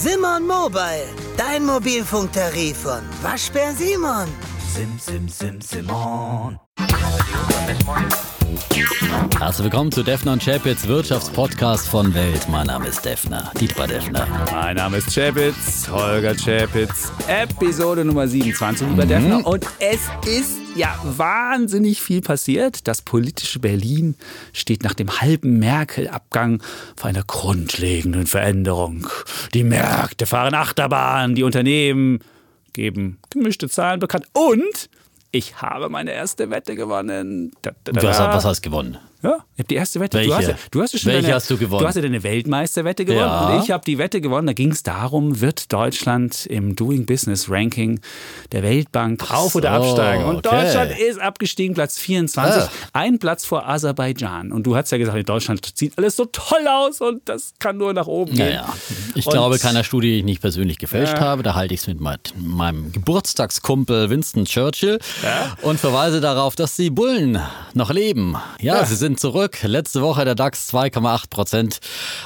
Simon 0.00 0.46
Mobile, 0.46 1.06
dein 1.36 1.64
Mobilfunktarif 1.66 2.76
von 2.78 3.00
Waschbär 3.22 3.72
Simon. 3.74 4.28
Sim, 4.72 4.98
sim, 5.00 5.28
sim, 5.28 5.60
Simon. 5.60 6.58
Herzlich 9.40 9.64
willkommen 9.64 9.90
zu 9.90 10.02
Defner 10.04 10.32
und 10.34 10.42
Chapitz 10.44 10.86
Wirtschaftspodcast 10.86 11.88
von 11.88 12.14
Welt. 12.14 12.48
Mein 12.48 12.66
Name 12.68 12.86
ist 12.86 13.04
Defner, 13.04 13.50
Dietmar 13.60 13.88
Defner. 13.88 14.26
Mein 14.52 14.76
Name 14.76 14.98
ist 14.98 15.12
Chapitz, 15.12 15.88
Holger 15.90 16.34
Chapitz, 16.36 17.10
Episode 17.26 18.04
Nummer 18.04 18.28
27, 18.28 18.86
lieber 18.88 19.04
Mhm. 19.04 19.08
Defner. 19.08 19.46
Und 19.46 19.66
es 19.80 20.00
ist 20.26 20.57
ja 20.76 20.98
wahnsinnig 21.04 22.02
viel 22.02 22.20
passiert. 22.20 22.86
Das 22.88 23.02
politische 23.02 23.58
Berlin 23.58 24.14
steht 24.52 24.82
nach 24.82 24.94
dem 24.94 25.20
halben 25.20 25.58
Merkel-Abgang 25.58 26.62
vor 26.96 27.08
einer 27.08 27.24
grundlegenden 27.24 28.26
Veränderung. 28.26 29.08
Die 29.54 29.64
Märkte 29.64 30.26
fahren 30.26 30.54
Achterbahn, 30.54 31.34
die 31.34 31.42
Unternehmen 31.42 32.20
geben 32.72 33.18
gemischte 33.30 33.68
Zahlen 33.68 34.00
bekannt. 34.00 34.26
Und 34.32 34.88
ich 35.32 35.60
habe 35.60 35.88
meine 35.88 36.12
erste 36.12 36.50
Wette 36.50 36.74
gewonnen. 36.76 37.52
Da, 37.62 37.72
da, 37.84 37.92
da, 37.92 38.00
Du 38.00 38.08
hast, 38.08 38.18
da. 38.20 38.32
was 38.34 38.44
hast 38.44 38.64
du 38.64 38.70
gewonnen? 38.70 38.98
Ja, 39.20 39.38
ich 39.54 39.58
habe 39.58 39.68
die 39.68 39.74
erste 39.74 39.98
Wette. 39.98 40.16
Welche? 40.18 40.28
Du 40.30 40.36
hast, 40.36 40.46
ja, 40.48 40.54
du 40.70 40.82
hast 40.82 40.92
ja 40.92 40.98
schon 41.00 41.10
Welche 41.12 41.22
deine, 41.22 41.34
hast 41.34 41.50
du 41.50 41.56
gewonnen? 41.58 41.80
Du 41.82 41.88
hast 41.88 41.96
ja 41.96 42.02
deine 42.02 42.22
Weltmeisterwette 42.22 43.04
gewonnen 43.04 43.20
Ja. 43.26 43.48
und 43.56 43.64
ich 43.64 43.70
habe 43.72 43.84
die 43.84 43.98
Wette 43.98 44.20
gewonnen. 44.20 44.46
Da 44.46 44.52
ging 44.52 44.70
es 44.70 44.84
darum, 44.84 45.40
wird 45.40 45.72
Deutschland 45.72 46.46
im 46.46 46.76
Doing 46.76 47.04
Business 47.04 47.50
Ranking 47.50 47.98
der 48.52 48.62
Weltbank 48.62 49.28
auf 49.32 49.56
oder 49.56 49.82
so, 49.82 49.88
absteigen? 49.90 50.24
Und 50.24 50.46
okay. 50.46 50.62
Deutschland 50.62 50.98
ist 50.98 51.18
abgestiegen, 51.20 51.74
Platz 51.74 51.98
24, 51.98 52.62
Ah. 52.62 52.68
ein 52.92 53.18
Platz 53.18 53.44
vor 53.44 53.68
Aserbaidschan. 53.68 54.52
Und 54.52 54.64
du 54.68 54.76
hast 54.76 54.92
ja 54.92 54.98
gesagt, 54.98 55.18
in 55.18 55.24
Deutschland 55.24 55.68
sieht 55.74 55.98
alles 55.98 56.14
so 56.14 56.24
toll 56.26 56.66
aus 56.68 57.00
und 57.00 57.28
das 57.28 57.54
kann 57.58 57.76
nur 57.76 57.92
nach 57.92 58.06
oben 58.06 58.34
gehen. 58.36 58.46
Naja, 58.46 58.72
ich 59.16 59.26
Und- 59.26 59.32
glaube, 59.32 59.58
keiner 59.58 59.82
Studie, 59.82 60.12
die 60.12 60.18
ich 60.18 60.24
nicht 60.24 60.40
persönlich 60.40 60.78
gefälscht 60.78 61.14
Ja. 61.14 61.20
habe. 61.20 61.42
Da 61.42 61.54
halte 61.56 61.74
ich 61.74 61.80
es 61.80 61.86
mit 61.88 62.00
mein- 62.00 62.18
meinem 62.36 62.92
Geburtstagskumpel 62.92 64.10
Winston 64.10 64.44
Churchill 64.44 64.98
und 65.62 65.80
verweise 65.80 66.20
darauf, 66.20 66.54
dass 66.56 66.76
die 66.76 66.90
Bullen 66.90 67.40
noch 67.74 67.90
leben. 67.90 68.36
Ja. 68.60 68.84
sie 68.84 68.94
sind 68.94 69.07
zurück. 69.16 69.58
Letzte 69.62 70.02
Woche 70.02 70.24
der 70.24 70.34
DAX 70.34 70.72
2,8 70.72 71.30
Prozent. 71.30 71.78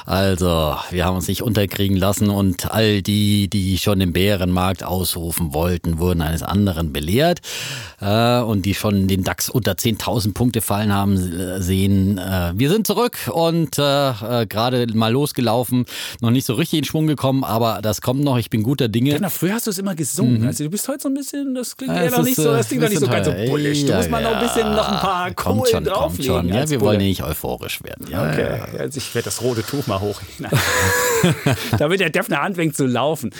Also, 0.05 0.75
wir 0.89 1.05
haben 1.05 1.15
uns 1.15 1.27
nicht 1.27 1.41
unterkriegen 1.41 1.97
lassen 1.97 2.29
und 2.29 2.71
all 2.71 3.01
die, 3.01 3.47
die 3.47 3.77
schon 3.77 3.99
den 3.99 4.13
Bärenmarkt 4.13 4.83
ausrufen 4.83 5.53
wollten, 5.53 5.99
wurden 5.99 6.21
eines 6.21 6.43
anderen 6.43 6.91
belehrt. 6.91 7.39
Äh, 8.01 8.39
und 8.41 8.65
die 8.65 8.73
schon 8.73 9.07
den 9.07 9.23
DAX 9.23 9.49
unter 9.49 9.73
10.000 9.73 10.33
Punkte 10.33 10.61
fallen 10.61 10.91
haben, 10.93 11.15
äh, 11.15 11.61
sehen, 11.61 12.17
äh, 12.17 12.51
wir 12.55 12.69
sind 12.69 12.85
zurück 12.87 13.17
und 13.31 13.71
gerade 13.75 14.87
mal 14.93 15.11
losgelaufen, 15.11 15.85
noch 16.21 16.31
nicht 16.31 16.45
so 16.45 16.53
richtig 16.53 16.79
in 16.79 16.85
Schwung 16.85 17.07
gekommen, 17.07 17.43
aber 17.43 17.79
das 17.81 18.01
kommt 18.01 18.23
noch. 18.23 18.37
Ich 18.37 18.49
bin 18.49 18.63
guter 18.63 18.87
Dinge. 18.87 19.17
Na, 19.19 19.29
früher 19.29 19.53
hast 19.53 19.67
du 19.67 19.71
es 19.71 19.77
immer 19.77 19.95
gesungen. 19.95 20.45
Also 20.45 20.63
du 20.63 20.69
bist 20.69 20.87
heute 20.87 21.03
so 21.03 21.09
ein 21.09 21.13
bisschen, 21.13 21.53
das 21.55 21.77
klingt 21.77 21.93
Ja, 21.93 22.03
eher 22.03 22.11
noch 22.11 22.23
nicht 22.23 22.35
so, 22.35 22.43
das 22.51 22.67
klingt 22.67 22.83
noch 22.83 22.89
nicht 22.89 22.99
so 22.99 23.07
ganz 23.07 23.25
so 23.27 23.31
bisschen 23.31 23.49
bullisch. 23.49 23.81
Du 23.81 23.87
teuer. 23.87 23.97
musst 23.97 24.09
mal 24.09 24.23
noch 24.23 24.35
ein 24.35 24.39
bisschen 24.41 24.71
noch 24.71 24.87
ein 24.89 24.99
paar 24.99 25.31
Kohlen 25.33 25.83
drauflegen. 25.83 26.25
schon. 26.25 26.47
Ja, 26.49 26.69
wir 26.69 26.72
Bulle. 26.79 26.91
wollen 26.91 27.01
ja 27.01 27.07
nicht 27.07 27.23
euphorisch 27.23 27.83
werden. 27.83 28.07
Ja, 28.09 28.29
Okay, 28.29 28.79
also 28.79 28.97
ich 28.97 29.13
werde 29.15 29.25
das 29.25 29.41
rote 29.41 29.63
Tuch 29.63 29.87
mal 29.87 29.99
hoch. 29.99 30.21
Damit 31.77 31.99
der 31.99 32.09
Defner 32.09 32.41
anfängt 32.41 32.75
zu 32.75 32.85
laufen. 32.85 33.31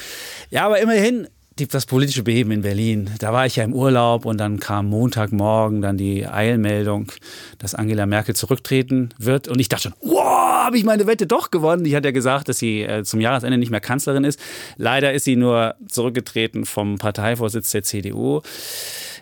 Ja, 0.49 0.65
aber 0.65 0.79
immerhin, 0.79 1.27
die, 1.59 1.67
das 1.67 1.85
politische 1.85 2.23
Beben 2.23 2.51
in 2.51 2.61
Berlin. 2.63 3.11
Da 3.19 3.31
war 3.31 3.45
ich 3.45 3.55
ja 3.55 3.63
im 3.63 3.73
Urlaub 3.73 4.25
und 4.25 4.39
dann 4.39 4.59
kam 4.59 4.87
Montagmorgen 4.87 5.81
dann 5.81 5.97
die 5.97 6.25
Eilmeldung, 6.25 7.11
dass 7.59 7.75
Angela 7.75 8.05
Merkel 8.05 8.35
zurücktreten 8.35 9.09
wird. 9.19 9.47
Und 9.47 9.59
ich 9.59 9.69
dachte 9.69 9.83
schon, 9.83 9.93
wow, 10.01 10.63
habe 10.65 10.77
ich 10.77 10.83
meine 10.83 11.05
Wette 11.05 11.27
doch 11.27 11.51
gewonnen. 11.51 11.83
Die 11.83 11.95
hat 11.95 12.05
ja 12.05 12.11
gesagt, 12.11 12.49
dass 12.49 12.57
sie 12.57 12.81
äh, 12.81 13.03
zum 13.03 13.21
Jahresende 13.21 13.57
nicht 13.57 13.69
mehr 13.69 13.81
Kanzlerin 13.81 14.23
ist. 14.23 14.39
Leider 14.77 15.13
ist 15.13 15.25
sie 15.25 15.35
nur 15.35 15.75
zurückgetreten 15.87 16.65
vom 16.65 16.97
Parteivorsitz 16.97 17.71
der 17.71 17.83
CDU. 17.83 18.41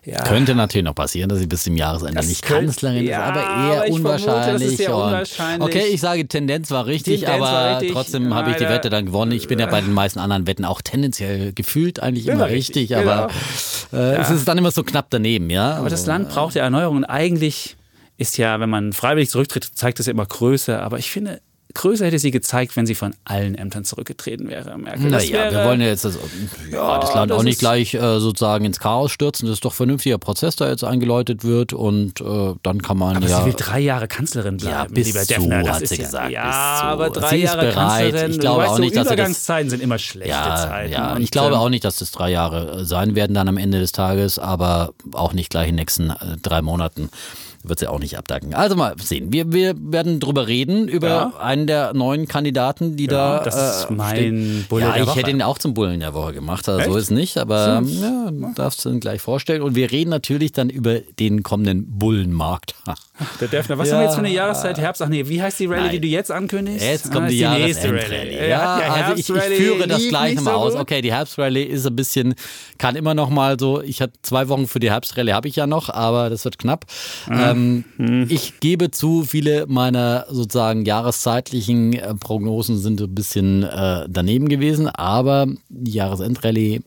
Ja. 0.03 0.23
Könnte 0.23 0.55
natürlich 0.55 0.83
noch 0.85 0.95
passieren, 0.95 1.30
dass 1.30 1.38
sie 1.38 1.45
bis 1.45 1.61
zum 1.63 1.77
Jahresende 1.77 2.16
Das 2.16 2.27
nicht 2.27 2.41
könnte- 2.41 2.66
Kanzlerin 2.66 3.06
ja, 3.06 3.19
ist, 3.23 3.38
aber 3.38 3.47
aber 3.47 3.73
eher 3.73 3.81
vermute, 3.81 3.88
ist 3.88 3.95
unwahrscheinlich. 4.00 4.79
und- 4.89 4.94
unwahrscheinlich. 4.95 5.67
Okay, 5.67 5.84
ich 5.94 6.01
sage, 6.01 6.28
Tendenz 6.28 6.72
war 6.72 6.88
richtig, 6.88 7.19
Tendenz 7.22 7.35
aber 7.44 7.51
war 7.51 7.72
richtig. 7.78 7.91
trotzdem 7.94 8.34
habe 8.34 8.50
ich 8.50 8.56
die 8.57 8.63
Wette 8.67 8.89
dann 8.89 9.06
gewonnen. 9.06 9.31
Ich 9.34 9.47
bin 9.47 9.59
ja 9.59 9.67
bei 9.67 9.79
den 9.81 9.94
meisten 9.94 10.17
anderen 10.19 10.47
Wetten 10.47 10.66
auch 10.66 10.81
tendenziell 10.81 11.53
gefühlt 11.53 12.00
eigentlich 12.00 12.28
Immer 12.28 12.47
richtig, 12.47 12.91
richtig, 12.91 12.97
aber 12.97 13.29
äh, 13.94 14.16
es 14.16 14.31
ist 14.31 14.47
dann 14.47 14.57
immer 14.57 14.72
so 14.72 14.84
knapp 14.84 15.07
daneben, 15.12 15.51
ja. 15.51 15.75
Aber 15.75 15.89
das 15.89 16.07
Land 16.07 16.29
braucht 16.29 16.56
ja 16.56 16.63
Erneuerung. 16.63 16.97
Und 16.97 17.06
eigentlich 17.06 17.75
ist 18.18 18.38
ja, 18.38 18.59
wenn 18.59 18.69
man 18.72 18.94
freiwillig 18.94 19.29
zurücktritt, 19.29 19.66
zeigt 19.75 20.00
das 20.00 20.07
ja 20.07 20.13
immer 20.13 20.25
Größe. 20.25 20.79
Aber 20.81 20.97
ich 20.97 21.12
finde, 21.12 21.41
Größe 21.73 22.05
hätte 22.05 22.19
sie 22.19 22.31
gezeigt, 22.31 22.75
wenn 22.75 22.85
sie 22.85 22.95
von 22.95 23.13
allen 23.25 23.55
Ämtern 23.55 23.83
zurückgetreten 23.85 24.49
wäre. 24.49 24.77
Merkel. 24.77 25.09
Naja, 25.09 25.51
wir 25.51 25.65
wollen 25.65 25.81
ja 25.81 25.87
jetzt 25.87 26.05
das, 26.05 26.17
ja, 26.71 26.99
das 26.99 27.13
Land 27.13 27.31
das 27.31 27.37
auch 27.39 27.43
nicht 27.43 27.59
gleich 27.59 27.93
äh, 27.93 28.19
sozusagen 28.19 28.65
ins 28.65 28.79
Chaos 28.79 29.11
stürzen. 29.11 29.47
Das 29.47 29.53
ist 29.55 29.65
doch 29.65 29.71
ein 29.71 29.75
vernünftiger 29.75 30.17
Prozess, 30.17 30.55
der 30.55 30.69
jetzt 30.69 30.83
eingeläutet 30.83 31.43
wird 31.43 31.73
und 31.73 32.21
äh, 32.21 32.53
dann 32.63 32.81
kann 32.81 32.97
man 32.97 33.17
Aber 33.17 33.27
ja. 33.27 33.39
sie 33.39 33.45
will 33.47 33.53
drei 33.55 33.79
Jahre 33.79 34.07
Kanzlerin 34.07 34.57
Ja, 34.59 34.69
bleiben, 34.83 34.93
bis 34.93 35.07
lieber 35.07 35.21
zu, 35.21 35.27
Defner. 35.33 35.63
Das 35.63 35.75
hat 35.75 35.81
ist 35.83 35.89
sie 35.89 35.95
ja, 35.97 36.03
gesagt, 36.03 36.31
Ja, 36.31 36.41
aber 36.83 37.09
drei 37.09 37.29
Sie 37.29 37.35
ist 37.37 37.43
Jahre 37.53 37.65
bereit. 37.67 37.73
Kanzlerin. 38.11 38.31
Ich 38.31 38.39
glaube 38.39 38.55
du 38.55 38.61
weißt, 38.61 38.71
auch 38.71 38.75
so 38.77 38.81
nicht, 38.81 38.95
dass 38.95 39.03
sie 39.03 39.09
das- 39.09 39.13
Übergangszeiten 39.15 39.69
sind 39.69 39.81
immer 39.83 39.97
schlechte 39.99 40.29
ja, 40.29 40.55
Zeiten. 40.55 40.91
ja. 40.93 41.17
Ich 41.17 41.31
glaube 41.31 41.55
ähm, 41.55 41.61
auch 41.61 41.69
nicht, 41.69 41.83
dass 41.83 41.97
das 41.97 42.11
drei 42.11 42.29
Jahre 42.31 42.81
äh, 42.81 42.85
sein 42.85 43.15
werden 43.15 43.33
dann 43.33 43.47
am 43.47 43.57
Ende 43.57 43.79
des 43.79 43.91
Tages, 43.91 44.39
aber 44.39 44.93
auch 45.13 45.33
nicht 45.33 45.49
gleich 45.49 45.67
in 45.69 45.75
den 45.75 45.81
nächsten 45.81 46.09
äh, 46.09 46.15
drei 46.41 46.61
Monaten 46.61 47.09
wird 47.63 47.79
sie 47.79 47.88
auch 47.88 47.99
nicht 47.99 48.17
abdanken. 48.17 48.53
Also 48.53 48.75
mal 48.75 48.95
sehen. 49.01 49.31
Wir, 49.31 49.51
wir 49.51 49.75
werden 49.77 50.19
drüber 50.19 50.47
reden, 50.47 50.88
über 50.88 51.07
Ja. 51.07 51.33
einen 51.39 51.67
der 51.67 51.94
neuen 51.94 52.27
Kandidaten, 52.27 52.95
die 52.97 53.07
da. 53.07 53.39
das 53.44 53.55
ist 53.55 53.89
äh, 53.89 53.94
mein 53.94 54.16
stehen. 54.16 54.66
Bulle 54.69 54.85
Ja, 54.85 54.91
der 54.94 55.01
ich 55.03 55.07
Woche. 55.09 55.19
hätte 55.19 55.31
ihn 55.31 55.41
auch 55.41 55.57
zum 55.59 55.73
Bullen 55.73 56.00
der 56.00 56.13
Woche 56.13 56.33
gemacht. 56.33 56.67
Also 56.67 56.91
so 56.94 56.97
ist 56.97 57.11
nicht, 57.11 57.38
aber 57.38 57.81
ja, 57.85 58.31
darfst 58.55 58.83
du 58.85 58.89
ihn 58.89 59.00
gleich 59.00 59.21
vorstellen. 59.21 59.61
Und 59.61 59.75
wir 59.75 59.91
reden 59.91 60.09
natürlich 60.09 60.51
dann 60.51 60.69
über 60.69 61.00
den 61.19 61.44
kommenden 61.44 61.85
Bullenmarkt. 62.00 62.75
Der 63.39 63.47
Defner, 63.47 63.77
was 63.77 63.88
Ja. 63.89 63.94
haben 63.95 64.00
wir 64.01 64.05
jetzt 64.05 64.16
für 64.16 64.19
eine 64.21 64.31
Jahreszeit? 64.33 64.79
Herbst? 64.79 65.01
Ach 65.03 65.07
nee, 65.07 65.27
wie 65.27 65.39
heißt 65.41 65.59
die 65.59 65.67
Rallye, 65.67 65.89
die 65.89 66.00
du 66.00 66.07
jetzt 66.07 66.31
ankündigst? 66.31 66.83
Jetzt 66.83 67.09
Ah, 67.09 67.13
kommt 67.13 67.27
ist 67.29 67.33
die 67.39 67.45
nächste 67.47 67.88
Jahresendrallye. 67.89 68.38
Rallye. 68.38 68.50
Ja, 68.50 68.79
Ja, 68.79 68.94
also 68.94 69.13
ich, 69.13 69.29
ich 69.29 69.57
führe 69.57 69.88
das 69.88 70.07
gleich 70.07 70.31
nicht 70.35 70.44
mal 70.44 70.51
so 70.53 70.57
aus. 70.57 70.71
gut. 70.73 70.81
Okay, 70.81 71.01
die 71.03 71.13
Herbstrallye 71.13 71.63
ist 71.63 71.85
ein 71.85 71.95
bisschen, 71.95 72.33
kann 72.79 72.95
immer 72.95 73.13
noch 73.13 73.29
mal 73.29 73.59
so, 73.59 73.79
ich 73.81 74.01
hatte 74.01 74.13
zwei 74.23 74.47
Wochen 74.50 74.67
für 74.67 74.79
die 74.79 74.89
Herbstrallye 74.89 75.33
habe 75.33 75.47
ich 75.47 75.55
ja 75.55 75.67
noch, 75.67 75.89
aber 75.89 76.29
das 76.31 76.44
wird 76.45 76.57
knapp. 76.57 76.85
Ähm, 77.51 77.84
Hm. 77.97 78.25
Ich 78.29 78.59
gebe 78.59 78.91
zu, 78.91 79.23
viele 79.23 79.66
meiner 79.67 80.25
sozusagen 80.29 80.85
jahreszeitlichen 80.85 81.94
äh, 81.94 82.16
Prognosen 82.16 82.78
sind 82.78 83.01
ein 83.01 83.13
bisschen 83.13 83.63
äh, 83.63 84.06
daneben 84.09 84.50
gewesen, 84.50 84.88
aber 84.88 85.47
die 85.69 85.91
Jahresendrallye, 85.91 86.81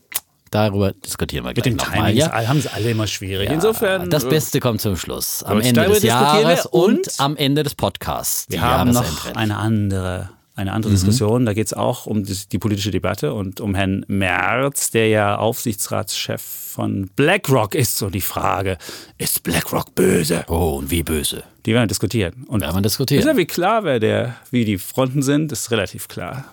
darüber 0.51 0.93
diskutieren 0.93 1.43
wir 1.43 1.49
Mit 1.49 1.55
gleich 1.55 1.63
den 1.65 1.75
nochmal. 1.77 2.11
Timings 2.13 2.25
Ja? 2.25 2.47
haben 2.47 2.61
sie 2.61 2.71
alle 2.71 2.91
immer 2.91 3.07
schwierig. 3.07 3.49
Insofern. 3.51 4.09
Das 4.09 4.23
äh, 4.23 4.29
Beste 4.29 4.59
kommt 4.59 4.81
zum 4.81 4.95
Schluss. 4.95 5.43
Am 5.43 5.59
Ende 5.61 5.85
des 5.85 6.03
Jahres 6.03 6.65
und, 6.65 7.07
und 7.07 7.07
am 7.19 7.35
Ende 7.35 7.63
des 7.63 7.75
Podcasts. 7.75 8.45
Wir 8.49 8.61
haben 8.61 8.91
noch 8.91 9.35
eine 9.35 9.57
andere, 9.57 10.29
eine 10.55 10.71
andere 10.73 10.91
Mhm. 10.91 10.95
Diskussion. 10.95 11.45
Da 11.45 11.53
geht 11.53 11.67
es 11.67 11.73
auch 11.73 12.05
um 12.05 12.23
die, 12.23 12.35
die 12.51 12.57
politische 12.59 12.91
Debatte 12.91 13.33
und 13.33 13.59
um 13.61 13.75
Herrn 13.75 14.05
Merz, 14.07 14.89
der 14.91 15.09
ja 15.09 15.37
Aufsichtsratschef 15.37 16.41
von 16.41 17.09
BlackRock 17.15 17.75
ist. 17.75 17.97
So 17.97 18.09
die 18.09 18.21
Frage, 18.21 18.77
ist 19.17 19.43
BlackRock 19.43 19.93
böse? 19.95 20.45
Oh, 20.47 20.77
und 20.79 20.89
wie 20.91 21.03
böse. 21.03 21.43
Die 21.65 21.73
werden 21.73 21.87
diskutieren. 21.87 22.45
Und 22.47 22.61
Werden 22.61 22.75
wir 22.75 22.81
diskutieren. 22.81 23.19
ist 23.19 23.25
ja 23.27 23.37
wie 23.37 23.45
klar, 23.45 23.83
wer 23.83 23.99
der, 23.99 24.35
wie 24.51 24.65
die 24.65 24.77
Fronten 24.77 25.21
sind, 25.21 25.51
ist 25.51 25.71
relativ 25.71 26.07
klar. 26.07 26.45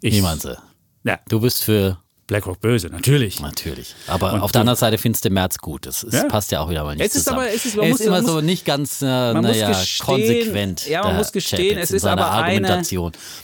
Ich, 0.00 0.20
du? 0.20 0.56
Ja, 1.04 1.18
Du 1.28 1.40
bist 1.40 1.64
für 1.64 1.98
BlackRock 2.28 2.60
böse, 2.60 2.86
natürlich. 2.88 3.40
natürlich. 3.40 3.94
Aber 4.06 4.34
Und 4.34 4.40
auf 4.42 4.52
der 4.52 4.60
anderen 4.60 4.76
Seite 4.78 4.98
findest 4.98 5.24
du 5.24 5.30
März 5.30 5.58
gut. 5.58 5.86
Das, 5.86 6.02
das 6.02 6.14
Ja. 6.14 6.24
passt 6.28 6.52
ja 6.52 6.60
auch 6.60 6.70
wieder 6.70 6.84
mal 6.84 6.94
nicht 6.94 7.04
Es 7.04 7.16
ist 7.16 7.24
zusammen. 7.24 7.40
aber- 7.40 7.52
es 7.52 7.66
ist- 7.66 7.76
man 7.76 7.88
muss- 7.88 8.00
ist 8.00 8.06
immer 8.06 8.16
man 8.18 8.26
so 8.26 8.32
muss- 8.34 8.42
nicht 8.44 8.64
ganz, 8.64 9.02
äh, 9.02 9.06
naja, 9.06 9.72
konsequent. 10.00 10.86
ja, 10.86 11.02
man 11.02 11.16
muss 11.16 11.32
gestehen, 11.32 11.78
es 11.78 11.90
ist 11.90 12.04
aber 12.06 12.30
eine, 12.32 12.80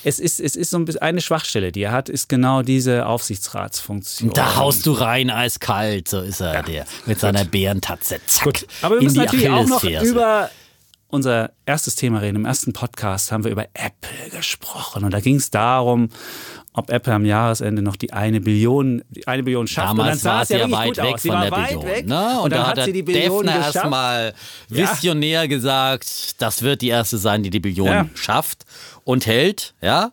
es 0.05 0.19
ist, 0.21 0.39
es 0.41 0.55
ist 0.55 0.71
so 0.71 0.77
ein 0.77 0.84
bisschen 0.84 1.03
eine 1.03 1.21
Schwachstelle, 1.21 1.72
die 1.72 1.83
er 1.83 1.93
hat, 1.93 2.09
ist 2.09 2.28
genau 2.28 2.62
diese 2.62 3.07
Aufsichtsratsfunktion. 3.07 4.31
Da 4.34 4.57
haust 4.57 4.86
du 4.86 4.92
rein 4.92 5.31
eiskalt, 5.31 6.09
so 6.09 6.21
ist 6.21 6.41
er, 6.41 6.63
der 6.63 6.84
mit 7.07 7.19
seiner 7.21 7.45
Bärentatze. 7.45 8.21
Zack, 8.27 8.45
Gut, 8.45 8.66
aber 8.83 8.97
wir 8.97 9.03
müssen 9.03 9.16
natürlich 9.19 9.48
auch 9.51 9.66
noch 9.66 9.83
über 9.83 10.51
unser 11.09 11.53
erstes 11.65 11.95
Thema 11.95 12.19
reden. 12.19 12.36
Im 12.36 12.45
ersten 12.45 12.72
Podcast 12.72 13.31
haben 13.33 13.45
wir 13.45 13.51
über 13.53 13.66
Apple 13.75 14.31
gesprochen 14.31 15.04
und 15.04 15.13
da 15.15 15.21
ging 15.21 15.36
es 15.36 15.51
darum, 15.51 16.10
ob 16.76 16.91
Apple 16.91 17.12
am 17.15 17.24
Jahresende 17.24 17.82
noch 17.82 17.94
die 17.97 18.12
eine 18.12 18.41
Billion, 18.41 19.03
die 19.09 19.26
eine 19.28 19.42
Billion 19.44 19.66
schafft. 19.68 19.92
und 19.92 19.98
dann 19.98 20.06
Damals 20.18 20.24
war 20.24 20.44
sie 20.44 20.54
ja 20.56 20.71
weit 20.71 20.97
weg 20.97 21.15
aus. 21.15 21.22
Von 21.22 21.41
der 21.41 21.50
Billion. 21.50 21.86
weg. 21.86 22.06
Ne? 22.06 22.41
Und, 22.41 22.53
dann 22.53 22.60
da 22.62 22.66
hat 22.66 22.78
hat 22.78 22.84
sie 22.86 22.92
die 22.92 23.03
Billion 23.04 23.44
Defner 23.47 23.59
geschafft. 23.59 23.74
erstmal 23.76 24.34
visionär 24.68 25.47
gesagt, 25.48 26.41
das 26.42 26.62
wird 26.62 26.82
die 26.82 26.88
erste 26.88 27.16
sein, 27.18 27.42
die 27.42 27.50
die 27.50 27.60
Billion 27.60 27.86
Ja. 27.86 28.06
schafft 28.15 28.65
und 29.04 29.26
hält. 29.26 29.74
Ja, 29.80 30.10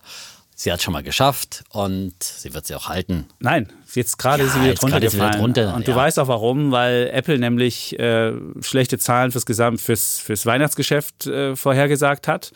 Sie 0.53 0.71
hat 0.71 0.79
schon 0.83 0.93
mal 0.93 1.01
geschafft 1.01 1.63
und 1.71 2.13
sie 2.21 2.53
wird 2.53 2.67
sie 2.67 2.75
auch 2.75 2.87
halten. 2.87 3.25
Nein, 3.39 3.67
jetzt 3.95 4.19
gerade 4.19 4.43
Ja, 4.43 4.47
ist 4.47 4.53
sie 4.53 4.61
wieder 4.61 4.73
drunter 4.75 4.97
sie 4.97 5.07
wieder 5.07 5.11
gefallen. 5.25 5.39
drunter, 5.41 5.73
und 5.73 5.87
du 5.87 5.91
ja. 5.91 5.97
weißt 5.97 6.19
auch 6.19 6.27
warum, 6.27 6.71
weil 6.71 7.09
Apple 7.11 7.39
nämlich 7.39 7.97
äh, 7.99 8.33
schlechte 8.61 8.99
Zahlen 8.99 9.31
fürs 9.31 9.47
Gesamt, 9.47 9.81
fürs, 9.81 10.19
fürs 10.19 10.45
Weihnachtsgeschäft 10.45 11.25
äh, 11.25 11.55
vorhergesagt 11.55 12.27
hat. 12.27 12.51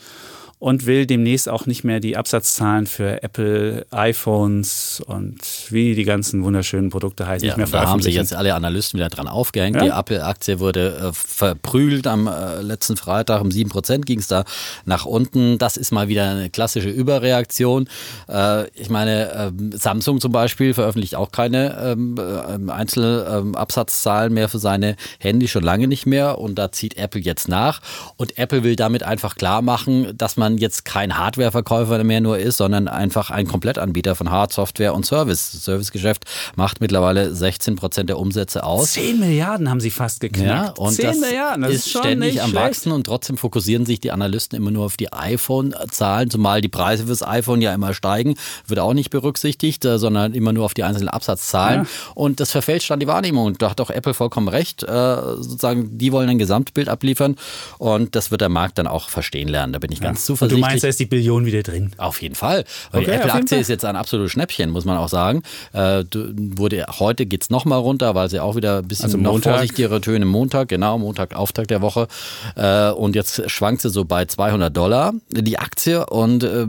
Und 0.59 0.85
will 0.85 1.05
demnächst 1.05 1.49
auch 1.49 1.65
nicht 1.65 1.83
mehr 1.83 1.99
die 1.99 2.15
Absatzzahlen 2.17 2.87
für 2.87 3.21
Apple 3.21 3.85
iPhones 3.91 5.03
und 5.05 5.37
wie 5.69 5.95
die 5.95 6.05
ganzen 6.05 6.43
wunderschönen 6.43 6.89
Produkte 6.89 7.27
heißen, 7.27 7.45
Ja, 7.47 7.53
nicht 7.53 7.57
mehr 7.57 7.65
und 7.67 7.73
da 7.73 7.89
haben 7.89 8.01
sich 8.01 8.13
veröffentlichen. 8.13 8.17
jetzt 8.21 8.33
alle 8.35 8.55
Analysten 8.55 8.97
wieder 8.99 9.09
dran 9.09 9.27
aufgehängt. 9.27 9.75
Ja. 9.75 9.83
Die 9.83 9.89
Apple-Aktie 9.89 10.59
wurde 10.59 10.95
äh, 10.97 11.13
verprügelt 11.13 12.07
am 12.07 12.27
äh, 12.27 12.61
letzten 12.61 12.95
Freitag. 12.97 13.41
Um 13.41 13.49
7% 13.49 14.01
ging 14.01 14.19
es 14.19 14.27
da 14.27 14.45
nach 14.85 15.05
unten. 15.05 15.57
Das 15.57 15.77
ist 15.77 15.91
mal 15.91 16.07
wieder 16.07 16.29
eine 16.29 16.49
klassische 16.49 16.89
Überreaktion. 16.89 17.87
Äh, 18.29 18.69
ich 18.71 18.89
meine, 18.89 19.31
ähm, 19.33 19.71
Samsung 19.73 20.21
zum 20.21 20.31
Beispiel 20.31 20.73
veröffentlicht 20.73 21.15
auch 21.15 21.31
keine 21.31 21.77
ähm, 21.79 22.15
äh, 22.17 22.71
Einzelabsatzzahlen 22.71 24.33
mehr 24.33 24.49
für 24.49 24.59
seine 24.59 24.95
Handy, 25.19 25.47
schon 25.47 25.63
lange 25.63 25.87
nicht 25.87 26.05
mehr. 26.05 26.39
Und 26.39 26.55
da 26.55 26.71
zieht 26.71 26.97
Apple 26.97 27.21
jetzt 27.21 27.47
nach. 27.47 27.81
Und 28.17 28.37
Apple 28.37 28.63
will 28.63 28.75
damit 28.75 29.03
einfach 29.03 29.35
klar 29.35 29.61
machen, 29.61 30.15
dass 30.17 30.37
man 30.37 30.54
jetzt 30.57 30.85
kein 30.85 31.17
Hardwareverkäufer 31.17 32.03
mehr 32.03 32.21
nur 32.21 32.37
ist, 32.37 32.57
sondern 32.57 32.87
einfach 32.87 33.29
ein 33.31 33.47
Komplettanbieter 33.47 34.15
von 34.15 34.29
Hard, 34.31 34.53
Software 34.53 34.93
und 34.93 35.05
Service. 35.05 35.51
Das 35.53 35.65
Servicegeschäft 35.65 36.25
macht 36.55 36.81
mittlerweile 36.81 37.33
16 37.33 37.75
Prozent 37.75 38.09
der 38.09 38.17
Umsätze 38.19 38.63
aus. 38.63 38.93
10 38.93 39.19
Milliarden 39.19 39.69
haben 39.69 39.79
sie 39.79 39.91
fast 39.91 40.21
Ja, 40.23 40.29
geknackt. 40.29 40.79
und 40.79 40.93
10 40.93 41.05
das 41.05 41.17
Milliarden, 41.19 41.61
das 41.63 41.73
ist 41.73 41.91
schon 41.91 42.01
ständig 42.01 42.41
am 42.41 42.49
schlecht. 42.49 42.65
Wachsen 42.65 42.91
und 42.91 43.05
trotzdem 43.05 43.37
fokussieren 43.37 43.85
sich 43.85 43.99
die 43.99 44.11
Analysten 44.11 44.57
immer 44.57 44.71
nur 44.71 44.85
auf 44.85 44.97
die 44.97 45.11
iPhone-Zahlen, 45.13 46.29
zumal 46.29 46.61
die 46.61 46.67
Preise 46.69 47.05
fürs 47.05 47.23
iPhone 47.25 47.61
ja 47.61 47.73
immer 47.73 47.93
steigen, 47.93 48.35
wird 48.67 48.79
auch 48.79 48.93
nicht 48.93 49.09
berücksichtigt, 49.09 49.85
äh, 49.85 49.97
sondern 49.97 50.33
immer 50.33 50.53
nur 50.53 50.65
auf 50.65 50.73
die 50.73 50.83
einzelnen 50.83 51.09
Absatzzahlen. 51.09 51.83
Ja. 51.83 51.87
Und 52.15 52.39
das 52.39 52.51
verfälscht 52.51 52.89
dann 52.89 52.99
die 52.99 53.07
Wahrnehmung. 53.07 53.45
Und 53.45 53.61
da 53.61 53.69
hat 53.69 53.81
auch 53.81 53.89
Apple 53.89 54.13
vollkommen 54.13 54.47
recht. 54.47 54.83
Äh, 54.83 55.15
sozusagen, 55.37 55.97
die 55.97 56.11
wollen 56.11 56.29
ein 56.29 56.37
Gesamtbild 56.37 56.89
abliefern 56.89 57.35
und 57.77 58.15
das 58.15 58.31
wird 58.31 58.41
der 58.41 58.49
Markt 58.49 58.77
dann 58.77 58.87
auch 58.87 59.09
verstehen 59.09 59.47
lernen. 59.47 59.73
Da 59.73 59.79
bin 59.79 59.91
ich 59.91 60.01
ganz 60.01 60.21
Und 60.21 60.25
zuversichtlich. 60.35 60.61
du 60.65 60.69
meinst, 60.69 60.83
da 60.83 60.87
ist 60.87 60.99
die 60.99 61.05
Billion 61.05 61.45
wieder 61.45 61.63
drin. 61.63 61.91
Auf 61.97 62.21
jeden 62.21 62.35
Fall. 62.35 62.63
Weil 62.91 63.01
Okay, 63.01 63.11
die 63.11 63.17
Apple-Aktie 63.17 63.57
ist 63.59 63.67
jetzt 63.69 63.85
ein 63.85 63.95
absolutes 63.95 64.31
Schnäppchen, 64.31 64.69
muss 64.69 64.85
man 64.85 64.97
auch 64.97 65.09
sagen. 65.09 65.43
Äh, 65.73 66.03
wurde, 66.13 66.85
heute 66.99 67.25
geht 67.25 67.43
es 67.43 67.49
nochmal 67.49 67.79
runter, 67.79 68.15
weil 68.15 68.29
sie 68.29 68.39
auch 68.39 68.55
wieder 68.55 68.79
ein 68.79 68.87
bisschen 68.87 69.05
Also 69.05 69.17
noch 69.17 69.31
Montag. 69.33 69.53
vorsichtigere 69.53 70.01
Töne 70.01 70.25
Montag, 70.25 70.67
genau, 70.69 70.97
Montag, 70.97 71.35
Auftakt 71.35 71.69
der 71.71 71.81
Woche. 71.81 72.07
Äh, 72.55 72.91
und 72.91 73.15
jetzt 73.15 73.49
schwankt 73.49 73.81
sie 73.81 73.89
so 73.89 74.05
bei 74.05 74.25
200 74.25 74.75
Dollar, 74.75 75.13
die 75.31 75.57
Aktie. 75.59 76.05
Und 76.05 76.43
äh, 76.43 76.67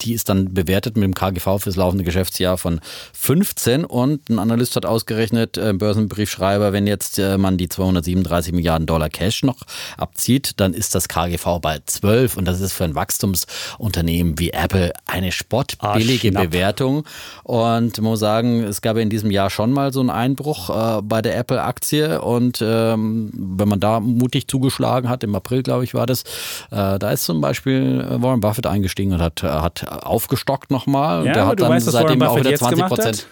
die 0.00 0.14
ist 0.14 0.28
dann 0.28 0.54
bewertet 0.54 0.96
mit 0.96 1.04
dem 1.04 1.14
KGV 1.14 1.58
fürs 1.58 1.76
laufende 1.76 2.04
Geschäftsjahr 2.04 2.58
von 2.58 2.80
15 3.12 3.84
und 3.84 4.28
ein 4.28 4.38
Analyst 4.38 4.76
hat 4.76 4.86
ausgerechnet, 4.86 5.58
äh, 5.58 5.72
Börsenbriefschreiber, 5.72 6.72
wenn 6.72 6.86
jetzt 6.86 7.18
äh, 7.18 7.38
man 7.38 7.56
die 7.58 7.68
237 7.68 8.52
Milliarden 8.52 8.86
Dollar 8.86 9.08
Cash 9.08 9.42
noch 9.42 9.58
abzieht, 9.96 10.52
dann 10.56 10.74
ist 10.74 10.94
das 10.94 11.08
KGV 11.08 11.60
bei 11.60 11.78
12 11.84 12.36
und 12.36 12.46
das 12.46 12.60
ist 12.60 12.72
für 12.72 12.84
ein 12.84 12.94
Wachstumsunternehmen 12.94 14.38
wie 14.38 14.50
Apple 14.50 14.92
eine 15.06 15.32
spottbillige 15.32 16.28
schnapp. 16.28 16.50
Bewertung. 16.50 17.04
Und 17.42 18.00
muss 18.00 18.20
sagen, 18.20 18.62
es 18.62 18.80
gab 18.82 18.96
ja 18.96 19.02
in 19.02 19.10
diesem 19.10 19.30
Jahr 19.30 19.50
schon 19.50 19.72
mal 19.72 19.92
so 19.92 20.00
einen 20.00 20.10
Einbruch 20.10 20.70
äh, 20.70 21.02
bei 21.02 21.22
der 21.22 21.36
Apple-Aktie. 21.36 22.20
Und 22.20 22.58
ähm, 22.62 23.30
wenn 23.34 23.68
man 23.68 23.80
da 23.80 24.00
mutig 24.00 24.48
zugeschlagen 24.48 25.08
hat, 25.08 25.24
im 25.24 25.34
April 25.34 25.62
glaube 25.62 25.84
ich 25.84 25.94
war 25.94 26.06
das, 26.06 26.22
äh, 26.70 26.98
da 26.98 27.10
ist 27.10 27.24
zum 27.24 27.40
Beispiel 27.40 28.00
äh, 28.00 28.22
Warren 28.22 28.40
Buffett 28.40 28.66
eingestiegen 28.66 29.12
und 29.12 29.22
hat, 29.22 29.42
äh, 29.42 29.46
aufgestockt 29.86 30.70
nochmal. 30.70 31.26
Ja, 31.26 31.32
der 31.32 31.46
hat 31.46 31.58
du 31.58 31.64
dann 31.64 31.72
weißt, 31.72 31.90
seitdem 31.90 32.22
auch 32.22 32.38
wieder 32.38 32.50
jetzt 32.50 32.60
20 32.60 32.76
gemacht 32.76 32.88
Prozent. 32.94 33.26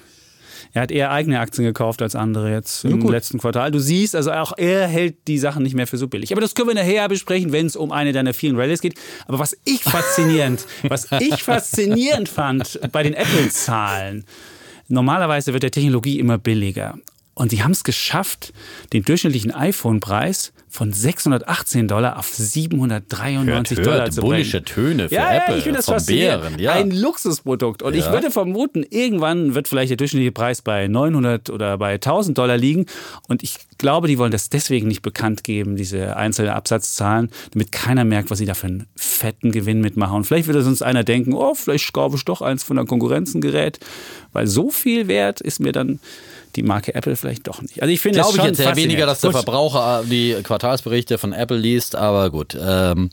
Er 0.74 0.82
hat 0.82 0.90
eher 0.90 1.12
eigene 1.12 1.38
Aktien 1.38 1.64
gekauft 1.64 2.02
als 2.02 2.16
andere 2.16 2.50
jetzt 2.50 2.84
im 2.84 2.98
gut. 2.98 3.12
letzten 3.12 3.38
Quartal. 3.38 3.70
Du 3.70 3.78
siehst, 3.78 4.16
also 4.16 4.32
auch 4.32 4.52
er 4.56 4.88
hält 4.88 5.28
die 5.28 5.38
Sachen 5.38 5.62
nicht 5.62 5.74
mehr 5.74 5.86
für 5.86 5.98
so 5.98 6.08
billig. 6.08 6.32
Aber 6.32 6.40
das 6.40 6.56
können 6.56 6.68
wir 6.68 6.74
nachher 6.74 7.08
besprechen, 7.08 7.52
wenn 7.52 7.66
es 7.66 7.76
um 7.76 7.92
eine 7.92 8.12
deiner 8.12 8.34
vielen 8.34 8.56
Rallyes 8.56 8.80
geht. 8.80 8.98
Aber 9.28 9.38
was 9.38 9.56
ich 9.64 9.84
faszinierend, 9.84 10.66
was 10.82 11.06
ich 11.20 11.44
faszinierend 11.44 12.28
fand 12.28 12.80
bei 12.90 13.04
den 13.04 13.14
Apple-Zahlen, 13.14 14.24
normalerweise 14.88 15.52
wird 15.52 15.62
der 15.62 15.70
Technologie 15.70 16.18
immer 16.18 16.38
billiger. 16.38 16.98
Und 17.34 17.50
sie 17.50 17.62
haben 17.62 17.70
es 17.70 17.84
geschafft, 17.84 18.52
den 18.92 19.04
durchschnittlichen 19.04 19.52
iPhone-Preis 19.54 20.52
von 20.74 20.92
618 20.92 21.86
Dollar 21.86 22.18
auf 22.18 22.26
793 22.34 23.78
Hört, 23.78 23.86
Dollar 23.86 23.98
hört, 24.00 24.12
zu 24.12 24.20
bullische 24.22 24.60
bringen. 24.60 24.64
Töne 24.64 25.08
für 25.08 25.14
ja, 25.14 25.32
Apple 25.32 25.52
Ja, 25.52 25.58
ich 25.58 25.62
finde 25.62 25.76
das 25.76 25.86
faszinierend. 25.86 26.42
Bären. 26.42 26.58
Ja. 26.58 26.72
Ein 26.72 26.90
Luxusprodukt. 26.90 27.84
Und 27.84 27.94
ich 27.94 28.06
Ja. 28.06 28.12
würde 28.12 28.32
vermuten, 28.32 28.84
irgendwann 28.90 29.54
wird 29.54 29.68
vielleicht 29.68 29.90
der 29.90 29.98
durchschnittliche 29.98 30.32
Preis 30.32 30.62
bei 30.62 30.88
900 30.88 31.48
oder 31.50 31.78
bei 31.78 31.98
1000 31.98 32.36
Dollar 32.36 32.56
liegen. 32.56 32.86
Und 33.28 33.44
ich 33.44 33.54
glaube, 33.78 34.08
die 34.08 34.18
wollen 34.18 34.32
das 34.32 34.50
deswegen 34.50 34.88
nicht 34.88 35.02
bekannt 35.02 35.44
geben, 35.44 35.76
diese 35.76 36.16
einzelnen 36.16 36.50
Absatzzahlen, 36.50 37.30
damit 37.52 37.70
keiner 37.70 38.04
merkt, 38.04 38.32
was 38.32 38.38
sie 38.38 38.46
da 38.46 38.54
für 38.54 38.66
einen 38.66 38.88
fetten 38.96 39.52
Gewinn 39.52 39.80
mitmachen. 39.80 40.16
Und 40.16 40.24
vielleicht 40.24 40.48
würde 40.48 40.62
sonst 40.62 40.82
einer 40.82 41.04
denken, 41.04 41.34
oh, 41.34 41.54
vielleicht 41.54 41.92
kaufe 41.92 42.16
ich 42.16 42.24
doch 42.24 42.42
eins 42.42 42.64
von 42.64 42.74
der 42.78 42.84
Konkurrenzengerät, 42.84 43.78
weil 44.32 44.48
so 44.48 44.70
viel 44.70 45.06
wert 45.06 45.40
ist 45.40 45.60
mir 45.60 45.70
dann 45.70 46.00
die 46.56 46.62
Marke 46.62 46.94
Apple 46.94 47.16
vielleicht 47.16 47.46
doch 47.46 47.60
nicht. 47.62 47.82
Also 47.82 47.92
ich 47.92 48.00
finde 48.00 48.20
es 48.20 48.26
Glaube 48.26 48.38
ich 48.38 48.44
jetzt 48.44 48.60
eher 48.60 48.76
weniger, 48.76 49.06
dass 49.06 49.20
der 49.20 49.30
Gut. 49.30 49.42
Verbraucher 49.42 50.02
äh, 50.02 50.06
die 50.06 50.36
Quartalsberichte 50.42 51.18
von 51.18 51.32
Apple 51.32 51.56
liest, 51.58 51.96
aber 51.96 52.30
gut. 52.30 52.56
Ähm, 52.60 53.10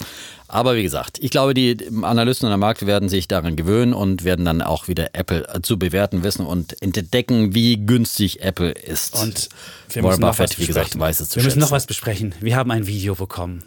aber 0.48 0.76
wie 0.76 0.84
gesagt, 0.84 1.18
ich 1.22 1.32
glaube, 1.32 1.54
die 1.54 1.78
Analysten 2.02 2.46
und 2.48 2.52
der 2.52 2.58
Markt 2.58 2.86
werden 2.86 3.08
sich 3.08 3.28
daran 3.28 3.56
gewöhnen 3.56 3.94
und 3.94 4.24
werden 4.26 4.44
dann 4.44 4.62
auch 4.62 4.88
wieder 4.88 5.10
Apple 5.14 5.48
äh, 5.48 5.62
zu 5.62 5.80
bewerten 5.80 6.24
wissen 6.24 6.46
und 6.46 6.82
entdecken, 6.82 7.56
wie 7.56 7.78
günstig 7.78 8.42
Apple 8.42 8.72
ist. 8.72 9.18
Und 9.22 9.50
wir 9.90 10.04
Warren 10.04 10.12
müssen 10.12 10.22
noch 10.22 10.28
Buffett, 10.30 10.52
was 10.52 10.60
wie 10.60 10.66
gesagt, 10.66 11.00
weiß 11.00 11.20
es 11.22 11.30
zu 11.30 11.36
Wir 11.38 11.44
müssen 11.44 11.52
schätzen. 11.54 11.60
noch 11.62 11.72
was 11.72 11.86
besprechen. 11.86 12.36
Wir 12.42 12.56
haben 12.58 12.70
ein 12.72 12.86
Video 12.86 13.16
bekommen. 13.16 13.64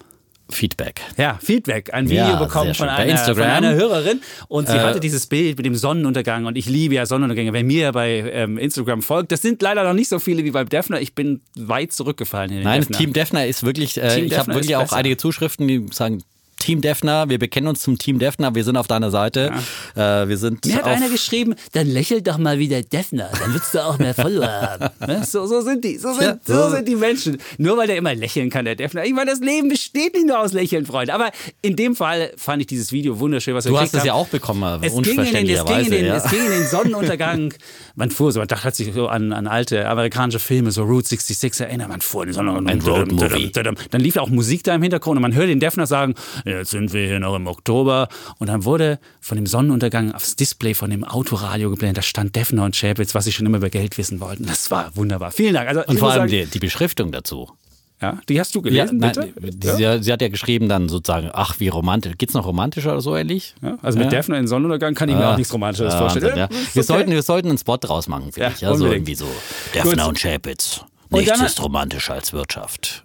Feedback. 0.50 1.00
Ja, 1.16 1.38
Feedback. 1.42 1.92
Ein 1.94 2.08
Video 2.08 2.24
Ja, 2.26 2.36
bekommen 2.36 2.74
von. 2.74 2.86
Bei 2.86 2.92
einer, 2.96 3.18
von 3.18 3.42
einer 3.42 3.74
Hörerin 3.74 4.20
und 4.48 4.68
sie 4.68 4.76
Äh, 4.76 4.80
hatte 4.80 5.00
dieses 5.00 5.26
Bild 5.26 5.56
mit 5.56 5.64
dem 5.66 5.74
Sonnenuntergang 5.74 6.44
und 6.44 6.56
ich 6.58 6.66
liebe 6.66 6.94
ja 6.94 7.06
Sonnenuntergänge. 7.06 7.52
Wer 7.52 7.64
mir 7.64 7.92
bei 7.92 8.30
ähm, 8.32 8.58
Instagram 8.58 9.02
folgt, 9.02 9.32
das 9.32 9.42
sind 9.42 9.62
leider 9.62 9.84
noch 9.84 9.94
nicht 9.94 10.08
so 10.08 10.18
viele 10.18 10.44
wie 10.44 10.50
beim 10.50 10.68
Defner. 10.68 11.00
Ich 11.00 11.14
bin 11.14 11.40
weit 11.56 11.92
zurückgefallen 11.92 12.50
in 12.50 12.56
den 12.58 12.64
Nein, 12.64 12.80
Defner. 12.80 12.98
Team 12.98 13.12
Defner 13.14 13.46
ist 13.46 13.64
wirklich, 13.64 13.96
äh, 13.96 14.14
Team 14.14 14.26
ich 14.26 14.38
habe 14.38 14.52
wirklich 14.52 14.76
auch 14.76 14.82
besser. 14.82 14.96
einige 14.96 15.16
Zuschriften, 15.16 15.66
die 15.66 15.86
sagen, 15.92 16.22
Team 16.64 16.80
Defner, 16.80 17.28
wir 17.28 17.38
bekennen 17.38 17.68
uns 17.68 17.80
zum 17.80 17.98
Team 17.98 18.18
Defner, 18.18 18.54
wir 18.54 18.64
sind 18.64 18.78
auf 18.78 18.86
deiner 18.86 19.10
Seite. 19.10 19.52
Äh, 19.94 20.00
wir 20.28 20.38
sind 20.38 20.64
Mir 20.64 20.76
hat 20.76 20.84
einer 20.84 21.10
geschrieben, 21.10 21.54
dann 21.72 21.86
lächel 21.86 22.22
doch 22.22 22.38
mal 22.38 22.58
wie 22.58 22.68
der 22.68 22.82
Defner, 22.82 23.28
dann 23.38 23.52
würdest 23.52 23.74
du 23.74 23.84
auch 23.84 23.98
mehr 23.98 24.14
Follower 24.14 24.46
haben. 24.48 24.88
Ne? 25.06 25.22
So, 25.24 25.46
so 25.46 25.60
sind 25.60 25.84
die, 25.84 25.98
so 25.98 26.14
sind, 26.14 26.22
Ja, 26.22 26.38
so 26.42 26.54
so- 26.54 26.70
sind 26.70 26.88
die 26.88 26.96
Menschen. 26.96 27.36
Nur 27.58 27.76
weil 27.76 27.86
der 27.86 27.96
immer 27.96 28.14
lächeln 28.14 28.48
kann, 28.48 28.64
der 28.64 28.74
Defner. 28.76 29.04
Ich 29.04 29.12
meine, 29.12 29.30
das 29.30 29.40
Leben 29.40 29.68
besteht 29.68 30.14
nicht 30.14 30.26
nur 30.26 30.38
aus 30.38 30.54
Lächeln, 30.54 30.86
Freunde. 30.86 31.12
Aber 31.12 31.30
in 31.60 31.76
dem 31.76 31.94
Fall 31.94 32.30
fand 32.38 32.62
ich 32.62 32.66
dieses 32.68 32.90
Video 32.92 33.18
wunderschön, 33.20 33.54
was 33.54 33.66
wir 33.66 33.72
Du 33.72 33.78
hast 33.78 33.94
es 33.94 34.04
ja 34.04 34.14
auch 34.14 34.28
bekommen, 34.28 34.62
Es 34.82 34.94
ging, 34.94 35.02
in 35.02 35.02
den, 35.04 35.04
es, 35.04 35.04
ging 35.04 35.12
in 35.12 35.18
unverständlicherweise. 35.18 35.90
den, 35.90 36.06
ja. 36.06 36.16
es 36.16 36.30
ging 36.30 36.44
in 36.46 36.50
den 36.52 36.66
Sonnenuntergang. 36.66 37.52
Man 37.94 38.10
fuhr 38.10 38.32
so, 38.32 38.38
man 38.40 38.48
dachte 38.48 38.64
hat 38.64 38.74
sich 38.74 38.94
so 38.94 39.08
an, 39.08 39.32
an 39.34 39.46
alte 39.46 39.86
amerikanische 39.86 40.38
Filme, 40.38 40.70
so 40.70 40.84
Route 40.84 41.08
66 41.08 41.66
erinnert. 41.66 41.88
Man 41.88 42.00
fuhr 42.00 42.22
in 42.22 42.28
den 42.30 42.34
Sonnenuntergang. 42.34 43.76
Ein. 43.76 43.76
Dann 43.90 44.00
lief 44.00 44.16
auch 44.16 44.30
Musik 44.30 44.64
da 44.64 44.74
im 44.74 44.82
Hintergrund 44.82 45.16
und 45.18 45.22
man 45.22 45.34
hört 45.34 45.48
den 45.48 45.60
Defner 45.60 45.86
sagen, 45.86 46.14
jetzt 46.58 46.70
sind 46.70 46.92
wir 46.92 47.06
hier 47.06 47.20
noch 47.20 47.34
im 47.36 47.46
Oktober. 47.46 48.08
Und 48.38 48.48
dann 48.48 48.64
wurde 48.64 48.98
von 49.20 49.36
dem 49.36 49.46
Sonnenuntergang 49.46 50.12
aufs 50.12 50.36
Display 50.36 50.74
von 50.74 50.90
dem 50.90 51.04
Autoradio 51.04 51.70
geblendet. 51.70 51.98
Da 51.98 52.02
stand 52.02 52.34
Defner 52.36 52.64
und 52.64 52.74
Chapitz, 52.76 53.14
was 53.14 53.24
sie 53.24 53.32
schon 53.32 53.46
immer 53.46 53.58
über 53.58 53.70
Geld 53.70 53.96
wissen 53.98 54.20
wollten. 54.20 54.46
Das 54.46 54.70
war 54.70 54.94
wunderbar. 54.96 55.30
Vielen 55.30 55.54
Dank. 55.54 55.68
Also, 55.68 55.84
Und 55.86 55.98
vor 55.98 56.10
allem 56.10 56.28
sagen, 56.28 56.30
die, 56.30 56.46
die 56.46 56.58
Beschriftung 56.58 57.12
dazu. 57.12 57.50
ja, 58.02 58.18
die 58.28 58.38
hast 58.40 58.54
du 58.54 58.58
Ja, 58.60 58.84
gelesen, 58.84 58.98
nein, 58.98 59.32
bitte? 59.40 59.76
sie, 59.76 60.02
sie 60.02 60.12
hat 60.12 60.20
ja 60.20 60.28
geschrieben 60.28 60.68
dann 60.68 60.88
sozusagen, 60.88 61.30
ach 61.32 61.58
wie 61.60 61.68
romantisch. 61.68 62.14
Geht's 62.18 62.34
noch 62.34 62.44
romantischer 62.46 62.92
oder 62.92 63.00
so 63.00 63.16
ähnlich? 63.16 63.54
Ja, 63.62 63.78
also 63.82 63.98
mit 63.98 64.06
Ja. 64.12 64.18
Defner 64.18 64.38
in 64.38 64.46
Sonnenuntergang 64.46 64.94
kann 64.94 65.08
ich 65.08 65.14
mir 65.16 65.24
Ah, 65.26 65.32
auch 65.32 65.36
nichts 65.38 65.52
Romantisches 65.52 65.94
ah, 65.94 65.98
vorstellen. 65.98 66.36
Ja. 66.36 66.50
wir, 66.50 66.58
okay. 66.70 66.82
sollten, 66.82 67.10
wir 67.12 67.22
sollten 67.22 67.48
einen 67.48 67.58
Spot 67.58 67.76
draus 67.78 68.08
machen, 68.08 68.32
finde 68.32 68.40
Ja, 68.48 68.50
ich. 68.54 68.60
Ja, 68.60 68.74
so 68.74 68.86
irgendwie 68.86 69.14
so. 69.14 69.26
Defner 69.72 69.90
Gut. 70.02 70.08
und 70.08 70.18
Chapitz. 70.20 70.80
Und 71.10 71.20
Nichts 71.20 71.38
dann- 71.38 71.46
ist 71.46 71.62
romantischer 71.62 72.14
als 72.14 72.32
Wirtschaft. 72.32 73.02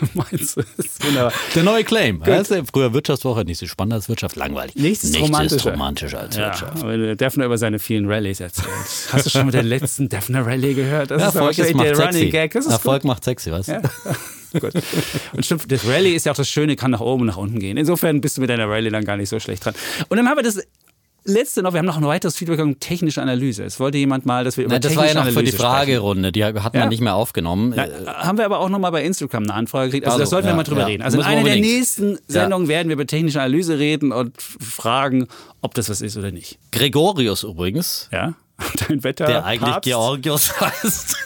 Meinst 0.14 0.56
du? 0.56 0.62
Das 0.76 0.86
ist 0.86 1.04
wunderbar. 1.06 1.32
Der 1.54 1.62
neue 1.62 1.84
Claim. 1.84 2.22
Du, 2.24 2.64
früher 2.72 2.92
Wirtschaftswoche, 2.92 3.44
nicht 3.44 3.58
so 3.58 3.66
spannend 3.66 3.94
als 3.94 4.08
Wirtschaft, 4.08 4.36
langweilig. 4.36 4.74
Nichts 4.76 5.04
ist 5.04 5.14
ist 5.16 5.22
romantischer. 5.22 5.70
romantischer 5.72 6.20
als 6.20 6.36
Ja, 6.36 6.46
Wirtschaft. 6.46 6.82
weil 6.82 7.16
Defner 7.16 7.44
über 7.46 7.58
seine 7.58 7.78
vielen 7.78 8.08
Rallyes 8.10 8.40
erzählt. 8.40 8.68
Hast 9.12 9.26
du 9.26 9.30
schon 9.30 9.46
mit 9.46 9.54
der 9.54 9.62
letzten 9.62 10.08
Defner 10.08 10.46
Rallye 10.46 10.74
gehört? 10.74 11.10
Das 11.10 11.20
Ja, 11.22 11.28
ist 11.28 11.34
Erfolg 11.34 11.58
ist, 11.58 11.68
der 11.68 11.76
macht 11.76 12.14
sexy. 12.14 12.58
Ist 12.58 12.66
Erfolg 12.70 13.04
macht 13.04 13.24
sexy, 13.24 13.50
du? 13.50 13.56
gut. 14.60 14.60
gut. 14.60 14.72
Und 15.32 15.44
stimmt, 15.44 15.70
das 15.70 15.86
Rallye 15.86 16.14
ist 16.14 16.26
ja 16.26 16.32
auch 16.32 16.36
das 16.36 16.48
Schöne, 16.48 16.76
kann 16.76 16.90
nach 16.90 17.00
oben 17.00 17.22
und 17.22 17.26
nach 17.28 17.36
unten 17.36 17.58
gehen. 17.58 17.76
Insofern 17.76 18.20
bist 18.20 18.36
du 18.36 18.40
mit 18.40 18.50
deiner 18.50 18.68
Rallye 18.68 18.90
dann 18.90 19.04
gar 19.04 19.16
nicht 19.16 19.28
so 19.28 19.38
schlecht 19.40 19.64
dran. 19.64 19.74
Und 20.08 20.16
dann 20.16 20.28
haben 20.28 20.36
wir 20.38 20.42
das 20.42 20.60
letzte 21.24 21.62
noch, 21.62 21.72
wir 21.72 21.78
haben 21.78 21.86
noch 21.86 21.96
ein 21.96 22.04
weiteres 22.06 22.36
Feedback 22.36 22.56
bekommen, 22.58 22.80
technische 22.80 23.20
Analyse. 23.22 23.64
Es 23.64 23.78
wollte 23.80 23.98
jemand 23.98 24.26
mal, 24.26 24.44
dass 24.44 24.56
wir 24.56 24.64
über 24.64 24.74
Nein, 24.74 24.82
das 24.82 24.96
war 24.96 25.06
ja 25.06 25.14
noch 25.14 25.26
für 25.30 25.42
die. 25.42 25.52
Fragerunde, 25.52 26.32
die 26.32 26.44
hat 26.44 26.54
man 26.54 26.72
Ja. 26.74 26.86
nicht 26.88 27.00
mehr 27.00 27.14
aufgenommen. 27.14 27.72
Na, 27.76 27.86
haben 28.24 28.38
wir 28.38 28.44
aber 28.44 28.58
auch 28.60 28.68
nochmal 28.68 28.90
bei 28.92 29.04
Instagram 29.04 29.44
eine 29.44 29.54
Anfrage 29.54 29.86
gekriegt. 29.88 30.06
Also, 30.06 30.14
Also, 30.14 30.22
das 30.22 30.30
sollten 30.30 30.46
wir 30.46 30.50
ja, 30.52 30.56
mal 30.56 30.62
drüber 30.64 30.80
ja. 30.80 30.86
reden. 30.86 31.02
Also 31.02 31.16
in 31.18 31.20
Müssen 31.24 31.30
wir 31.32 31.38
einer 31.38 31.48
der 31.48 31.60
nächsten 31.60 32.18
Sendungen 32.28 32.68
werden 32.68 32.88
wir 32.88 32.94
über 32.94 33.06
technische 33.06 33.40
Analyse 33.40 33.78
reden 33.78 34.12
und 34.12 34.40
fragen, 34.40 35.26
ob 35.60 35.74
das 35.74 35.88
was 35.88 36.00
ist 36.00 36.16
oder 36.16 36.30
nicht. 36.30 36.58
Gregorius 36.72 37.42
übrigens, 37.44 38.08
Ja? 38.12 38.34
Dein 38.88 39.02
Wetter. 39.04 39.26
der 39.26 39.44
eigentlich 39.44 39.70
Papst. 39.72 39.84
Georgios 39.88 40.52
heißt. 40.60 41.16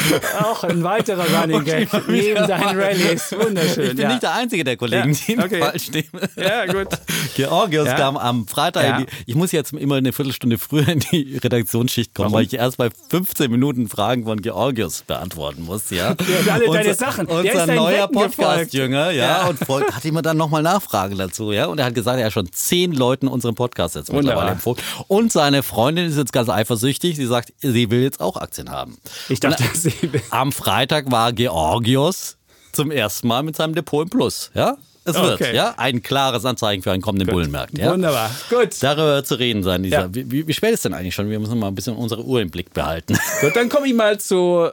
Auch 0.42 0.64
ein 0.64 0.82
weiterer 0.82 1.24
Running 1.40 1.64
Gag 1.64 1.88
neben 2.08 2.46
seinen 2.46 2.78
Rallyes. 2.78 3.32
Wunderschön. 3.32 3.84
Ich 3.84 3.90
bin 3.90 3.98
ja. 3.98 4.08
nicht 4.08 4.22
der 4.22 4.34
einzige 4.34 4.64
der 4.64 4.76
Kollegen, 4.76 5.12
Ja, 5.12 5.18
die 5.26 5.38
okay. 5.38 5.60
falsch 5.60 5.84
stehen. 5.84 6.08
Ja, 6.36 6.66
gut. 6.66 6.88
Georgios 7.36 7.86
Ja. 7.86 7.94
kam 7.96 8.16
am 8.16 8.46
Freitag. 8.46 8.84
Ja. 8.84 8.98
in 8.98 9.06
die- 9.06 9.12
Ich 9.26 9.34
muss 9.34 9.52
jetzt 9.52 9.72
immer 9.72 9.96
eine 9.96 10.12
Viertelstunde 10.12 10.58
früher 10.58 10.88
in 10.88 11.00
die 11.00 11.38
Redaktionsschicht 11.42 12.14
kommen, 12.14 12.26
Warum? 12.26 12.34
weil 12.38 12.44
ich 12.46 12.54
erst 12.54 12.76
bei 12.78 12.88
15 13.10 13.50
Minuten 13.50 13.88
Fragen 13.88 14.24
von 14.24 14.40
Georgios 14.40 15.02
beantworten 15.02 15.64
muss. 15.64 15.90
Ja, 15.90 16.14
Der 16.14 16.54
alle 16.54 16.66
deine 16.70 16.94
Sachen. 16.94 17.26
Der 17.26 17.36
Unser 17.36 17.48
ist 17.52 17.56
deinen 17.68 17.76
neuer. 17.76 18.08
Podcast-Jünger, 18.08 19.10
ja, 19.10 19.46
und 19.46 19.58
folgt, 19.58 19.94
hat 19.94 20.04
immer 20.04 20.22
dann 20.22 20.36
nochmal 20.36 20.62
Nachfragen 20.62 21.16
dazu, 21.18 21.52
ja. 21.52 21.66
Und 21.66 21.78
er 21.78 21.86
hat 21.86 21.94
gesagt, 21.94 22.18
er 22.18 22.26
hat 22.26 22.32
schon 22.32 22.50
zehn 22.52 22.92
Leuten 22.92 23.28
unseren 23.28 23.54
Podcast 23.54 23.94
jetzt 23.96 24.12
mittlerweile 24.12 24.50
empfohlen. 24.52 24.78
Und 25.08 25.32
seine 25.32 25.62
Freundin 25.62 26.06
ist 26.06 26.16
jetzt 26.16 26.32
ganz 26.32 26.48
eifersüchtig. 26.48 27.16
Sie 27.16 27.26
sagt, 27.26 27.52
sie 27.60 27.90
will 27.90 28.02
jetzt 28.02 28.20
auch 28.20 28.36
Aktien 28.36 28.70
haben. 28.70 28.98
Ich 29.28 29.40
dachte, 29.40 29.62
Und 29.64 29.76
sie 29.76 29.91
am 30.30 30.52
Freitag 30.52 31.10
war 31.10 31.32
Georgios 31.32 32.36
zum 32.72 32.90
ersten 32.90 33.28
Mal 33.28 33.42
mit 33.42 33.56
seinem 33.56 33.74
Depot 33.74 34.02
im 34.04 34.10
Plus, 34.10 34.50
ja. 34.54 34.76
Es 35.04 35.16
wird, 35.16 35.40
Okay. 35.40 35.54
ja, 35.56 35.74
ein 35.78 36.00
klares 36.00 36.44
Anzeichen 36.44 36.80
für 36.82 36.92
einen 36.92 37.02
kommenden 37.02 37.26
Bullenmarkt. 37.28 37.76
Ja? 37.76 37.90
Wunderbar. 37.92 38.30
Gut. 38.48 38.80
Darüber 38.80 39.16
wird 39.16 39.26
zu 39.26 39.34
reden 39.34 39.64
sein, 39.64 39.82
Lisa. 39.82 40.02
Ja. 40.02 40.14
Wie, 40.14 40.30
wie, 40.30 40.46
wie 40.46 40.52
spät 40.52 40.72
ist 40.74 40.84
denn 40.84 40.94
eigentlich 40.94 41.14
schon? 41.14 41.28
Wir 41.28 41.40
müssen 41.40 41.58
mal 41.58 41.66
ein 41.66 41.74
bisschen 41.74 41.96
unsere 41.96 42.24
Uhr 42.24 42.40
im 42.40 42.50
Blick 42.50 42.72
behalten. 42.72 43.18
Gut, 43.40 43.56
dann 43.56 43.68
komme 43.68 43.88
ich 43.88 43.94
mal 43.94 44.20
zu 44.20 44.68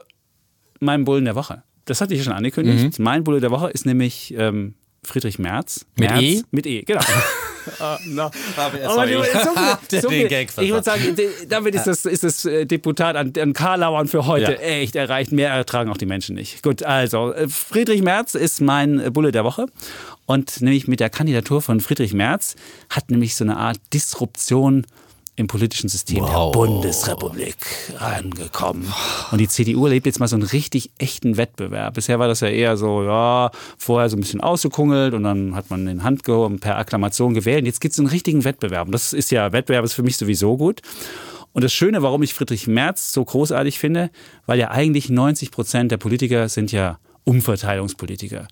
meinem 0.78 1.04
Bullen 1.04 1.24
der 1.24 1.34
Woche. 1.34 1.64
Das 1.84 2.00
hatte 2.00 2.14
ich 2.14 2.20
ja 2.20 2.24
schon 2.24 2.32
angekündigt. 2.32 3.00
Mein 3.00 3.24
Bulle 3.24 3.40
der 3.40 3.50
Woche 3.50 3.70
ist 3.70 3.86
nämlich 3.86 4.32
ähm, 4.38 4.74
Friedrich 5.02 5.40
Merz. 5.40 5.84
Mhm. 5.96 6.04
Mit 6.04 6.10
Merz, 6.10 6.22
E? 6.22 6.42
Mit 6.52 6.66
E, 6.66 6.82
genau. 6.82 7.00
Ah, 7.78 7.98
no. 8.06 8.30
Aber 8.56 8.78
er- 8.78 8.90
Aber 8.90 9.02
so 9.06 9.50
viel, 9.90 10.00
so 10.00 10.08
viel, 10.08 10.28
Gag 10.28 10.48
ich 10.60 10.70
würde 10.70 10.82
sagen, 10.82 11.16
damit 11.48 11.74
ist 11.74 11.86
das, 11.86 12.04
ist 12.04 12.24
das 12.24 12.44
äh, 12.44 12.64
Deputat 12.66 13.16
an, 13.16 13.32
an 13.38 13.52
Karlauern 13.52 14.08
für 14.08 14.26
heute 14.26 14.52
Ja. 14.52 14.58
echt 14.58 14.96
erreicht. 14.96 15.32
Mehr 15.32 15.50
ertragen 15.50 15.90
auch 15.90 15.96
die 15.96 16.06
Menschen 16.06 16.34
nicht. 16.34 16.62
Gut, 16.62 16.82
also 16.82 17.32
äh, 17.32 17.48
Friedrich 17.48 18.02
Merz 18.02 18.34
ist 18.34 18.60
mein 18.60 19.00
äh, 19.00 19.10
Bulle 19.10 19.32
der 19.32 19.44
Woche. 19.44 19.66
Und 20.26 20.60
nämlich 20.60 20.86
mit 20.88 21.00
der 21.00 21.10
Kandidatur 21.10 21.60
von 21.60 21.80
Friedrich 21.80 22.12
Merz 22.14 22.54
hat 22.88 23.10
nämlich 23.10 23.34
so 23.34 23.44
eine 23.44 23.56
Art 23.56 23.78
Disruption 23.92 24.86
im 25.40 25.46
politischen 25.46 25.88
System 25.88 26.22
Wow. 26.22 26.52
der 26.52 26.58
Bundesrepublik 26.58 27.56
angekommen. 27.98 28.92
Und 29.32 29.38
die 29.38 29.48
CDU 29.48 29.86
erlebt 29.86 30.06
jetzt 30.06 30.20
mal 30.20 30.28
so 30.28 30.36
einen 30.36 30.44
richtig 30.44 30.90
echten 30.98 31.36
Wettbewerb. 31.36 31.94
Bisher 31.94 32.18
war 32.18 32.28
das 32.28 32.40
ja 32.40 32.48
eher 32.48 32.76
so, 32.76 33.02
ja, 33.02 33.50
vorher 33.78 34.08
so 34.08 34.16
ein 34.16 34.20
bisschen 34.20 34.40
ausgekungelt 34.40 35.14
und 35.14 35.24
dann 35.24 35.54
hat 35.54 35.70
man 35.70 35.86
in 35.88 36.04
Hand 36.04 36.24
gehoben, 36.24 36.60
per 36.60 36.76
Akklamation 36.76 37.34
gewählt. 37.34 37.60
Und 37.60 37.66
jetzt 37.66 37.80
gibt 37.80 37.92
es 37.92 37.98
einen 37.98 38.08
richtigen 38.08 38.44
Wettbewerb. 38.44 38.86
Und 38.86 38.92
das 38.92 39.12
ist 39.12 39.30
ja, 39.30 39.50
Wettbewerb 39.52 39.84
ist 39.84 39.94
für 39.94 40.02
mich 40.02 40.16
sowieso 40.16 40.56
gut. 40.56 40.82
Und 41.52 41.64
das 41.64 41.72
Schöne, 41.72 42.02
warum 42.02 42.22
ich 42.22 42.34
Friedrich 42.34 42.66
Merz 42.68 43.12
so 43.12 43.24
großartig 43.24 43.78
finde, 43.78 44.10
weil 44.46 44.58
ja 44.58 44.70
eigentlich 44.70 45.08
90 45.08 45.50
Prozent 45.50 45.90
der 45.90 45.96
Politiker 45.96 46.48
sind 46.48 46.70
ja 46.70 46.98
Umverteilungspolitiker. 47.24 48.48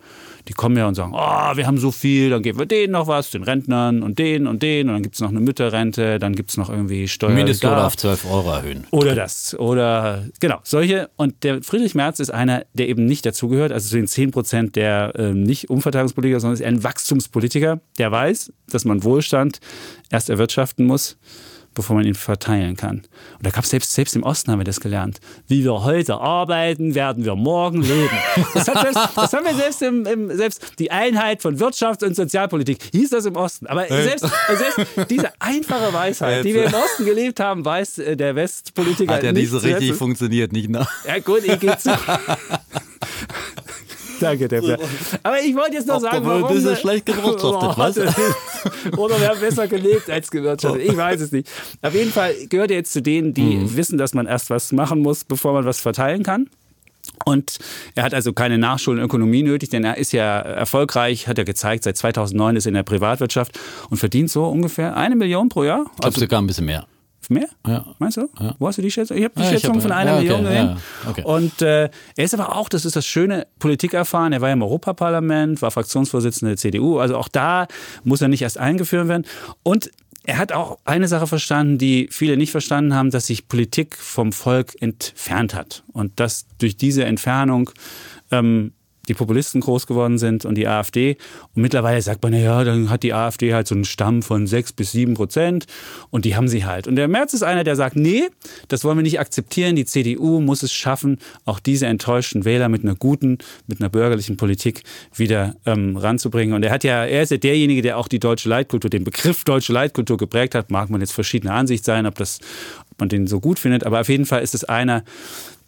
Die 0.46 0.52
kommen 0.52 0.76
ja 0.76 0.86
und 0.86 0.94
sagen, 0.94 1.12
oh, 1.14 1.56
wir 1.56 1.66
haben 1.66 1.78
so 1.78 1.90
viel, 1.90 2.30
dann 2.30 2.42
geben 2.42 2.58
wir 2.58 2.66
denen 2.66 2.92
noch 2.92 3.06
was, 3.06 3.30
den 3.30 3.42
Rentnern 3.42 4.02
und 4.02 4.18
denen 4.18 4.46
und 4.46 4.62
denen 4.62 4.88
und 4.88 4.96
dann 4.96 5.02
gibt 5.02 5.16
es 5.16 5.20
noch 5.20 5.30
eine 5.30 5.40
Mütterrente, 5.40 6.18
dann 6.18 6.34
gibt 6.34 6.50
es 6.50 6.56
noch 6.56 6.70
irgendwie 6.70 7.08
Steuern. 7.08 7.34
Mindestlohn 7.34 7.74
auf 7.74 7.96
12 7.96 8.24
Euro 8.30 8.50
erhöhen. 8.52 8.86
Oder 8.90 9.14
das. 9.14 9.58
Oder 9.58 10.24
genau, 10.40 10.60
solche. 10.62 11.10
Und 11.16 11.44
der 11.44 11.62
Friedrich 11.62 11.94
Merz 11.94 12.20
ist 12.20 12.30
einer, 12.30 12.64
der 12.72 12.88
eben 12.88 13.04
nicht 13.04 13.26
dazugehört, 13.26 13.72
also 13.72 13.88
zu 13.88 13.96
den 13.96 14.06
10 14.06 14.30
Prozent 14.30 14.76
der 14.76 15.12
ähm, 15.16 15.42
nicht 15.42 15.70
Umverteilungspolitiker, 15.70 16.40
sondern 16.40 16.54
ist 16.54 16.64
ein 16.64 16.84
Wachstumspolitiker, 16.84 17.80
der 17.98 18.12
weiß, 18.12 18.52
dass 18.68 18.84
man 18.84 19.04
Wohlstand 19.04 19.60
erst 20.10 20.30
erwirtschaften 20.30 20.86
muss, 20.86 21.18
bevor 21.78 21.96
man 21.96 22.04
ihn 22.04 22.14
verteilen 22.14 22.76
kann. 22.76 22.98
Und 23.36 23.46
da 23.46 23.50
gab 23.50 23.64
es 23.64 23.70
selbst, 23.70 23.92
selbst 23.92 24.14
im 24.14 24.22
Osten 24.22 24.52
haben 24.52 24.60
wir 24.60 24.64
das 24.64 24.80
gelernt. 24.80 25.18
Wie 25.46 25.64
wir 25.64 25.84
heute 25.84 26.16
arbeiten, 26.16 26.94
werden 26.94 27.24
wir 27.24 27.34
morgen 27.34 27.82
leben. 27.82 28.08
Das, 28.54 28.66
selbst, 28.66 28.98
das 29.14 29.32
haben 29.32 29.44
wir 29.44 29.54
selbst 29.54 29.82
im, 29.82 30.06
im 30.06 30.36
selbst 30.36 30.78
die 30.78 30.90
Einheit 30.90 31.42
von 31.42 31.58
Wirtschafts- 31.58 32.04
und 32.04 32.16
Sozialpolitik 32.16 32.78
hieß 32.92 33.10
das 33.10 33.24
im 33.24 33.36
Osten. 33.36 33.66
Aber 33.66 33.86
selbst, 33.86 34.26
selbst 34.56 35.10
diese 35.10 35.30
einfache 35.38 35.92
Weisheit, 35.92 36.44
die 36.44 36.54
wir 36.54 36.64
im 36.64 36.74
Osten 36.84 37.04
gelebt 37.04 37.40
haben, 37.40 37.64
weiß 37.64 37.98
äh, 37.98 38.16
der 38.16 38.34
Westpolitiker 38.34 39.14
Hat 39.14 39.22
ja 39.22 39.32
nicht 39.32 39.48
nicht 39.52 39.62
so 39.62 39.66
richtig 39.66 39.94
funktioniert, 39.94 40.52
nicht 40.52 40.70
nach. 40.70 40.90
Ja 41.06 41.18
gut, 41.18 41.44
ich 41.44 41.58
gehe 41.58 41.76
zu. 41.78 41.90
Danke, 44.20 44.48
Depp. 44.48 44.80
Aber 45.22 45.40
ich 45.40 45.54
wollte 45.54 45.74
jetzt 45.74 45.86
noch 45.86 45.96
Ach, 45.96 46.00
sagen, 46.12 46.24
warum... 46.26 46.44
ein 46.44 46.54
bisschen 46.54 46.76
schlecht 46.76 47.06
gewirtschaftet, 47.06 47.76
was? 47.78 47.96
Oder 48.98 49.20
wir 49.20 49.28
haben 49.28 49.40
besser 49.40 49.66
gelebt 49.68 50.10
als 50.10 50.30
gewirtschaftet. 50.30 50.82
Ich 50.82 50.96
weiß 50.96 51.20
es 51.20 51.32
nicht. 51.32 51.48
Auf 51.82 51.94
jeden 51.94 52.10
Fall 52.12 52.34
gehört 52.48 52.70
er 52.70 52.78
jetzt 52.78 52.92
zu 52.92 53.02
denen, 53.02 53.34
die 53.34 53.56
Mhm. 53.56 53.76
wissen, 53.76 53.98
dass 53.98 54.14
man 54.14 54.26
erst 54.26 54.50
was 54.50 54.72
machen 54.72 55.00
muss, 55.00 55.24
bevor 55.24 55.52
man 55.52 55.64
was 55.64 55.80
verteilen 55.80 56.22
kann. 56.22 56.48
Und 57.24 57.58
er 57.94 58.02
hat 58.04 58.12
also 58.14 58.32
keine 58.32 58.58
Nachschule 58.58 58.98
in 58.98 59.04
Ökonomie 59.04 59.42
nötig, 59.42 59.70
denn 59.70 59.82
er 59.84 59.96
ist 59.96 60.12
ja 60.12 60.38
erfolgreich, 60.40 61.26
hat 61.26 61.38
er 61.38 61.44
gezeigt, 61.44 61.84
seit 61.84 61.96
2009 61.96 62.56
ist 62.56 62.66
er 62.66 62.68
in 62.68 62.74
der 62.74 62.82
Privatwirtschaft 62.82 63.58
und 63.88 63.96
verdient 63.96 64.30
so 64.30 64.44
ungefähr 64.46 64.96
eine 64.96 65.16
Million 65.16 65.48
pro 65.48 65.64
Jahr. 65.64 65.86
Ich 65.94 66.00
glaube 66.00 66.20
sogar 66.20 66.40
ein 66.42 66.46
bisschen 66.46 66.66
mehr. 66.66 66.86
Mehr? 67.28 67.48
Ja. 67.66 67.84
Meinst 67.98 68.16
du? 68.16 68.28
Wo 68.58 68.66
hast 68.68 68.78
du 68.78 68.82
die 68.82 68.90
Schätzung? 68.90 69.16
Ich 69.18 69.24
habe 69.24 69.34
die 69.36 69.42
Ja, 69.42 69.46
ich 69.52 69.60
Schätzung 69.60 69.76
hab- 69.76 69.82
von 69.82 69.92
einer 69.92 70.12
ja, 70.12 70.16
okay, 70.16 70.22
Million 70.24 70.42
gesehen. 70.44 70.66
ja, 71.04 71.10
okay. 71.10 71.22
Und 71.24 71.62
äh, 71.62 71.84
er 72.16 72.24
ist 72.24 72.32
aber 72.34 72.56
auch, 72.56 72.68
das 72.70 72.84
ist 72.86 72.96
das 72.96 73.06
schöne, 73.06 73.46
Politik 73.58 73.92
erfahren. 73.92 74.32
Er 74.32 74.40
war 74.40 74.48
ja 74.48 74.54
im 74.54 74.62
Europaparlament, 74.62 75.60
war 75.60 75.70
Fraktionsvorsitzender 75.70 76.50
der 76.52 76.56
CDU. 76.56 76.98
Also 76.98 77.16
auch 77.16 77.28
da 77.28 77.66
muss 78.02 78.22
er 78.22 78.28
nicht 78.28 78.42
erst 78.42 78.56
eingeführt 78.58 79.08
werden. 79.08 79.26
Und 79.62 79.90
er 80.24 80.38
hat 80.38 80.52
auch 80.52 80.78
eine 80.84 81.08
Sache 81.08 81.26
verstanden, 81.26 81.78
die 81.78 82.08
viele 82.10 82.36
nicht 82.36 82.50
verstanden 82.50 82.94
haben, 82.94 83.10
dass 83.10 83.26
sich 83.26 83.48
Politik 83.48 83.96
vom 83.96 84.32
Volk 84.32 84.74
entfernt 84.80 85.54
hat. 85.54 85.84
Und 85.92 86.20
dass 86.20 86.46
durch 86.58 86.76
diese 86.76 87.04
Entfernung 87.04 87.70
ähm, 88.30 88.72
die 89.08 89.14
Populisten 89.14 89.60
groß 89.60 89.86
geworden 89.86 90.18
sind 90.18 90.44
und 90.44 90.54
die 90.54 90.68
AfD. 90.68 91.16
Und 91.54 91.62
mittlerweile 91.62 92.00
sagt 92.02 92.22
man, 92.22 92.32
ja, 92.34 92.62
dann 92.64 92.90
hat 92.90 93.02
die 93.02 93.14
AfD 93.14 93.54
halt 93.54 93.66
so 93.66 93.74
einen 93.74 93.84
Stamm 93.84 94.22
von 94.22 94.46
sechs 94.46 94.72
bis 94.72 94.92
sieben 94.92 95.14
Prozent 95.14 95.66
und 96.10 96.24
die 96.24 96.36
haben 96.36 96.48
sie 96.48 96.64
halt. 96.64 96.86
Und 96.86 96.96
der 96.96 97.08
Merz 97.08 97.34
ist 97.34 97.42
einer, 97.42 97.64
der 97.64 97.76
sagt, 97.76 97.96
nee, 97.96 98.28
das 98.68 98.84
wollen 98.84 98.98
wir 98.98 99.02
nicht 99.02 99.20
akzeptieren. 99.20 99.76
Die 99.76 99.84
CDU 99.84 100.40
muss 100.40 100.62
es 100.62 100.72
schaffen, 100.72 101.18
auch 101.44 101.58
diese 101.58 101.86
enttäuschten 101.86 102.44
Wähler 102.44 102.68
mit 102.68 102.84
einer 102.84 102.94
guten, 102.94 103.38
mit 103.66 103.80
einer 103.80 103.88
bürgerlichen 103.88 104.36
Politik 104.36 104.82
wieder 105.14 105.56
ähm, 105.66 105.96
ranzubringen. 105.96 106.54
Und 106.54 106.62
er 106.62 106.70
hat 106.70 106.84
ja, 106.84 107.04
er 107.04 107.22
ist 107.22 107.30
ja 107.30 107.38
derjenige, 107.38 107.82
der 107.82 107.98
auch 107.98 108.08
die 108.08 108.20
deutsche 108.20 108.48
Leitkultur, 108.48 108.90
den 108.90 109.04
Begriff 109.04 109.44
deutsche 109.44 109.72
Leitkultur 109.72 110.16
geprägt 110.16 110.54
hat. 110.54 110.70
Mag 110.70 110.90
man 110.90 111.00
jetzt 111.00 111.12
verschiedener 111.12 111.54
Ansicht 111.54 111.84
sein, 111.84 112.06
ob 112.06 112.16
das, 112.16 112.40
ob 112.90 113.00
man 113.00 113.08
den 113.08 113.26
so 113.26 113.40
gut 113.40 113.58
findet. 113.58 113.84
Aber 113.84 114.00
auf 114.00 114.08
jeden 114.08 114.26
Fall 114.26 114.42
ist 114.42 114.54
es 114.54 114.64
einer, 114.64 115.02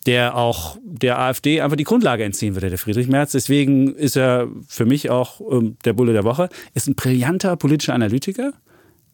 der 0.06 0.36
auch 0.36 0.78
der 0.82 1.18
AfD 1.18 1.60
einfach 1.60 1.76
die 1.76 1.84
Grundlage 1.84 2.24
entziehen 2.24 2.54
würde, 2.54 2.70
der 2.70 2.78
Friedrich 2.78 3.08
Merz. 3.08 3.32
Deswegen 3.32 3.94
ist 3.94 4.16
er 4.16 4.48
für 4.66 4.86
mich 4.86 5.10
auch 5.10 5.40
ähm, 5.50 5.76
der 5.84 5.92
Bulle 5.92 6.12
der 6.12 6.24
Woche. 6.24 6.48
Ist 6.74 6.88
ein 6.88 6.94
brillanter 6.94 7.56
politischer 7.56 7.94
Analytiker. 7.94 8.52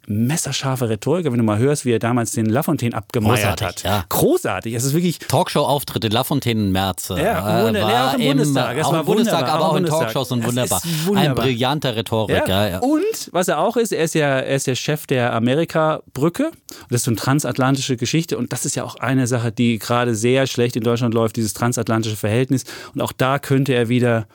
Messerscharfe 0.06 0.88
Rhetoriker, 0.88 1.30
wenn 1.32 1.38
du 1.38 1.44
mal 1.44 1.58
hörst, 1.58 1.84
wie 1.84 1.92
er 1.92 1.98
damals 1.98 2.32
den 2.32 2.46
Lafontaine 2.46 2.96
Großartig, 3.12 3.66
hat. 3.66 3.82
ja. 3.82 4.04
Großartig. 4.08 4.74
Es 4.74 4.84
ist 4.84 4.94
wirklich 4.94 5.18
Talkshow-Auftritte, 5.18 6.08
Lafontaine 6.08 6.60
Merz. 6.70 7.10
äh, 7.10 7.22
Ja, 7.24 7.64
wunder- 7.66 7.80
ja, 7.80 8.10
auch 8.10 8.14
im 8.14 8.26
Bundestag. 8.28 8.76
Das 8.76 8.86
auch 8.86 8.92
war 8.92 9.00
im 9.00 9.06
Bundestag, 9.06 9.34
wunderbar, 9.40 9.54
aber 9.56 9.64
auch 9.64 9.72
auch 9.72 9.76
im 9.76 9.84
in. 9.84 9.90
Talkshows 9.90 10.32
und 10.32 10.44
wunderbar. 10.46 10.80
wunderbar. 11.04 11.28
Ein 11.30 11.34
brillanter 11.34 11.96
Rhetoriker. 11.96 12.48
Ja. 12.48 12.68
Ja. 12.68 12.78
Und 12.78 13.30
was 13.32 13.48
er 13.48 13.58
auch 13.58 13.76
ist, 13.76 13.92
er 13.92 14.04
ist 14.04 14.14
ja, 14.14 14.26
er 14.40 14.54
ist 14.56 14.66
ja 14.66 14.74
Chef 14.74 15.06
der 15.06 15.32
Amerika-Brücke. 15.32 16.50
Das 16.88 17.00
ist 17.00 17.04
so 17.04 17.10
eine 17.10 17.16
transatlantische 17.16 17.96
Geschichte. 17.96 18.38
Und 18.38 18.52
das 18.52 18.64
ist 18.64 18.76
ja 18.76 18.84
auch 18.84 18.96
eine 18.96 19.26
Sache, 19.26 19.52
die 19.52 19.78
gerade 19.78 20.14
sehr 20.14 20.46
schlecht 20.46 20.76
in 20.76 20.82
Deutschland 20.82 21.14
läuft, 21.14 21.36
dieses 21.36 21.52
transatlantische 21.54 22.16
Verhältnis. 22.16 22.64
Und 22.94 23.00
auch 23.00 23.12
da 23.12 23.38
könnte 23.38 23.74
er 23.74 23.88
wieder 23.88 24.26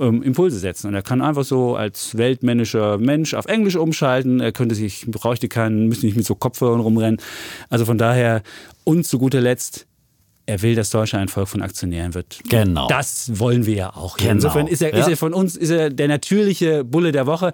ähm, 0.00 0.22
Impulse 0.22 0.58
setzen. 0.58 0.88
Und 0.88 0.94
er 0.94 1.02
kann 1.02 1.22
einfach 1.22 1.44
so 1.44 1.76
als 1.76 2.16
weltmännischer 2.16 2.98
Mensch 2.98 3.34
auf 3.34 3.46
Englisch 3.46 3.76
umschalten. 3.76 4.40
Er 4.40 4.52
könnte 4.52 4.74
sich, 4.74 5.06
bräuchte 5.06 5.48
keinen, 5.48 5.88
müsste 5.88 6.06
nicht 6.06 6.16
mit 6.16 6.26
so 6.26 6.34
Kopfhörern 6.34 6.80
rumrennen. 6.80 7.20
Also 7.70 7.84
von 7.84 7.98
daher, 7.98 8.42
und 8.84 9.06
zu 9.06 9.18
guter 9.18 9.40
Letzt, 9.40 9.85
er 10.46 10.62
will, 10.62 10.74
dass 10.76 10.90
Deutschland 10.90 11.22
ein 11.22 11.28
Volk 11.28 11.48
von 11.48 11.60
Aktionären 11.62 12.14
wird. 12.14 12.38
Genau. 12.48 12.86
Das 12.88 13.38
wollen 13.40 13.66
wir 13.66 13.74
ja 13.74 13.96
auch. 13.96 14.16
Genau. 14.16 14.30
Insofern 14.32 14.66
ist 14.68 14.80
er, 14.80 14.92
ist 14.92 15.06
Ja. 15.06 15.10
er 15.10 15.16
von 15.16 15.34
uns 15.34 15.56
ist 15.56 15.70
er 15.70 15.90
der 15.90 16.08
natürliche 16.08 16.84
Bulle 16.84 17.10
der 17.12 17.26
Woche. 17.26 17.52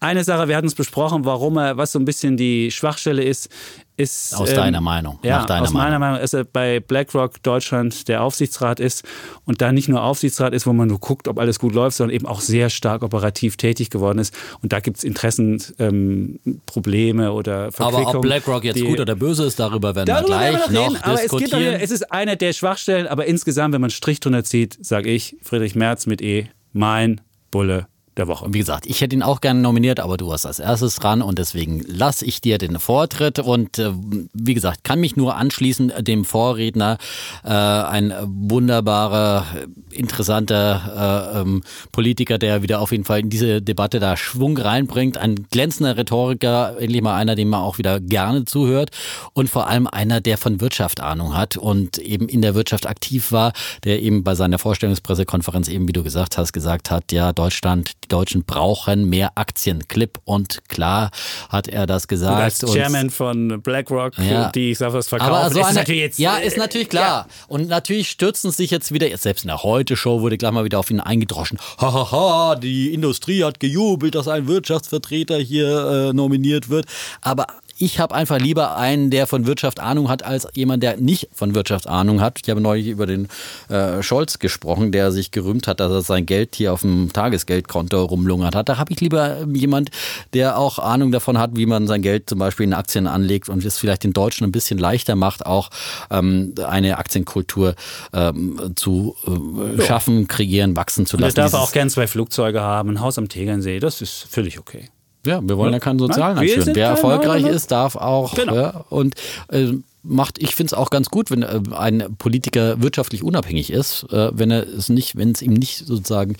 Eine 0.00 0.22
Sache, 0.24 0.48
wir 0.48 0.56
hatten 0.56 0.66
es 0.66 0.74
besprochen, 0.74 1.24
warum 1.24 1.56
er, 1.56 1.76
was 1.78 1.92
so 1.92 1.98
ein 1.98 2.04
bisschen 2.04 2.36
die 2.36 2.70
Schwachstelle 2.70 3.22
ist, 3.24 3.48
ist. 3.96 4.34
Aus 4.36 4.52
deiner 4.52 4.80
Meinung, 4.82 5.18
Ja, 5.22 5.46
deiner 5.46 5.62
aus 5.62 5.72
meiner 5.72 5.98
Meinung. 5.98 6.00
Meinung, 6.00 6.20
dass 6.20 6.34
er 6.34 6.44
bei 6.44 6.80
BlackRock 6.80 7.42
Deutschland 7.42 8.08
der 8.08 8.22
Aufsichtsrat 8.22 8.80
ist 8.80 9.04
und 9.46 9.62
da 9.62 9.72
nicht 9.72 9.88
nur 9.88 10.02
Aufsichtsrat 10.02 10.52
ist, 10.52 10.66
wo 10.66 10.72
man 10.74 10.88
nur 10.88 10.98
guckt, 10.98 11.28
ob 11.28 11.38
alles 11.38 11.58
gut 11.60 11.74
läuft, 11.74 11.96
sondern 11.96 12.14
eben 12.14 12.26
auch 12.26 12.40
sehr 12.40 12.68
stark 12.70 13.02
operativ 13.02 13.56
tätig 13.56 13.88
geworden 13.90 14.18
ist. 14.18 14.34
Und 14.60 14.72
da 14.72 14.80
gibt 14.80 14.98
es 14.98 15.04
Interessenprobleme 15.04 16.38
ähm, 16.44 16.60
Probleme 16.66 17.32
oder 17.32 17.72
Verquickungen. 17.72 18.06
Aber 18.08 18.18
ob 18.18 18.22
BlackRock 18.22 18.64
jetzt 18.64 18.76
die- 18.76 18.82
gut 18.84 19.00
oder 19.00 19.14
böse 19.14 19.44
ist, 19.44 19.58
darüber 19.58 19.94
werden 19.94 20.08
wir 20.08 20.14
Darüber 20.14 20.26
gleich 20.38 20.52
werden 20.54 20.72
wir 20.74 20.80
noch 20.80 20.86
noch 20.88 20.94
reden, 20.94 21.02
aber 21.04 21.14
es, 21.14 21.30
gibt 21.30 21.42
diskutieren. 21.42 21.74
es 21.80 21.90
ist 21.90 22.12
eine 22.12 22.33
der 22.40 22.52
Schwachstellen, 22.52 23.06
aber 23.06 23.26
insgesamt, 23.26 23.74
wenn 23.74 23.80
man 23.80 23.90
Strich 23.90 24.20
drunter 24.20 24.44
zieht, 24.44 24.78
sage 24.84 25.10
ich, 25.10 25.36
Friedrich 25.42 25.74
Merz 25.74 26.06
mit 26.06 26.22
E, 26.22 26.48
mein 26.72 27.20
Bulle 27.50 27.86
der 28.16 28.28
Woche. 28.28 28.46
Wie 28.50 28.58
gesagt, 28.58 28.86
ich 28.86 29.00
hätte 29.00 29.16
ihn 29.16 29.22
auch 29.22 29.40
gerne 29.40 29.60
nominiert, 29.60 30.00
aber 30.00 30.16
du 30.16 30.28
warst 30.28 30.46
als 30.46 30.58
erstes 30.58 30.96
dran 30.96 31.22
und 31.22 31.38
deswegen 31.38 31.80
lasse 31.86 32.24
ich 32.24 32.40
dir 32.40 32.58
den 32.58 32.78
Vortritt 32.78 33.38
und 33.38 33.78
äh, 33.78 33.92
wie 34.32 34.54
gesagt, 34.54 34.84
kann 34.84 35.00
mich 35.00 35.16
nur 35.16 35.36
anschließen 35.36 35.92
dem 36.00 36.24
Vorredner. 36.24 36.98
Äh, 37.44 37.48
ein 37.48 38.14
wunderbarer, 38.24 39.46
interessanter 39.90 41.32
äh, 41.34 41.40
ähm, 41.40 41.62
Politiker, 41.92 42.38
der 42.38 42.62
wieder 42.62 42.80
auf 42.80 42.92
jeden 42.92 43.04
Fall 43.04 43.20
in 43.20 43.30
diese 43.30 43.60
Debatte 43.62 43.98
da 44.00 44.16
Schwung 44.16 44.56
reinbringt. 44.56 45.18
Ein 45.18 45.46
glänzender 45.50 45.96
Rhetoriker, 45.96 46.76
endlich 46.78 47.02
mal 47.02 47.16
einer, 47.16 47.34
dem 47.34 47.48
man 47.48 47.60
auch 47.60 47.78
wieder 47.78 48.00
gerne 48.00 48.44
zuhört 48.44 48.90
und 49.32 49.50
vor 49.50 49.66
allem 49.66 49.86
einer, 49.86 50.20
der 50.20 50.38
von 50.38 50.60
Wirtschaft 50.60 51.00
Ahnung 51.00 51.36
hat 51.36 51.56
und 51.56 51.98
eben 51.98 52.28
in 52.28 52.42
der 52.42 52.54
Wirtschaft 52.54 52.86
aktiv 52.86 53.32
war, 53.32 53.52
der 53.84 54.02
eben 54.02 54.24
bei 54.24 54.34
seiner 54.34 54.58
Vorstellungspressekonferenz 54.58 55.68
eben, 55.68 55.88
wie 55.88 55.92
du 55.92 56.02
gesagt 56.02 56.38
hast, 56.38 56.52
gesagt 56.52 56.90
hat, 56.90 57.12
ja, 57.12 57.32
Deutschland, 57.32 57.92
die 58.04 58.08
Deutschen 58.08 58.44
brauchen 58.44 59.08
mehr 59.08 59.32
Aktien. 59.34 59.88
Klipp 59.88 60.20
und 60.24 60.68
klar 60.68 61.10
hat 61.48 61.68
er 61.68 61.86
das 61.86 62.08
gesagt. 62.08 62.42
Als 62.42 62.72
Chairman 62.72 63.10
von 63.10 63.60
BlackRock, 63.62 64.18
ja. 64.18 64.50
die 64.50 64.72
ich 64.72 64.78
sage, 64.78 64.94
was 64.94 65.08
verkaufen, 65.08 65.32
Aber 65.32 65.50
so 65.50 65.60
ist 65.60 65.66
eine, 65.66 65.78
natürlich 65.78 66.00
jetzt. 66.00 66.18
Ja, 66.18 66.36
ist 66.36 66.56
natürlich 66.56 66.88
klar. 66.88 67.26
Ja. 67.28 67.44
Und 67.48 67.68
natürlich 67.68 68.10
stürzen 68.10 68.50
sich 68.50 68.70
jetzt 68.70 68.92
wieder, 68.92 69.08
jetzt 69.08 69.22
selbst 69.22 69.44
in 69.44 69.48
der 69.48 69.62
Heute-Show 69.62 70.20
wurde 70.20 70.38
gleich 70.38 70.52
mal 70.52 70.64
wieder 70.64 70.78
auf 70.78 70.90
ihn 70.90 71.00
eingedroschen. 71.00 71.58
Hahaha, 71.78 72.10
ha, 72.10 72.50
ha, 72.50 72.54
die 72.56 72.92
Industrie 72.92 73.44
hat 73.44 73.60
gejubelt, 73.60 74.14
dass 74.14 74.28
ein 74.28 74.46
Wirtschaftsvertreter 74.46 75.38
hier 75.38 76.10
äh, 76.10 76.12
nominiert 76.12 76.68
wird. 76.68 76.86
Aber 77.20 77.46
ich 77.78 77.98
habe 77.98 78.14
einfach 78.14 78.38
lieber 78.38 78.76
einen, 78.76 79.10
der 79.10 79.26
von 79.26 79.46
Wirtschaft 79.46 79.80
Ahnung 79.80 80.08
hat, 80.08 80.22
als 80.24 80.46
jemand, 80.54 80.82
der 80.82 80.96
nicht 80.96 81.28
von 81.32 81.54
Wirtschaft 81.54 81.88
Ahnung 81.88 82.20
hat. 82.20 82.38
Ich 82.42 82.50
habe 82.50 82.60
neulich 82.60 82.86
über 82.86 83.06
den 83.06 83.28
äh, 83.68 84.02
Scholz 84.02 84.38
gesprochen, 84.38 84.92
der 84.92 85.10
sich 85.10 85.30
gerühmt 85.30 85.66
hat, 85.66 85.80
dass 85.80 85.90
er 85.90 86.02
sein 86.02 86.26
Geld 86.26 86.54
hier 86.54 86.72
auf 86.72 86.82
dem 86.82 87.12
Tagesgeldkonto 87.12 88.04
rumlungert 88.04 88.54
hat. 88.54 88.68
Da 88.68 88.78
habe 88.78 88.92
ich 88.92 89.00
lieber 89.00 89.40
ähm, 89.40 89.54
jemand, 89.54 89.90
der 90.32 90.58
auch 90.58 90.78
Ahnung 90.78 91.10
davon 91.10 91.38
hat, 91.38 91.52
wie 91.56 91.66
man 91.66 91.86
sein 91.86 92.02
Geld 92.02 92.28
zum 92.28 92.38
Beispiel 92.38 92.64
in 92.64 92.74
Aktien 92.74 93.06
anlegt 93.06 93.48
und 93.48 93.64
es 93.64 93.78
vielleicht 93.78 94.04
den 94.04 94.12
Deutschen 94.12 94.44
ein 94.44 94.52
bisschen 94.52 94.78
leichter 94.78 95.16
macht, 95.16 95.44
auch 95.46 95.70
ähm, 96.10 96.54
eine 96.66 96.98
Aktienkultur 96.98 97.74
ähm, 98.12 98.72
zu 98.76 99.16
äh, 99.26 99.82
schaffen, 99.82 100.28
kreieren, 100.28 100.76
wachsen 100.76 101.06
zu 101.06 101.16
lassen. 101.16 101.32
Und 101.32 101.38
er 101.38 101.50
darf 101.50 101.54
auch 101.54 101.72
gern 101.72 101.90
zwei 101.90 102.06
Flugzeuge 102.06 102.60
haben, 102.60 102.90
ein 102.90 103.00
Haus 103.00 103.18
am 103.18 103.28
Tegernsee, 103.28 103.80
das 103.80 104.00
ist 104.00 104.26
völlig 104.30 104.58
okay. 104.58 104.88
Ja, 105.24 105.40
wir 105.42 105.56
wollen 105.56 105.72
ja 105.72 105.80
keinen 105.80 105.98
Sozialen 105.98 106.38
einführen. 106.38 106.74
Wer 106.74 106.88
erfolgreich 106.88 107.44
ist, 107.44 107.70
darf 107.70 107.96
auch. 107.96 108.34
Genau. 108.34 108.54
Ja, 108.54 108.84
und 108.90 109.14
äh, 109.48 109.72
macht, 110.04 110.38
ich 110.38 110.54
finde 110.54 110.68
es 110.68 110.74
auch 110.74 110.90
ganz 110.90 111.08
gut, 111.08 111.30
wenn 111.30 111.42
äh, 111.42 111.60
ein 111.74 112.14
Politiker 112.18 112.80
wirtschaftlich 112.82 113.22
unabhängig 113.22 113.70
ist, 113.70 114.04
äh, 114.12 114.30
wenn 114.32 114.50
er 114.50 114.66
es 114.66 114.88
nicht, 114.88 115.16
wenn 115.16 115.32
es 115.32 115.42
ihm 115.42 115.54
nicht 115.54 115.86
sozusagen, 115.86 116.36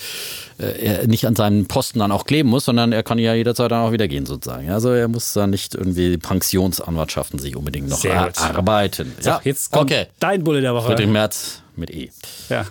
äh, 0.59 0.85
er 0.85 1.07
nicht 1.07 1.27
an 1.27 1.35
seinen 1.35 1.67
Posten 1.67 1.99
dann 1.99 2.13
auch 2.13 2.27
kleben 2.27 2.51
muss, 2.51 2.67
sondern 2.67 2.93
er 2.93 3.03
kann 3.03 3.19
ja 3.19 3.35
jederzeit 3.35 3.71
dann 3.71 3.81
auch 3.81 3.93
wieder 3.93 4.07
gehen 4.07 4.27
sozusagen. 4.27 4.71
Also 4.71 4.91
er 4.91 5.09
muss 5.09 5.33
da 5.33 5.47
nicht 5.47 5.75
irgendwie 5.75 6.19
Pensionsanwartschaften 6.19 7.39
sich 7.39 7.57
unbedingt 7.57 7.89
noch 7.89 8.05
erarbeiten. 8.05 9.13
So, 9.19 9.31
ja, 9.31 9.41
jetzt 9.45 9.73
kommt 9.73 9.91
okay. 9.91 10.07
dein 10.21 10.45
Bulle 10.45 10.61
der 10.61 10.75
Woche. 10.75 10.89
Friedrich 10.89 11.09
Merz 11.09 11.63
mit 11.77 11.91
E. 11.91 12.11
Ja. 12.49 12.67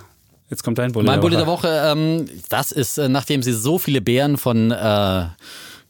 Jetzt 0.49 0.63
kommt 0.63 0.77
dein 0.77 0.91
Bulle 0.91 1.07
mein 1.07 1.19
der 1.19 1.23
Woche. 1.23 1.35
Mein 1.35 1.47
Bulle 1.47 1.63
der 1.63 1.95
Woche, 1.95 2.27
ähm, 2.27 2.29
das 2.49 2.71
ist, 2.71 2.99
äh, 2.99 3.09
nachdem 3.09 3.41
sie 3.41 3.53
so 3.53 3.79
viele 3.79 4.01
Bären 4.01 4.37
von 4.37 4.69
äh, 4.69 5.25